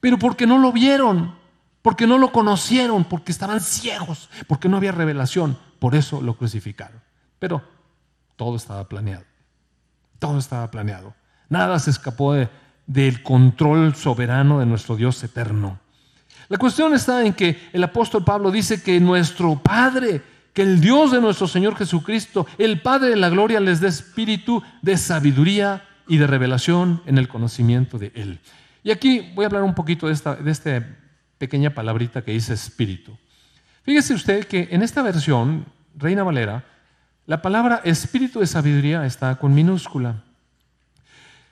Pero 0.00 0.18
porque 0.18 0.46
no 0.46 0.58
lo 0.58 0.72
vieron, 0.72 1.34
porque 1.84 2.06
no 2.06 2.16
lo 2.16 2.32
conocieron, 2.32 3.04
porque 3.04 3.30
estaban 3.30 3.60
ciegos, 3.60 4.30
porque 4.46 4.70
no 4.70 4.78
había 4.78 4.90
revelación, 4.90 5.58
por 5.78 5.94
eso 5.94 6.22
lo 6.22 6.34
crucificaron. 6.38 6.98
Pero 7.38 7.62
todo 8.36 8.56
estaba 8.56 8.88
planeado. 8.88 9.26
Todo 10.18 10.38
estaba 10.38 10.70
planeado. 10.70 11.14
Nada 11.50 11.78
se 11.78 11.90
escapó 11.90 12.34
del 12.86 13.22
control 13.22 13.94
soberano 13.96 14.60
de 14.60 14.64
nuestro 14.64 14.96
Dios 14.96 15.22
eterno. 15.24 15.78
La 16.48 16.56
cuestión 16.56 16.94
está 16.94 17.22
en 17.22 17.34
que 17.34 17.68
el 17.74 17.84
apóstol 17.84 18.24
Pablo 18.24 18.50
dice 18.50 18.82
que 18.82 18.98
nuestro 18.98 19.56
Padre 19.58 20.22
que 20.54 20.62
el 20.62 20.80
Dios 20.80 21.12
de 21.12 21.20
nuestro 21.20 21.46
Señor 21.48 21.76
Jesucristo, 21.76 22.46
el 22.56 22.80
Padre 22.80 23.10
de 23.10 23.16
la 23.16 23.28
Gloria, 23.28 23.60
les 23.60 23.80
dé 23.80 23.88
espíritu 23.88 24.62
de 24.80 24.96
sabiduría 24.96 25.84
y 26.08 26.16
de 26.16 26.26
revelación 26.26 27.02
en 27.04 27.18
el 27.18 27.28
conocimiento 27.28 27.98
de 27.98 28.10
Él. 28.14 28.40
Y 28.82 28.90
aquí 28.90 29.32
voy 29.34 29.44
a 29.44 29.48
hablar 29.48 29.64
un 29.64 29.74
poquito 29.74 30.06
de 30.06 30.14
esta, 30.14 30.36
de 30.36 30.50
esta 30.50 30.76
pequeña 31.38 31.70
palabrita 31.70 32.22
que 32.22 32.32
dice 32.32 32.54
espíritu. 32.54 33.16
Fíjese 33.82 34.14
usted 34.14 34.46
que 34.46 34.68
en 34.70 34.82
esta 34.82 35.02
versión, 35.02 35.66
Reina 35.96 36.22
Valera, 36.22 36.64
la 37.26 37.42
palabra 37.42 37.80
espíritu 37.84 38.40
de 38.40 38.46
sabiduría 38.46 39.06
está 39.06 39.36
con 39.36 39.54
minúscula. 39.54 40.22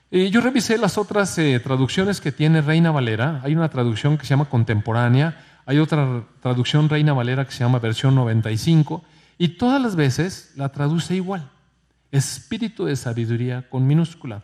Y 0.09 0.29
yo 0.29 0.41
revisé 0.41 0.77
las 0.77 0.97
otras 0.97 1.37
eh, 1.37 1.59
traducciones 1.59 2.21
que 2.21 2.31
tiene 2.31 2.61
Reina 2.61 2.91
Valera. 2.91 3.41
Hay 3.43 3.55
una 3.55 3.69
traducción 3.69 4.17
que 4.17 4.25
se 4.25 4.31
llama 4.31 4.49
contemporánea 4.49 5.37
hay 5.65 5.79
otra 5.79 6.23
traducción 6.41 6.89
Reina 6.89 7.13
Valera 7.13 7.45
que 7.45 7.51
se 7.51 7.59
llama 7.59 7.79
versión 7.79 8.15
95 8.15 9.03
y 9.37 9.49
todas 9.49 9.81
las 9.81 9.95
veces 9.95 10.51
la 10.55 10.69
traduce 10.69 11.15
igual. 11.15 11.49
Espíritu 12.11 12.85
de 12.85 12.95
sabiduría 12.95 13.69
con 13.69 13.87
minúscula. 13.87 14.43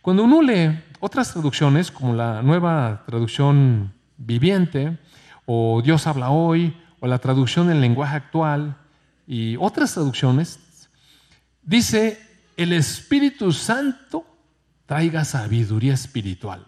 Cuando 0.00 0.24
uno 0.24 0.40
lee 0.40 0.80
otras 1.00 1.32
traducciones, 1.32 1.90
como 1.90 2.14
la 2.14 2.42
nueva 2.42 3.02
traducción 3.06 3.92
viviente, 4.24 4.98
o 5.46 5.82
Dios 5.82 6.06
habla 6.06 6.30
hoy, 6.30 6.76
o 7.00 7.06
la 7.06 7.18
traducción 7.18 7.70
en 7.70 7.80
lenguaje 7.80 8.16
actual, 8.16 8.76
y 9.26 9.56
otras 9.56 9.94
traducciones, 9.94 10.88
dice, 11.62 12.20
el 12.56 12.72
Espíritu 12.72 13.52
Santo 13.52 14.24
traiga 14.86 15.24
sabiduría 15.24 15.94
espiritual. 15.94 16.66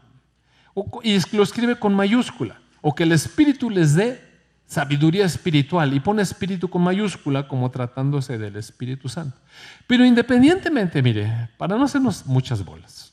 Y 1.02 1.18
lo 1.36 1.42
escribe 1.42 1.78
con 1.78 1.94
mayúscula 1.94 2.60
o 2.80 2.94
que 2.94 3.04
el 3.04 3.12
Espíritu 3.12 3.70
les 3.70 3.94
dé 3.94 4.20
sabiduría 4.66 5.24
espiritual 5.24 5.94
y 5.94 6.00
pone 6.00 6.22
espíritu 6.22 6.68
con 6.68 6.82
mayúscula 6.82 7.46
como 7.46 7.70
tratándose 7.70 8.38
del 8.38 8.56
Espíritu 8.56 9.08
Santo. 9.08 9.38
Pero 9.86 10.04
independientemente, 10.04 11.02
mire, 11.02 11.50
para 11.58 11.76
no 11.76 11.84
hacernos 11.84 12.26
muchas 12.26 12.64
bolas, 12.64 13.12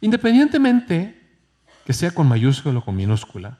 independientemente 0.00 1.20
que 1.86 1.92
sea 1.92 2.10
con 2.10 2.28
mayúscula 2.28 2.78
o 2.80 2.84
con 2.84 2.94
minúscula, 2.94 3.58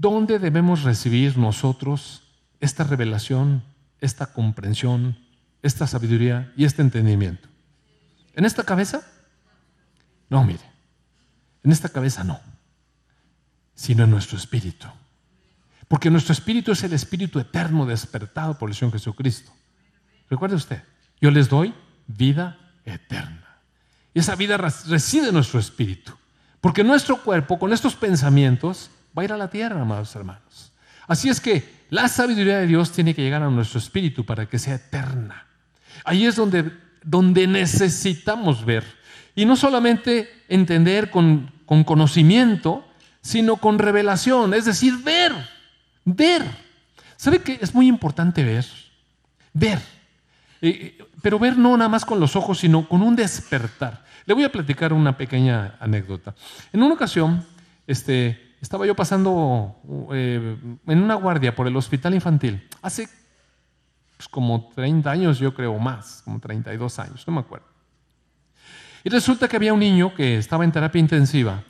¿dónde 0.00 0.38
debemos 0.38 0.82
recibir 0.82 1.36
nosotros 1.36 2.22
esta 2.60 2.84
revelación, 2.84 3.62
esta 4.00 4.32
comprensión, 4.32 5.18
esta 5.62 5.86
sabiduría 5.86 6.52
y 6.56 6.64
este 6.64 6.82
entendimiento? 6.82 7.48
¿En 8.34 8.44
esta 8.44 8.64
cabeza? 8.64 9.02
No, 10.28 10.44
mire, 10.44 10.64
en 11.62 11.72
esta 11.72 11.88
cabeza 11.88 12.24
no 12.24 12.40
sino 13.80 14.04
en 14.04 14.10
nuestro 14.10 14.36
espíritu. 14.36 14.86
Porque 15.88 16.10
nuestro 16.10 16.34
espíritu 16.34 16.70
es 16.70 16.84
el 16.84 16.92
espíritu 16.92 17.40
eterno 17.40 17.86
despertado 17.86 18.58
por 18.58 18.68
el 18.68 18.76
Señor 18.76 18.92
Jesucristo. 18.92 19.52
Recuerde 20.28 20.56
usted, 20.56 20.82
yo 21.18 21.30
les 21.30 21.48
doy 21.48 21.72
vida 22.06 22.58
eterna. 22.84 23.62
Y 24.12 24.18
esa 24.18 24.36
vida 24.36 24.58
reside 24.58 25.28
en 25.28 25.34
nuestro 25.34 25.58
espíritu. 25.58 26.12
Porque 26.60 26.84
nuestro 26.84 27.22
cuerpo, 27.22 27.58
con 27.58 27.72
estos 27.72 27.94
pensamientos, 27.94 28.90
va 29.16 29.22
a 29.22 29.24
ir 29.24 29.32
a 29.32 29.36
la 29.36 29.48
tierra, 29.48 29.80
amados 29.80 30.14
hermanos. 30.14 30.72
Así 31.06 31.28
es 31.28 31.40
que 31.40 31.86
la 31.90 32.08
sabiduría 32.08 32.58
de 32.58 32.66
Dios 32.66 32.92
tiene 32.92 33.14
que 33.14 33.22
llegar 33.22 33.42
a 33.42 33.50
nuestro 33.50 33.78
espíritu 33.78 34.24
para 34.24 34.46
que 34.46 34.58
sea 34.58 34.76
eterna. 34.76 35.46
Ahí 36.04 36.24
es 36.24 36.36
donde, 36.36 36.70
donde 37.02 37.46
necesitamos 37.46 38.64
ver. 38.64 38.84
Y 39.34 39.44
no 39.44 39.56
solamente 39.56 40.28
entender 40.48 41.10
con, 41.10 41.50
con 41.66 41.84
conocimiento, 41.84 42.86
sino 43.22 43.56
con 43.56 43.78
revelación, 43.78 44.54
es 44.54 44.64
decir, 44.64 44.98
ver, 44.98 45.32
ver. 46.04 46.44
¿Sabe 47.16 47.40
que 47.40 47.58
es 47.60 47.74
muy 47.74 47.86
importante 47.86 48.44
ver? 48.44 48.64
Ver. 49.52 49.78
Eh, 50.62 50.96
eh, 50.98 51.04
pero 51.22 51.38
ver 51.38 51.58
no 51.58 51.76
nada 51.76 51.88
más 51.88 52.04
con 52.04 52.20
los 52.20 52.36
ojos, 52.36 52.58
sino 52.58 52.88
con 52.88 53.02
un 53.02 53.16
despertar. 53.16 54.04
Le 54.26 54.34
voy 54.34 54.44
a 54.44 54.52
platicar 54.52 54.92
una 54.92 55.16
pequeña 55.16 55.76
anécdota. 55.80 56.34
En 56.72 56.82
una 56.82 56.94
ocasión, 56.94 57.44
este, 57.86 58.49
estaba 58.60 58.86
yo 58.86 58.94
pasando 58.94 59.76
eh, 60.12 60.56
en 60.86 61.02
una 61.02 61.14
guardia 61.14 61.54
por 61.54 61.66
el 61.66 61.76
hospital 61.76 62.14
infantil, 62.14 62.68
hace 62.82 63.08
pues, 64.16 64.28
como 64.28 64.68
30 64.74 65.10
años, 65.10 65.38
yo 65.38 65.54
creo, 65.54 65.78
más, 65.78 66.22
como 66.24 66.38
32 66.38 66.98
años, 66.98 67.24
no 67.26 67.32
me 67.32 67.40
acuerdo. 67.40 67.66
Y 69.02 69.08
resulta 69.08 69.48
que 69.48 69.56
había 69.56 69.72
un 69.72 69.80
niño 69.80 70.14
que 70.14 70.36
estaba 70.36 70.64
en 70.64 70.72
terapia 70.72 71.00
intensiva 71.00 71.64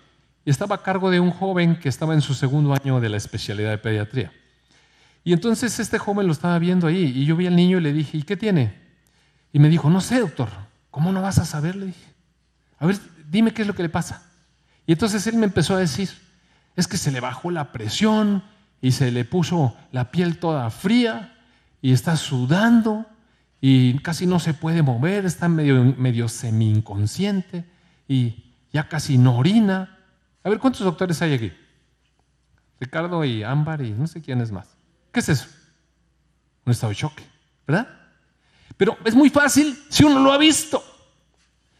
y 0.45 0.51
estaba 0.51 0.75
a 0.75 0.83
cargo 0.83 1.11
de 1.11 1.21
un 1.21 1.31
joven 1.31 1.79
que 1.79 1.89
estaba 1.89 2.13
en 2.13 2.21
su 2.21 2.35
segundo 2.35 2.75
año 2.75 3.01
de 3.01 3.09
la 3.09 3.19
especialidad 3.19 3.71
de 3.71 3.79
pediatría. 3.79 4.33
Y 5.23 5.33
entonces 5.33 5.79
este 5.79 5.99
joven 5.99 6.27
lo 6.27 6.33
estaba 6.33 6.59
viendo 6.59 6.89
ahí 6.89 7.13
y 7.15 7.25
yo 7.25 7.37
vi 7.37 7.47
al 7.47 7.55
niño 7.55 7.79
y 7.79 7.83
le 7.83 7.93
dije, 7.93 8.19
¿y 8.19 8.23
qué 8.23 8.37
tiene? 8.37 8.75
Y 9.53 9.59
me 9.59 9.69
dijo, 9.69 9.91
no 9.91 10.01
sé, 10.01 10.19
doctor, 10.19 10.49
¿cómo 10.91 11.13
no 11.13 11.23
vas 11.23 11.39
a 11.39 11.45
saber? 11.45 11.77
Le 11.77 11.87
dije, 11.87 12.15
a 12.79 12.87
ver, 12.87 12.99
dime 13.29 13.53
qué 13.53 13.63
es 13.63 13.69
lo 13.69 13.75
que 13.75 13.83
le 13.83 13.91
pasa. 13.91 14.29
Y 14.87 14.93
entonces 14.93 15.25
él 15.29 15.37
me 15.37 15.47
empezó 15.47 15.77
a 15.77 15.79
decir, 15.79 16.11
es 16.81 16.89
que 16.89 16.97
se 16.97 17.13
le 17.13 17.21
bajó 17.21 17.51
la 17.51 17.73
presión 17.73 18.43
y 18.81 18.93
se 18.93 19.11
le 19.11 19.25
puso 19.25 19.77
la 19.93 20.11
piel 20.11 20.39
toda 20.39 20.71
fría 20.71 21.37
y 21.83 21.93
está 21.93 22.17
sudando 22.17 23.07
y 23.61 23.99
casi 23.99 24.27
no 24.27 24.41
se 24.41 24.55
puede 24.55 24.83
mover, 24.83 25.27
está 25.27 25.49
medio, 25.49 25.85
medio 25.97 26.29
semi-inconsciente 26.29 27.65
y 28.09 28.55
ya 28.73 28.89
casi 28.89 29.19
no 29.19 29.37
orina. 29.37 29.99
A 30.43 30.49
ver, 30.49 30.59
¿cuántos 30.59 30.81
doctores 30.81 31.21
hay 31.21 31.35
aquí? 31.35 31.53
Ricardo 32.81 33.25
y 33.25 33.43
Ámbar 33.43 33.83
y 33.83 33.93
no 33.93 34.07
sé 34.07 34.23
quién 34.23 34.41
es 34.41 34.51
más. 34.51 34.69
¿Qué 35.13 35.21
es 35.21 35.29
eso? 35.29 35.47
Un 36.65 36.73
estado 36.73 36.91
de 36.91 36.97
choque, 36.97 37.25
¿verdad? 37.67 37.89
Pero 38.77 38.97
es 39.05 39.15
muy 39.15 39.29
fácil 39.29 39.79
si 39.91 40.05
uno 40.05 40.21
lo 40.21 40.33
ha 40.33 40.39
visto. 40.39 40.83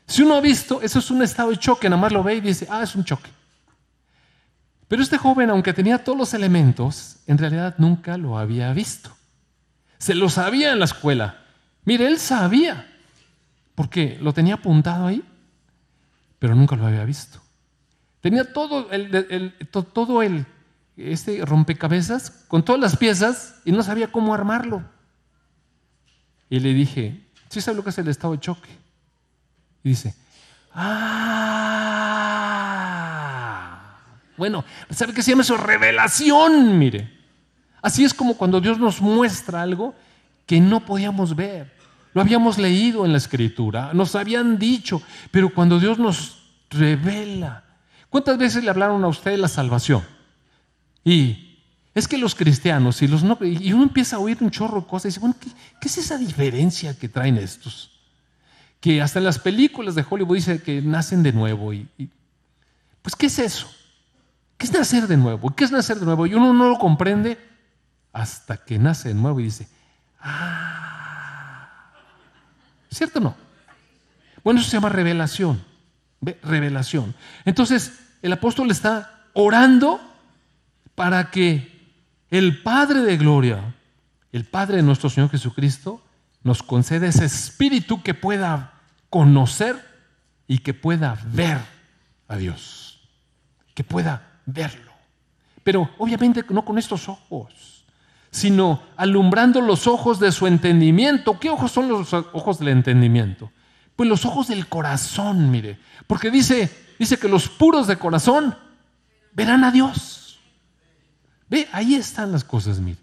Si 0.07 0.23
uno 0.23 0.35
ha 0.35 0.41
visto, 0.41 0.83
eso 0.83 0.99
es 0.99 1.11
un 1.11 1.23
estado 1.23 1.51
de 1.51 1.57
choque, 1.57 1.89
nada 1.89 2.03
más 2.03 2.13
lo 2.13 2.23
ve 2.23 2.35
y 2.35 2.41
dice, 2.41 2.67
ah, 2.69 2.83
es 2.83 2.95
un 2.95 3.05
choque. 3.05 3.31
Pero 4.91 5.05
este 5.05 5.19
joven, 5.19 5.51
aunque 5.51 5.73
tenía 5.73 6.03
todos 6.03 6.19
los 6.19 6.35
elementos, 6.35 7.19
en 7.29 7.39
realidad 7.39 7.77
nunca 7.79 8.17
lo 8.17 8.37
había 8.37 8.73
visto. 8.73 9.17
Se 9.99 10.17
lo 10.17 10.29
sabía 10.29 10.73
en 10.73 10.81
la 10.81 10.87
escuela. 10.87 11.45
Mire, 11.85 12.09
él 12.09 12.19
sabía, 12.19 12.93
porque 13.77 14.19
lo 14.21 14.33
tenía 14.33 14.55
apuntado 14.55 15.07
ahí, 15.07 15.23
pero 16.41 16.57
nunca 16.57 16.75
lo 16.75 16.89
había 16.89 17.05
visto. 17.05 17.39
Tenía 18.21 18.53
todo 18.53 18.91
el, 18.91 20.45
este 20.97 21.47
rompecabezas 21.47 22.45
con 22.49 22.65
todas 22.65 22.81
las 22.81 22.97
piezas 22.97 23.61
y 23.65 23.71
no 23.71 23.85
sabía 23.85 24.11
cómo 24.11 24.35
armarlo. 24.35 24.83
Y 26.49 26.59
le 26.59 26.75
dije, 26.75 27.29
¿sí 27.49 27.61
sabe 27.61 27.77
lo 27.77 27.85
que 27.85 27.91
es 27.91 27.99
el 27.99 28.09
estado 28.09 28.33
de 28.33 28.41
choque? 28.41 28.77
Y 29.85 29.91
dice, 29.91 30.17
ah, 30.75 31.90
bueno, 34.41 34.65
¿sabe 34.89 35.13
qué 35.13 35.23
se 35.23 35.31
llama 35.31 35.43
eso? 35.43 35.59
Revelación, 35.59 36.79
mire. 36.79 37.11
Así 37.83 38.05
es 38.05 38.15
como 38.15 38.39
cuando 38.39 38.61
Dios 38.61 38.79
nos 38.79 39.01
muestra 39.01 39.61
algo 39.61 39.95
que 40.47 40.61
no 40.61 40.81
podíamos 40.81 41.37
ver. 41.37 41.71
Lo 42.15 42.23
habíamos 42.23 42.59
leído 42.59 43.05
en 43.05 43.13
la 43.13 43.19
escritura, 43.19 43.93
nos 43.93 44.17
habían 44.17 44.59
dicho, 44.59 45.03
pero 45.31 45.55
cuando 45.55 45.79
Dios 45.79 45.99
nos 45.99 46.43
revela. 46.71 47.65
¿Cuántas 48.09 48.39
veces 48.39 48.65
le 48.65 48.71
hablaron 48.71 49.05
a 49.05 49.09
usted 49.09 49.33
de 49.33 49.37
la 49.37 49.49
salvación? 49.49 50.03
Y 51.05 51.59
es 51.95 52.09
que 52.09 52.17
los 52.17 52.35
cristianos 52.35 53.03
y 53.03 53.09
los 53.09 53.23
no, 53.23 53.39
y 53.43 53.73
uno 53.75 53.83
empieza 53.83 54.17
a 54.17 54.21
oír 54.21 54.39
un 54.41 54.51
chorro 54.51 54.81
de 54.81 54.87
cosas 54.87 55.05
y 55.05 55.09
dice, 55.09 55.21
bueno, 55.21 55.37
¿qué, 55.39 55.87
es 55.87 55.99
esa 55.99 56.17
diferencia 56.17 56.99
que 56.99 57.09
traen 57.09 57.37
estos? 57.37 57.91
Que 58.81 59.03
hasta 59.03 59.19
en 59.19 59.27
las 59.27 59.39
películas 59.39 59.95
de 59.95 60.05
Hollywood 60.09 60.37
dice 60.37 60.63
que 60.63 60.81
nacen 60.81 61.23
de 61.23 61.33
nuevo. 61.33 61.73
Y, 61.75 61.87
pues, 63.03 63.15
¿qué 63.15 63.27
es 63.27 63.39
eso? 63.39 63.71
¿Qué 64.61 64.67
es 64.67 64.73
nacer 64.75 65.07
de 65.07 65.17
nuevo? 65.17 65.57
¿Qué 65.57 65.65
es 65.65 65.73
nacer 65.73 65.99
de 65.99 66.05
nuevo? 66.05 66.27
Y 66.27 66.35
uno 66.35 66.53
no 66.53 66.69
lo 66.69 66.79
comprende 66.79 67.39
hasta 68.13 68.59
que 68.59 68.79
nace 68.79 69.09
de 69.09 69.15
nuevo 69.15 69.41
y 69.41 69.45
dice, 69.45 69.67
ah, 70.21 71.95
¿cierto 72.91 73.21
o 73.21 73.23
no? 73.23 73.35
Bueno, 74.45 74.61
eso 74.61 74.69
se 74.69 74.77
llama 74.77 74.91
revelación. 74.91 75.65
Revelación. 76.43 77.15
Entonces, 77.47 78.01
el 78.21 78.35
apóstol 78.35 78.71
está 78.71 79.25
orando 79.33 79.99
para 80.95 81.31
que 81.31 81.95
el 82.29 82.61
Padre 82.63 83.01
de 83.01 83.17
Gloria, 83.17 83.75
el 84.31 84.45
Padre 84.45 84.77
de 84.77 84.83
nuestro 84.83 85.09
Señor 85.09 85.31
Jesucristo, 85.31 86.05
nos 86.43 86.63
conceda 86.63 87.07
ese 87.07 87.25
espíritu 87.25 88.03
que 88.03 88.13
pueda 88.13 88.75
conocer 89.09 89.83
y 90.47 90.59
que 90.59 90.75
pueda 90.75 91.19
ver 91.25 91.57
a 92.29 92.37
Dios, 92.37 93.09
que 93.73 93.85
pueda 93.85 94.30
verlo. 94.53 94.93
Pero 95.63 95.91
obviamente 95.99 96.45
no 96.51 96.65
con 96.65 96.79
estos 96.79 97.09
ojos, 97.09 97.85
sino 98.31 98.83
alumbrando 98.97 99.61
los 99.61 99.87
ojos 99.87 100.21
de 100.21 100.33
su 100.33 100.47
entendimiento. 100.47 101.39
¿Qué 101.39 101.51
ojos 101.51 101.73
son 101.73 101.89
los 101.89 102.13
ojos 102.13 102.59
del 102.59 102.69
entendimiento? 102.69 103.51
Pues 103.97 104.09
los 104.09 104.25
ojos 104.25 104.49
del 104.49 104.67
corazón, 104.67 105.51
mire, 105.51 105.79
porque 106.07 106.31
dice, 106.31 106.71
dice 106.99 107.19
que 107.19 107.29
los 107.29 107.49
puros 107.49 107.87
de 107.87 107.97
corazón 107.97 108.57
verán 109.33 109.65
a 109.65 109.71
Dios. 109.71 110.41
Ve, 111.49 111.69
ahí 111.73 111.97
están 111.97 112.33
las 112.33 112.45
cosas, 112.45 112.79
mire. 112.81 112.99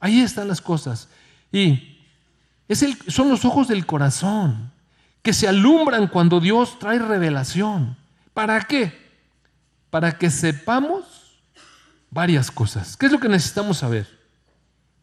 Ahí 0.00 0.20
están 0.20 0.48
las 0.48 0.60
cosas. 0.60 1.08
Y 1.52 1.98
es 2.66 2.82
el, 2.82 2.96
son 3.08 3.28
los 3.28 3.44
ojos 3.44 3.68
del 3.68 3.84
corazón 3.86 4.72
que 5.22 5.32
se 5.32 5.46
alumbran 5.46 6.08
cuando 6.08 6.40
Dios 6.40 6.78
trae 6.78 6.98
revelación. 6.98 7.96
¿Para 8.32 8.60
qué? 8.62 8.99
Para 9.90 10.12
que 10.12 10.30
sepamos 10.30 11.04
varias 12.10 12.50
cosas. 12.50 12.96
¿Qué 12.96 13.06
es 13.06 13.12
lo 13.12 13.20
que 13.20 13.28
necesitamos 13.28 13.78
saber? 13.78 14.06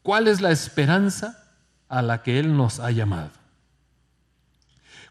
¿Cuál 0.01 0.27
es 0.27 0.41
la 0.41 0.51
esperanza 0.51 1.38
a 1.89 2.01
la 2.01 2.23
que 2.23 2.39
Él 2.39 2.55
nos 2.55 2.79
ha 2.79 2.91
llamado? 2.91 3.31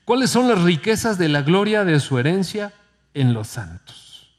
¿Cuáles 0.04 0.30
son 0.30 0.48
las 0.48 0.62
riquezas 0.62 1.18
de 1.18 1.28
la 1.28 1.42
gloria 1.42 1.84
de 1.84 1.98
su 2.00 2.18
herencia 2.18 2.72
en 3.12 3.34
los 3.34 3.48
santos? 3.48 4.30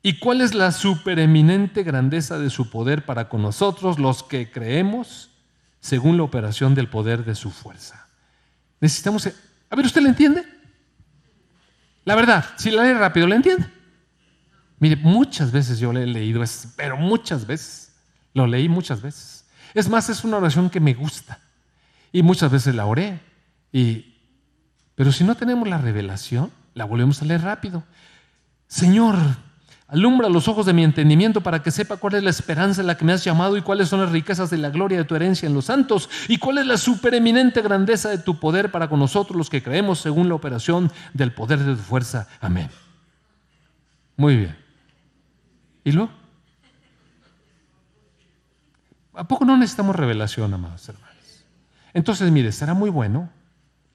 ¿Y 0.00 0.20
cuál 0.20 0.40
es 0.40 0.54
la 0.54 0.70
supereminente 0.70 1.82
grandeza 1.82 2.38
de 2.38 2.50
su 2.50 2.70
poder 2.70 3.04
para 3.04 3.28
con 3.28 3.42
nosotros, 3.42 3.98
los 3.98 4.22
que 4.22 4.50
creemos, 4.52 5.30
según 5.80 6.16
la 6.16 6.22
operación 6.22 6.76
del 6.76 6.88
poder 6.88 7.24
de 7.24 7.34
su 7.34 7.50
fuerza? 7.50 8.06
Necesitamos... 8.80 9.26
A 9.68 9.74
ver, 9.74 9.84
¿usted 9.84 10.02
le 10.02 10.10
entiende? 10.10 10.44
La 12.04 12.14
verdad, 12.14 12.44
si 12.56 12.70
la 12.70 12.84
lee 12.84 12.92
rápido, 12.92 13.26
¿le 13.26 13.34
entiende? 13.34 13.75
Mire, 14.78 14.96
muchas 14.96 15.52
veces 15.52 15.78
yo 15.78 15.92
le 15.92 16.02
he 16.02 16.06
leído, 16.06 16.42
pero 16.76 16.96
muchas 16.96 17.46
veces. 17.46 17.92
Lo 18.34 18.46
leí 18.46 18.68
muchas 18.68 19.00
veces. 19.00 19.46
Es 19.72 19.88
más, 19.88 20.10
es 20.10 20.22
una 20.22 20.36
oración 20.36 20.68
que 20.68 20.80
me 20.80 20.94
gusta. 20.94 21.40
Y 22.12 22.22
muchas 22.22 22.50
veces 22.50 22.74
la 22.74 22.86
oré. 22.86 23.20
Y, 23.72 24.14
pero 24.94 25.10
si 25.12 25.24
no 25.24 25.34
tenemos 25.34 25.66
la 25.66 25.78
revelación, 25.78 26.50
la 26.74 26.84
volvemos 26.84 27.22
a 27.22 27.24
leer 27.24 27.42
rápido. 27.42 27.82
Señor, 28.68 29.16
Alumbra 29.88 30.28
los 30.28 30.48
ojos 30.48 30.66
de 30.66 30.72
mi 30.72 30.82
entendimiento 30.82 31.40
para 31.40 31.62
que 31.62 31.70
sepa 31.70 31.96
cuál 31.96 32.14
es 32.14 32.22
la 32.24 32.30
esperanza 32.30 32.80
en 32.80 32.88
la 32.88 32.96
que 32.96 33.04
me 33.04 33.12
has 33.12 33.22
llamado 33.22 33.56
y 33.56 33.62
cuáles 33.62 33.88
son 33.88 34.00
las 34.00 34.10
riquezas 34.10 34.50
de 34.50 34.58
la 34.58 34.70
gloria 34.70 34.98
de 34.98 35.04
tu 35.04 35.14
herencia 35.14 35.46
en 35.46 35.54
los 35.54 35.66
santos 35.66 36.10
y 36.26 36.38
cuál 36.38 36.58
es 36.58 36.66
la 36.66 36.76
supereminente 36.76 37.62
grandeza 37.62 38.08
de 38.08 38.18
tu 38.18 38.40
poder 38.40 38.72
para 38.72 38.88
con 38.88 38.98
nosotros 38.98 39.36
los 39.36 39.48
que 39.48 39.62
creemos 39.62 40.00
según 40.00 40.28
la 40.28 40.34
operación 40.34 40.90
del 41.14 41.32
poder 41.32 41.60
de 41.60 41.76
tu 41.76 41.82
fuerza. 41.82 42.26
Amén. 42.40 42.68
Muy 44.16 44.36
bien. 44.36 44.65
¿Y 45.86 45.92
luego? 45.92 46.10
¿A 49.14 49.22
poco 49.28 49.44
no 49.44 49.56
necesitamos 49.56 49.94
revelación, 49.94 50.52
amados 50.52 50.88
hermanos? 50.88 51.44
Entonces, 51.94 52.28
mire, 52.32 52.50
será 52.50 52.74
muy 52.74 52.90
bueno 52.90 53.30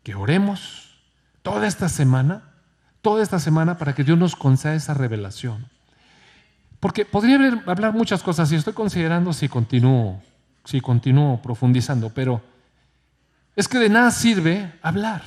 que 0.02 0.16
oremos 0.16 1.02
toda 1.42 1.68
esta 1.68 1.89
semana, 1.89 2.44
toda 3.02 3.22
esta 3.22 3.39
semana 3.39 3.78
para 3.78 3.94
que 3.94 4.06
Dios 4.06 4.18
nos 4.18 4.38
conceda 4.38 4.74
esa 4.74 4.94
revelación. 4.94 5.68
Porque 6.80 7.04
podría 7.04 7.62
hablar 7.66 7.92
muchas 7.92 8.24
cosas 8.24 8.50
y 8.54 8.56
estoy 8.56 8.72
considerando 8.72 9.34
si 9.34 9.50
continúo, 9.50 10.22
si 10.64 10.80
continúo 10.80 11.42
profundizando, 11.42 12.10
pero 12.10 12.42
es 13.54 13.68
que 13.68 13.80
de 13.80 13.89
nada 13.89 14.12
sirve 14.12 14.80
hablar, 14.82 15.24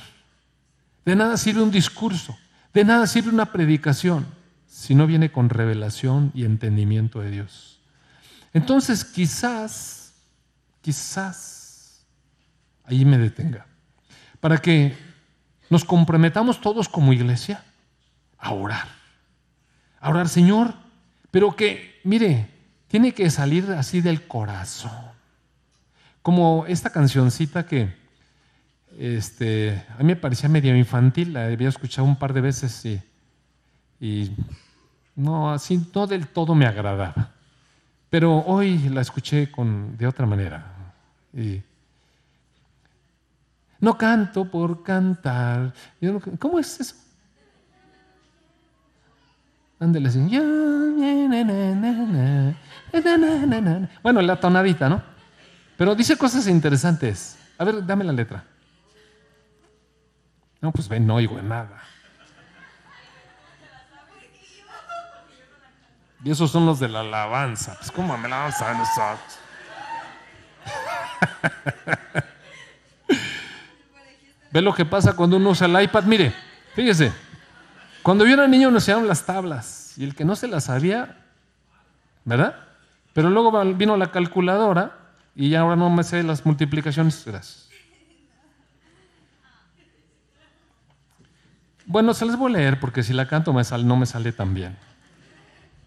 de 1.05 1.15
nada 1.15 1.37
sirve 1.37 1.61
un 1.61 1.69
discurso, 1.69 2.35
de 2.73 2.83
nada 2.83 3.05
sirve 3.05 3.29
una 3.29 3.51
predicación 3.51 4.25
si 4.75 4.93
no 4.93 5.07
viene 5.07 5.31
con 5.31 5.49
revelación 5.49 6.31
y 6.35 6.43
entendimiento 6.43 7.21
de 7.21 7.31
Dios. 7.31 7.79
Entonces 8.53 9.05
quizás, 9.05 10.13
quizás, 10.81 12.05
ahí 12.83 13.05
me 13.05 13.17
detenga, 13.17 13.67
para 14.41 14.57
que 14.57 14.93
nos 15.69 15.85
comprometamos 15.85 16.59
todos 16.59 16.89
como 16.89 17.13
iglesia 17.13 17.63
a 18.37 18.51
orar. 18.51 18.89
A 20.01 20.09
orar, 20.09 20.27
Señor, 20.27 20.73
pero 21.31 21.55
que, 21.55 22.01
mire, 22.03 22.49
tiene 22.89 23.13
que 23.13 23.29
salir 23.29 23.71
así 23.71 24.01
del 24.01 24.27
corazón. 24.27 24.91
Como 26.21 26.65
esta 26.67 26.89
cancioncita 26.89 27.65
que 27.65 27.95
este, 28.99 29.85
a 29.97 29.99
mí 29.99 30.03
me 30.03 30.15
parecía 30.17 30.49
medio 30.49 30.75
infantil, 30.75 31.31
la 31.31 31.45
había 31.45 31.69
escuchado 31.69 32.05
un 32.05 32.17
par 32.17 32.33
de 32.33 32.41
veces 32.41 32.85
y, 32.85 33.01
y 34.01 34.31
no, 35.15 35.51
así 35.51 35.81
no 35.93 36.07
del 36.07 36.27
todo 36.27 36.55
me 36.55 36.65
agradaba. 36.65 37.29
Pero 38.09 38.39
hoy 38.45 38.77
la 38.89 39.01
escuché 39.01 39.51
con, 39.51 39.97
de 39.97 40.07
otra 40.07 40.25
manera. 40.25 40.65
Y, 41.33 41.61
no 43.79 43.97
canto 43.97 44.45
por 44.45 44.83
cantar. 44.83 45.73
¿Cómo 46.39 46.59
es 46.59 46.79
eso? 46.79 46.95
Ándale 49.79 50.09
así. 50.09 50.19
Bueno, 54.01 54.21
la 54.21 54.39
tonadita, 54.39 54.89
¿no? 54.89 55.01
Pero 55.77 55.93
dice 55.95 56.17
cosas 56.17 56.47
interesantes. 56.47 57.37
A 57.57 57.63
ver, 57.63 57.85
dame 57.85 58.03
la 58.03 58.13
letra. 58.13 58.43
No, 60.61 60.71
pues 60.71 60.87
ven, 60.87 61.05
no 61.05 61.15
oigo 61.15 61.41
nada. 61.41 61.81
Y 66.25 66.31
esos 66.31 66.49
son 66.49 66.65
los 66.65 66.79
de 66.79 66.89
la 66.89 67.01
alabanza. 67.01 67.75
Pues, 67.77 67.91
¿cómo 67.91 68.17
me 68.17 68.27
la 68.27 68.37
vamos 68.37 68.59
a 68.59 68.73
nosotros? 68.73 69.39
Ve 74.51 74.59
lo 74.59 74.73
que 74.73 74.85
pasa 74.85 75.15
cuando 75.15 75.37
uno 75.37 75.51
usa 75.51 75.67
el 75.67 75.83
iPad. 75.83 76.03
Mire, 76.05 76.33
fíjese. 76.73 77.13
Cuando 78.01 78.25
yo 78.25 78.33
era 78.33 78.47
niño 78.47 78.71
nos 78.71 78.81
enseñaron 78.81 79.07
las 79.07 79.23
tablas. 79.23 79.93
Y 79.97 80.03
el 80.03 80.15
que 80.15 80.25
no 80.25 80.35
se 80.35 80.47
las 80.47 80.63
sabía, 80.63 81.15
¿verdad? 82.23 82.55
Pero 83.13 83.29
luego 83.29 83.63
vino 83.75 83.95
la 83.95 84.11
calculadora 84.11 84.97
y 85.35 85.49
ya 85.49 85.59
ahora 85.59 85.75
no 85.75 85.91
me 85.91 86.03
sé 86.03 86.23
las 86.23 86.43
multiplicaciones. 86.43 87.23
Gracias. 87.23 87.69
Bueno, 91.85 92.15
se 92.15 92.25
les 92.25 92.35
voy 92.35 92.51
a 92.51 92.57
leer 92.57 92.79
porque 92.79 93.03
si 93.03 93.13
la 93.13 93.27
canto 93.27 93.53
no 93.53 93.95
me 93.95 94.07
sale 94.07 94.31
tan 94.31 94.55
bien. 94.55 94.75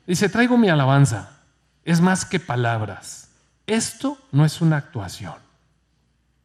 Dice, 0.08 0.30
traigo 0.30 0.56
mi 0.56 0.70
alabanza. 0.70 1.28
Es 1.84 2.00
más 2.00 2.24
que 2.24 2.40
palabras. 2.40 3.30
Esto 3.66 4.18
no 4.32 4.46
es 4.46 4.62
una 4.62 4.78
actuación. 4.78 5.34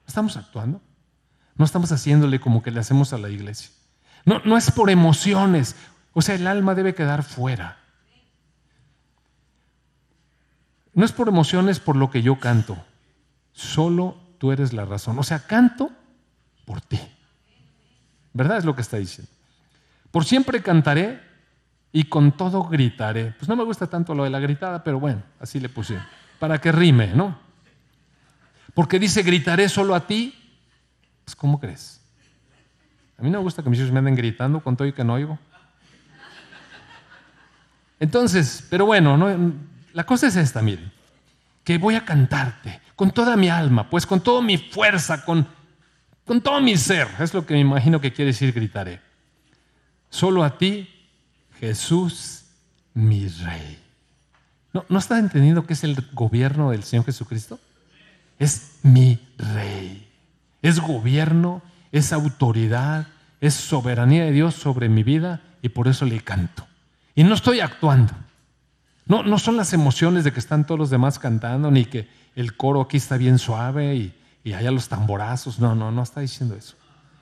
¿Estamos 0.06 0.36
actuando? 0.36 0.82
No 1.56 1.64
estamos 1.64 1.94
haciéndole 1.94 2.42
como 2.42 2.62
que 2.62 2.72
le 2.72 2.82
hacemos 2.82 3.14
a 3.14 3.18
la 3.18 3.30
iglesia. 3.30 3.70
No, 4.26 4.40
no 4.44 4.58
es 4.58 4.70
por 4.70 4.90
emociones. 4.90 5.78
O 6.12 6.22
sea, 6.22 6.36
el 6.36 6.46
alma 6.46 6.76
debe 6.76 6.94
quedar 6.94 7.24
fuera. 7.24 7.78
No 10.94 11.06
es 11.06 11.14
por 11.14 11.30
emociones 11.30 11.80
por 11.80 11.96
lo 11.96 12.12
que 12.12 12.22
yo 12.22 12.42
canto. 12.42 12.78
Solo 13.54 14.18
tú 14.40 14.52
eres 14.52 14.74
la 14.74 14.84
razón. 14.84 15.18
O 15.20 15.24
sea, 15.24 15.40
canto 15.40 15.90
por 16.66 16.82
ti. 16.82 17.00
¿Verdad? 18.34 18.58
Es 18.58 18.66
lo 18.66 18.76
que 18.76 18.82
está 18.82 18.98
diciendo. 18.98 19.32
Por 20.12 20.26
siempre 20.26 20.62
cantaré 20.62 21.33
y 21.96 22.06
con 22.06 22.32
todo 22.32 22.64
gritaré. 22.64 23.36
Pues 23.38 23.48
no 23.48 23.56
me 23.56 23.64
gusta 23.64 23.86
tanto 23.86 24.16
lo 24.16 24.24
de 24.24 24.32
la 24.32 24.40
gritada, 24.40 24.84
pero 24.84 25.00
bueno, 25.00 25.22
así 25.40 25.60
le 25.60 25.70
puse. 25.70 26.00
Para 26.40 26.60
que 26.60 26.72
rime, 26.72 27.14
¿no? 27.14 27.38
Porque 28.74 28.98
dice, 28.98 29.22
gritaré 29.22 29.70
solo 29.70 29.94
a 29.94 30.08
ti. 30.08 30.34
Pues, 31.24 31.36
¿cómo 31.36 31.60
crees? 31.60 32.02
A 33.20 33.22
mí 33.22 33.30
no 33.30 33.38
me 33.38 33.44
gusta 33.44 33.62
que 33.62 33.70
mis 33.70 33.80
hijos 33.80 33.92
me 33.92 34.00
anden 34.00 34.16
gritando 34.16 34.60
con 34.60 34.76
todo 34.76 34.88
y 34.88 34.94
que 34.94 35.04
no 35.04 35.14
oigo. 35.14 35.38
Entonces, 38.00 38.66
pero 38.70 38.88
bueno, 38.88 39.16
no, 39.16 39.54
la 39.94 40.04
cosa 40.04 40.28
es 40.28 40.36
esta, 40.36 40.62
miren, 40.64 40.92
que 41.64 41.78
voy 41.78 41.96
a 41.96 42.04
cantarte 42.04 42.82
con 42.96 43.12
toda 43.12 43.38
mi 43.38 43.50
alma, 43.50 43.90
pues 43.90 44.08
con 44.08 44.20
toda 44.20 44.42
mi 44.42 44.58
fuerza, 44.58 45.24
con, 45.24 45.48
con 46.26 46.42
todo 46.42 46.60
mi 46.60 46.76
ser. 46.76 47.08
Es 47.20 47.36
lo 47.36 47.46
que 47.46 47.54
me 47.54 47.60
imagino 47.60 48.02
que 48.02 48.12
quiere 48.12 48.32
decir 48.32 48.52
gritaré. 48.52 49.00
Solo 50.10 50.44
a 50.44 50.58
ti 50.58 50.93
Jesús, 51.64 52.44
mi 52.94 53.26
rey. 53.30 53.80
¿No, 54.74 54.84
¿No 54.90 55.00
está 55.00 55.18
entendiendo 55.18 55.66
que 55.66 55.72
es 55.72 55.86
el 55.86 55.96
gobierno 56.12 56.72
del 56.72 56.84
Señor 56.84 57.06
Jesucristo? 57.06 57.58
Es 58.38 58.80
mi 58.84 59.18
rey. 59.38 60.06
Es 60.62 60.82
gobierno, 60.82 61.62
es 61.94 62.12
autoridad, 62.12 63.08
es 63.40 63.54
soberanía 63.54 64.26
de 64.26 64.34
Dios 64.34 64.56
sobre 64.56 64.90
mi 64.90 65.04
vida 65.04 65.40
y 65.62 65.70
por 65.70 65.88
eso 65.88 66.04
le 66.04 66.20
canto. 66.20 66.68
Y 67.16 67.24
no 67.24 67.34
estoy 67.34 67.62
actuando. 67.62 68.12
No, 69.06 69.24
no 69.24 69.40
son 69.40 69.56
las 69.56 69.72
emociones 69.72 70.26
de 70.26 70.34
que 70.34 70.42
están 70.42 70.66
todos 70.66 70.78
los 70.78 70.90
demás 70.90 71.18
cantando, 71.18 71.72
ni 71.72 71.86
que 71.86 72.10
el 72.36 72.58
coro 72.58 72.82
aquí 72.82 72.98
está 72.98 73.16
bien 73.16 73.40
suave 73.40 73.96
y, 73.96 74.14
y 74.44 74.52
allá 74.52 74.70
los 74.70 74.90
tamborazos. 74.90 75.60
No, 75.60 75.76
no, 75.76 75.94
no 75.94 76.04
está 76.04 76.20
diciendo 76.20 76.58
eso. 76.58 76.76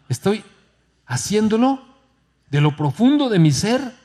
Estoy 0.10 0.44
haciéndolo 1.06 1.80
de 2.50 2.60
lo 2.60 2.76
profundo 2.76 3.30
de 3.30 3.38
mi 3.38 3.52
ser 3.52 4.01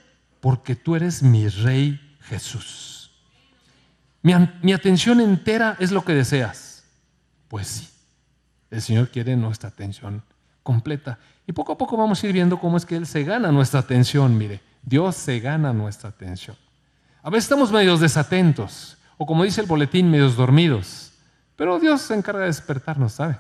porque 0.47 0.77
tú 0.77 0.95
eres 0.95 1.25
mi 1.25 1.49
rey 1.49 2.01
Jesús. 2.21 3.11
Mi, 4.23 4.73
atención 4.73 5.21
entera 5.21 5.77
es 5.81 5.91
lo 5.91 6.05
que 6.05 6.15
deseas. 6.15 6.85
Pues 7.49 7.67
sí, 7.67 7.89
el 8.71 8.81
Señor 8.81 9.09
quiere 9.09 9.35
nuestra 9.35 9.71
atención 9.71 10.23
completa. 10.63 11.19
Y 11.49 11.53
poco 11.53 11.73
a 11.73 11.77
poco 11.77 11.97
vamos 11.97 12.23
a 12.23 12.27
ir 12.29 12.33
viendo 12.33 12.61
cómo 12.61 12.77
es 12.77 12.87
que 12.87 12.95
Él 12.95 13.09
se 13.09 13.25
gana 13.25 13.51
nuestra 13.51 13.81
atención. 13.81 14.39
Mire, 14.39 14.61
Dios 14.85 15.17
se 15.17 15.41
gana 15.41 15.73
nuestra 15.73 16.11
atención. 16.11 16.57
A 17.25 17.31
veces 17.31 17.47
estamos 17.47 17.73
medios 17.73 17.99
desatentos, 17.99 18.99
o 19.19 19.27
como 19.27 19.43
dice 19.43 19.63
el 19.63 19.67
boletín, 19.67 20.09
medios 20.09 20.37
dormidos. 20.37 21.11
Pero 21.57 21.81
Dios 21.81 22.03
se 22.03 22.15
encarga 22.15 22.43
de 22.43 22.47
despertarnos, 22.47 23.15
¿sabe? 23.15 23.37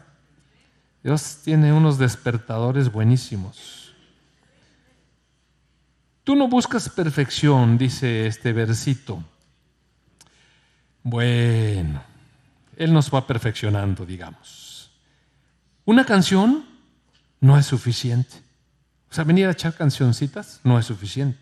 Dios 1.04 1.38
tiene 1.44 1.72
unos 1.72 1.98
despertadores 1.98 2.90
buenísimos. 2.90 3.85
Tú 6.26 6.34
no 6.34 6.48
buscas 6.48 6.88
perfección, 6.88 7.78
dice 7.78 8.26
este 8.26 8.52
versito. 8.52 9.22
Bueno, 11.04 12.02
Él 12.76 12.92
nos 12.92 13.14
va 13.14 13.28
perfeccionando, 13.28 14.04
digamos. 14.04 14.90
Una 15.84 16.04
canción 16.04 16.66
no 17.40 17.56
es 17.56 17.66
suficiente. 17.66 18.38
O 19.08 19.14
sea, 19.14 19.22
venir 19.22 19.46
a 19.46 19.52
echar 19.52 19.74
cancioncitas 19.74 20.58
no 20.64 20.80
es 20.80 20.86
suficiente. 20.86 21.38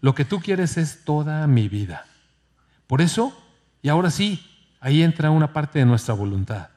Lo 0.00 0.14
que 0.14 0.24
tú 0.24 0.38
quieres 0.38 0.76
es 0.76 1.02
toda 1.02 1.44
mi 1.48 1.68
vida. 1.68 2.06
Por 2.86 3.00
eso, 3.00 3.36
y 3.82 3.88
ahora 3.88 4.12
sí, 4.12 4.40
ahí 4.78 5.02
entra 5.02 5.32
una 5.32 5.52
parte 5.52 5.80
de 5.80 5.84
nuestra 5.84 6.14
voluntad. 6.14 6.68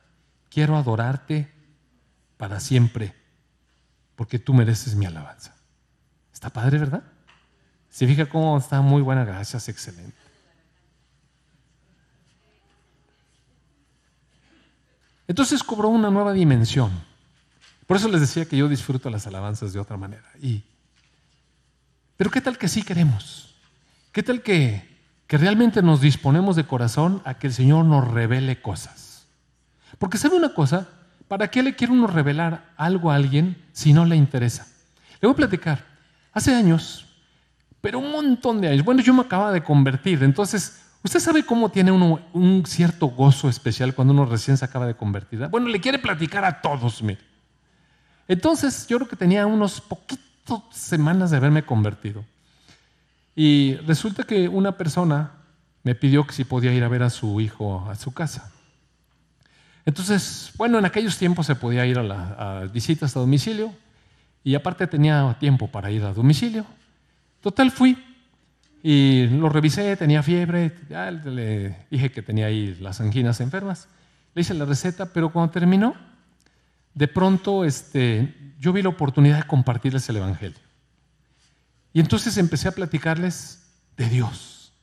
Quiero 0.49 0.77
adorarte 0.77 1.47
para 2.37 2.59
siempre, 2.59 3.13
porque 4.15 4.39
tú 4.39 4.55
mereces 4.55 4.95
mi 4.95 5.05
alabanza. 5.05 5.55
Está 6.33 6.49
padre, 6.49 6.79
¿verdad? 6.79 7.03
Se 7.99 8.07
fija 8.07 8.27
cómo 8.27 8.57
está 8.57 8.79
muy 8.79 9.01
buena, 9.01 9.25
gracias, 9.25 9.67
excelente. 9.67 10.15
Entonces 15.27 15.61
cobró 15.61 15.89
una 15.89 16.09
nueva 16.09 16.31
dimensión. 16.31 16.91
Por 17.85 17.97
eso 17.97 18.07
les 18.07 18.21
decía 18.21 18.45
que 18.45 18.55
yo 18.55 18.69
disfruto 18.69 19.09
las 19.09 19.27
alabanzas 19.27 19.73
de 19.73 19.81
otra 19.81 19.97
manera. 19.97 20.23
Y, 20.41 20.63
pero 22.15 22.31
¿qué 22.31 22.39
tal 22.39 22.57
que 22.57 22.69
sí 22.69 22.83
queremos? 22.83 23.53
¿Qué 24.13 24.23
tal 24.23 24.43
que, 24.43 24.97
que 25.27 25.37
realmente 25.37 25.81
nos 25.81 25.99
disponemos 25.99 26.55
de 26.55 26.65
corazón 26.65 27.21
a 27.25 27.33
que 27.33 27.47
el 27.47 27.53
Señor 27.53 27.83
nos 27.83 28.07
revele 28.07 28.61
cosas? 28.61 29.27
Porque 29.97 30.17
sabe 30.17 30.37
una 30.37 30.53
cosa, 30.53 30.87
¿para 31.27 31.51
qué 31.51 31.61
le 31.61 31.75
quiere 31.75 31.91
uno 31.91 32.07
revelar 32.07 32.71
algo 32.77 33.11
a 33.11 33.15
alguien 33.15 33.61
si 33.73 33.91
no 33.91 34.05
le 34.05 34.15
interesa? 34.15 34.69
Le 35.19 35.27
voy 35.27 35.33
a 35.33 35.35
platicar. 35.35 35.85
Hace 36.31 36.55
años 36.55 37.08
pero 37.81 37.99
un 37.99 38.11
montón 38.11 38.61
de 38.61 38.69
años. 38.69 38.83
Bueno, 38.83 39.01
yo 39.01 39.13
me 39.13 39.21
acababa 39.21 39.51
de 39.51 39.63
convertir, 39.63 40.23
entonces, 40.23 40.81
¿usted 41.03 41.19
sabe 41.19 41.45
cómo 41.45 41.69
tiene 41.69 41.91
uno 41.91 42.19
un 42.33 42.65
cierto 42.65 43.07
gozo 43.07 43.49
especial 43.49 43.93
cuando 43.93 44.13
uno 44.13 44.25
recién 44.25 44.57
se 44.57 44.65
acaba 44.65 44.85
de 44.85 44.95
convertir? 44.95 45.47
Bueno, 45.47 45.67
le 45.67 45.79
quiere 45.79 45.99
platicar 45.99 46.45
a 46.45 46.61
todos, 46.61 47.01
mire. 47.01 47.21
Entonces, 48.27 48.87
yo 48.87 48.97
creo 48.97 49.09
que 49.09 49.15
tenía 49.15 49.45
unos 49.45 49.81
poquitos 49.81 50.61
semanas 50.71 51.31
de 51.31 51.37
haberme 51.37 51.63
convertido. 51.63 52.23
Y 53.35 53.75
resulta 53.87 54.23
que 54.23 54.47
una 54.47 54.77
persona 54.77 55.31
me 55.83 55.95
pidió 55.95 56.27
que 56.27 56.33
si 56.33 56.43
podía 56.43 56.73
ir 56.73 56.83
a 56.83 56.87
ver 56.87 57.03
a 57.03 57.09
su 57.09 57.39
hijo 57.39 57.87
a 57.89 57.95
su 57.95 58.11
casa. 58.11 58.51
Entonces, 59.85 60.51
bueno, 60.57 60.77
en 60.77 60.85
aquellos 60.85 61.17
tiempos 61.17 61.47
se 61.47 61.55
podía 61.55 61.85
ir 61.85 61.97
a, 61.97 62.03
la, 62.03 62.59
a 62.59 62.65
visitas 62.65 63.15
a 63.15 63.19
domicilio 63.21 63.73
y 64.43 64.55
aparte 64.55 64.85
tenía 64.87 65.35
tiempo 65.39 65.67
para 65.67 65.89
ir 65.89 66.03
a 66.03 66.13
domicilio. 66.13 66.65
Total 67.41 67.71
fui. 67.71 67.97
Y 68.81 69.27
lo 69.27 69.49
revisé, 69.49 69.97
tenía 69.97 70.23
fiebre, 70.23 70.73
ya 70.89 71.11
le 71.11 71.85
dije 71.91 72.11
que 72.11 72.21
tenía 72.21 72.45
ahí 72.45 72.75
las 72.79 73.01
anginas 73.01 73.41
enfermas. 73.41 73.89
Le 74.33 74.41
hice 74.41 74.53
la 74.53 74.65
receta, 74.65 75.11
pero 75.11 75.33
cuando 75.33 75.51
terminó, 75.51 75.95
de 76.93 77.07
pronto 77.07 77.65
este, 77.65 78.53
yo 78.59 78.71
vi 78.71 78.81
la 78.81 78.89
oportunidad 78.89 79.37
de 79.37 79.47
compartirles 79.47 80.07
el 80.09 80.17
Evangelio. 80.17 80.59
Y 81.93 81.99
entonces 81.99 82.37
empecé 82.37 82.67
a 82.67 82.71
platicarles 82.71 83.63
de 83.97 84.07
Dios, 84.09 84.73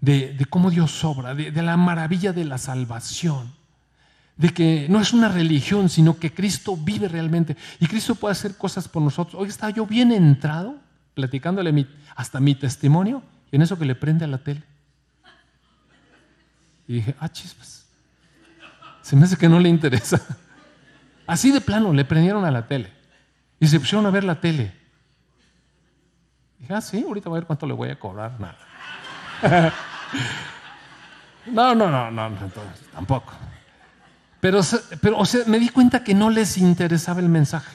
de, 0.00 0.36
cómo 0.50 0.70
Dios 0.70 0.90
sobra, 0.90 1.34
de, 1.34 1.50
la 1.62 1.76
maravilla 1.76 2.32
de 2.32 2.44
la 2.44 2.58
salvación, 2.58 3.54
de 4.36 4.50
que 4.50 4.86
no 4.88 5.00
es 5.00 5.12
una 5.12 5.28
religión, 5.28 5.88
sino 5.88 6.18
que 6.18 6.32
Cristo 6.32 6.76
vive 6.76 7.08
realmente 7.08 7.56
y 7.80 7.86
Cristo 7.86 8.14
puede 8.14 8.32
hacer 8.32 8.56
cosas 8.56 8.88
por 8.88 9.02
nosotros. 9.02 9.40
Hoy 9.40 9.48
estaba 9.48 9.70
yo 9.70 9.86
bien 9.86 10.12
entrado, 10.12 10.76
platicándole 11.16 11.86
hasta 12.14 12.40
mi 12.40 12.54
testimonio, 12.54 13.22
y 13.50 13.56
en 13.56 13.62
eso 13.62 13.78
que 13.78 13.86
le 13.86 13.94
prende 13.94 14.26
a 14.26 14.28
la 14.28 14.36
tele. 14.36 14.62
Y 16.86 16.96
dije, 16.96 17.16
ah, 17.18 17.30
chispas, 17.30 17.86
se 19.00 19.16
me 19.16 19.24
hace 19.24 19.38
que 19.38 19.48
no 19.48 19.58
le 19.58 19.70
interesa. 19.70 20.20
Así 21.26 21.50
de 21.50 21.62
plano, 21.62 21.94
le 21.94 22.04
prendieron 22.04 22.44
a 22.44 22.50
la 22.50 22.66
tele 22.66 22.92
y 23.58 23.66
se 23.66 23.80
pusieron 23.80 24.04
a 24.04 24.10
ver 24.10 24.24
la 24.24 24.38
tele. 24.42 24.74
Dije, 26.58 26.74
ah, 26.74 26.82
sí, 26.82 27.02
ahorita 27.02 27.30
voy 27.30 27.38
a 27.38 27.40
ver 27.40 27.46
cuánto 27.46 27.66
le 27.66 27.72
voy 27.72 27.88
a 27.88 27.98
cobrar. 27.98 28.38
Nada. 28.38 28.58
no, 31.46 31.74
no, 31.74 31.90
no, 31.90 32.10
no, 32.10 32.38
tampoco. 32.92 33.32
Pero, 34.38 34.60
pero 35.00 35.16
o 35.16 35.24
sea, 35.24 35.46
me 35.46 35.58
di 35.58 35.70
cuenta 35.70 36.04
que 36.04 36.12
no 36.12 36.28
les 36.28 36.58
interesaba 36.58 37.20
el 37.20 37.30
mensaje. 37.30 37.74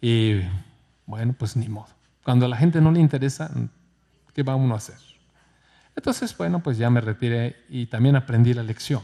Y 0.00 0.42
bueno, 1.06 1.34
pues 1.38 1.56
ni 1.56 1.68
modo. 1.68 1.88
Cuando 2.22 2.46
a 2.46 2.48
la 2.48 2.56
gente 2.56 2.80
no 2.80 2.90
le 2.90 3.00
interesa, 3.00 3.50
¿qué 4.32 4.42
va 4.42 4.54
uno 4.54 4.74
a 4.74 4.78
hacer? 4.78 4.96
Entonces, 5.96 6.36
bueno, 6.36 6.62
pues 6.62 6.78
ya 6.78 6.90
me 6.90 7.00
retiré 7.00 7.64
y 7.68 7.86
también 7.86 8.16
aprendí 8.16 8.54
la 8.54 8.62
lección, 8.62 9.02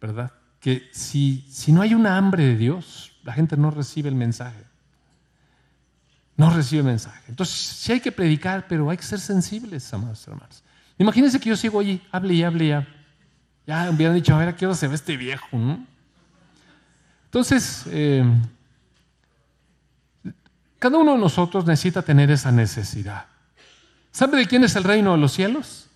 ¿verdad? 0.00 0.32
Que 0.60 0.88
si, 0.92 1.46
si 1.50 1.72
no 1.72 1.82
hay 1.82 1.94
una 1.94 2.16
hambre 2.16 2.44
de 2.44 2.56
Dios, 2.56 3.12
la 3.24 3.32
gente 3.32 3.56
no 3.56 3.70
recibe 3.70 4.08
el 4.08 4.14
mensaje. 4.14 4.64
No 6.36 6.50
recibe 6.50 6.80
el 6.80 6.86
mensaje. 6.86 7.22
Entonces, 7.28 7.56
sí 7.56 7.92
hay 7.92 8.00
que 8.00 8.12
predicar, 8.12 8.66
pero 8.68 8.90
hay 8.90 8.96
que 8.96 9.02
ser 9.02 9.18
sensibles, 9.18 9.92
amados 9.92 10.26
hermanos. 10.28 10.62
Imagínense 10.98 11.40
que 11.40 11.48
yo 11.48 11.56
sigo 11.56 11.80
allí, 11.80 12.00
hable 12.12 12.34
y 12.34 12.42
hable 12.42 12.64
y 12.64 12.72
hable. 12.72 12.88
Ya 13.66 13.90
hubieran 13.90 14.14
dicho, 14.14 14.34
a 14.34 14.38
ver, 14.38 14.48
¿a 14.48 14.56
qué 14.56 14.66
hora 14.66 14.76
se 14.76 14.86
ve 14.86 14.94
este 14.94 15.16
viejo? 15.16 15.46
Entonces, 17.24 17.84
eh, 17.88 18.24
cada 20.78 20.98
uno 20.98 21.12
de 21.12 21.18
nosotros 21.18 21.66
necesita 21.66 22.02
tener 22.02 22.30
esa 22.30 22.52
necesidad. 22.52 23.26
¿Sabe 24.12 24.38
de 24.38 24.46
quién 24.46 24.64
es 24.64 24.76
el 24.76 24.84
reino 24.84 25.12
de 25.12 25.18
los 25.18 25.32
cielos? 25.32 25.88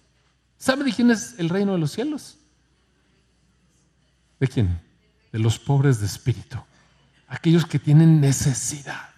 ¿Sabe 0.58 0.84
de 0.84 0.92
quién 0.92 1.10
es 1.10 1.34
el 1.38 1.48
reino 1.48 1.72
de 1.72 1.78
los 1.78 1.92
cielos? 1.92 2.38
¿De 4.38 4.48
quién? 4.48 4.80
De 5.32 5.38
los 5.38 5.58
pobres 5.58 6.00
de 6.00 6.06
espíritu. 6.06 6.58
Aquellos 7.28 7.64
que 7.64 7.78
tienen 7.78 8.20
necesidad. 8.20 9.10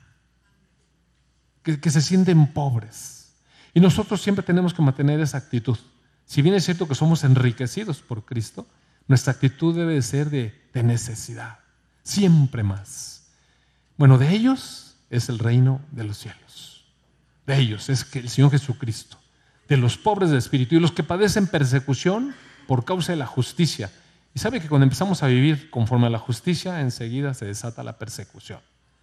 Que, 1.62 1.80
que 1.80 1.90
se 1.90 2.02
sienten 2.02 2.52
pobres. 2.52 3.32
Y 3.74 3.80
nosotros 3.80 4.20
siempre 4.20 4.44
tenemos 4.44 4.74
que 4.74 4.82
mantener 4.82 5.20
esa 5.20 5.38
actitud. 5.38 5.78
Si 6.26 6.42
bien 6.42 6.54
es 6.54 6.64
cierto 6.64 6.88
que 6.88 6.94
somos 6.94 7.24
enriquecidos 7.24 8.00
por 8.00 8.24
Cristo, 8.24 8.66
nuestra 9.06 9.32
actitud 9.32 9.76
debe 9.76 10.00
ser 10.02 10.30
de, 10.30 10.54
necesidad, 10.82 11.58
siempre 12.02 12.62
más. 12.62 13.26
Bueno, 13.96 14.18
de 14.18 14.30
ellos 14.30 14.91
es 15.12 15.28
el 15.28 15.38
reino 15.38 15.80
de 15.92 16.04
los 16.04 16.18
cielos. 16.18 16.84
De 17.46 17.56
ellos 17.56 17.88
es 17.88 18.04
que 18.04 18.18
el 18.18 18.28
Señor 18.28 18.50
Jesucristo. 18.50 19.16
De 19.68 19.76
los 19.76 19.96
pobres 19.96 20.30
de 20.30 20.38
espíritu 20.38 20.74
y 20.74 20.80
los 20.80 20.92
que 20.92 21.04
padecen 21.04 21.46
persecución 21.46 22.34
por 22.66 22.84
causa 22.84 23.12
de 23.12 23.18
la 23.18 23.26
justicia. 23.26 23.90
Y 24.34 24.40
sabe 24.40 24.60
que 24.60 24.68
cuando 24.68 24.84
empezamos 24.84 25.22
a 25.22 25.28
vivir 25.28 25.70
conforme 25.70 26.08
a 26.08 26.10
la 26.10 26.18
justicia, 26.18 26.80
enseguida 26.80 27.34
se 27.34 27.46
desata 27.46 27.84
la 27.84 27.98
persecución. 27.98 28.60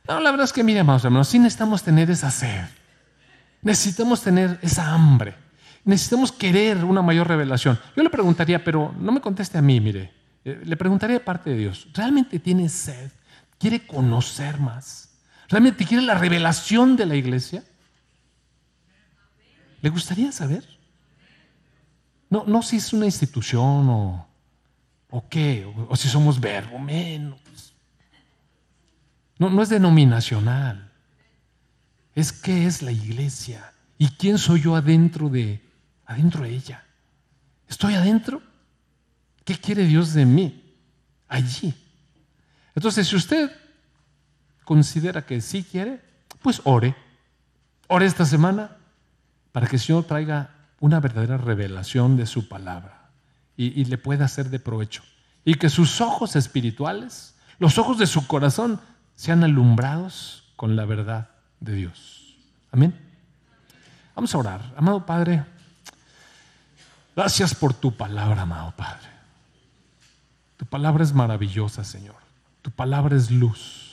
No, 0.07 0.19
la 0.19 0.31
verdad 0.31 0.45
es 0.45 0.53
que, 0.53 0.63
mire, 0.63 0.79
hermanos, 0.79 1.05
hermanos, 1.05 1.29
sí 1.29 1.39
necesitamos 1.39 1.83
tener 1.83 2.09
esa 2.09 2.31
sed. 2.31 2.65
Necesitamos 3.61 4.21
tener 4.21 4.59
esa 4.61 4.93
hambre 4.93 5.35
necesitamos 5.83 6.31
querer 6.31 6.83
una 6.83 7.01
mayor 7.01 7.27
revelación. 7.27 7.79
Yo 7.95 8.03
le 8.03 8.09
preguntaría, 8.09 8.63
pero 8.63 8.93
no 8.97 9.11
me 9.11 9.21
conteste 9.21 9.57
a 9.57 9.61
mí, 9.61 9.79
mire, 9.79 10.11
eh, 10.45 10.61
le 10.63 10.77
preguntaría 10.77 11.17
de 11.17 11.23
parte 11.23 11.49
de 11.49 11.57
Dios, 11.57 11.87
¿realmente 11.93 12.39
tiene 12.39 12.69
sed? 12.69 13.11
¿Quiere 13.57 13.85
conocer 13.85 14.59
más? 14.59 15.08
¿Realmente 15.49 15.85
quiere 15.85 16.03
la 16.03 16.13
revelación 16.15 16.95
de 16.95 17.07
la 17.07 17.15
iglesia? 17.15 17.63
¿Le 19.81 19.89
gustaría 19.89 20.31
saber? 20.31 20.63
No, 22.29 22.43
no 22.45 22.61
si 22.61 22.77
es 22.77 22.93
una 22.93 23.05
institución 23.05 23.89
o, 23.89 24.27
qué, 25.29 25.65
o, 25.87 25.95
si 25.95 26.07
somos 26.07 26.39
verbo, 26.39 26.77
menos. 26.77 27.39
No, 29.39 29.49
no 29.49 29.63
es 29.63 29.69
denominacional. 29.69 30.91
Es 32.13 32.31
qué 32.31 32.67
es 32.67 32.83
la 32.83 32.91
iglesia 32.91 33.73
y 33.97 34.09
quién 34.09 34.37
soy 34.37 34.61
yo 34.61 34.75
adentro 34.75 35.29
de, 35.29 35.63
adentro 36.05 36.43
de 36.43 36.51
ella. 36.51 36.83
¿Estoy 37.67 37.95
adentro? 37.95 38.41
¿Qué 39.45 39.57
quiere 39.57 39.85
Dios 39.85 40.13
de 40.13 40.25
mí? 40.25 40.75
Allí. 41.27 41.73
Entonces, 42.75 43.07
si 43.07 43.15
usted 43.15 43.51
considera 44.69 45.25
que 45.25 45.41
sí 45.41 45.63
quiere, 45.63 45.99
pues 46.43 46.61
ore. 46.63 46.95
Ore 47.87 48.05
esta 48.05 48.23
semana 48.23 48.77
para 49.51 49.65
que 49.65 49.77
el 49.77 49.81
Señor 49.81 50.03
traiga 50.03 50.51
una 50.79 50.99
verdadera 50.99 51.37
revelación 51.37 52.17
de 52.17 52.27
su 52.27 52.47
palabra 52.47 53.09
y, 53.57 53.81
y 53.81 53.85
le 53.85 53.97
pueda 53.97 54.25
hacer 54.25 54.51
de 54.51 54.59
provecho. 54.59 55.01
Y 55.43 55.55
que 55.55 55.71
sus 55.71 56.01
ojos 56.01 56.35
espirituales, 56.35 57.33
los 57.57 57.79
ojos 57.79 57.97
de 57.97 58.05
su 58.05 58.27
corazón, 58.27 58.79
sean 59.15 59.43
alumbrados 59.43 60.43
con 60.55 60.75
la 60.75 60.85
verdad 60.85 61.31
de 61.59 61.73
Dios. 61.73 62.37
Amén. 62.71 62.93
Vamos 64.13 64.35
a 64.35 64.37
orar. 64.37 64.61
Amado 64.77 65.03
Padre, 65.03 65.43
Gracias 67.15 67.55
por 67.55 67.73
tu 67.73 67.91
palabra, 67.91 68.43
amado 68.43 68.71
Padre. 68.77 69.09
Tu 70.57 70.65
palabra 70.67 71.03
es 71.03 71.11
maravillosa, 71.11 71.83
Señor. 71.83 72.17
Tu 72.61 72.69
palabra 72.69 73.17
es 73.17 73.31
luz. 73.31 73.88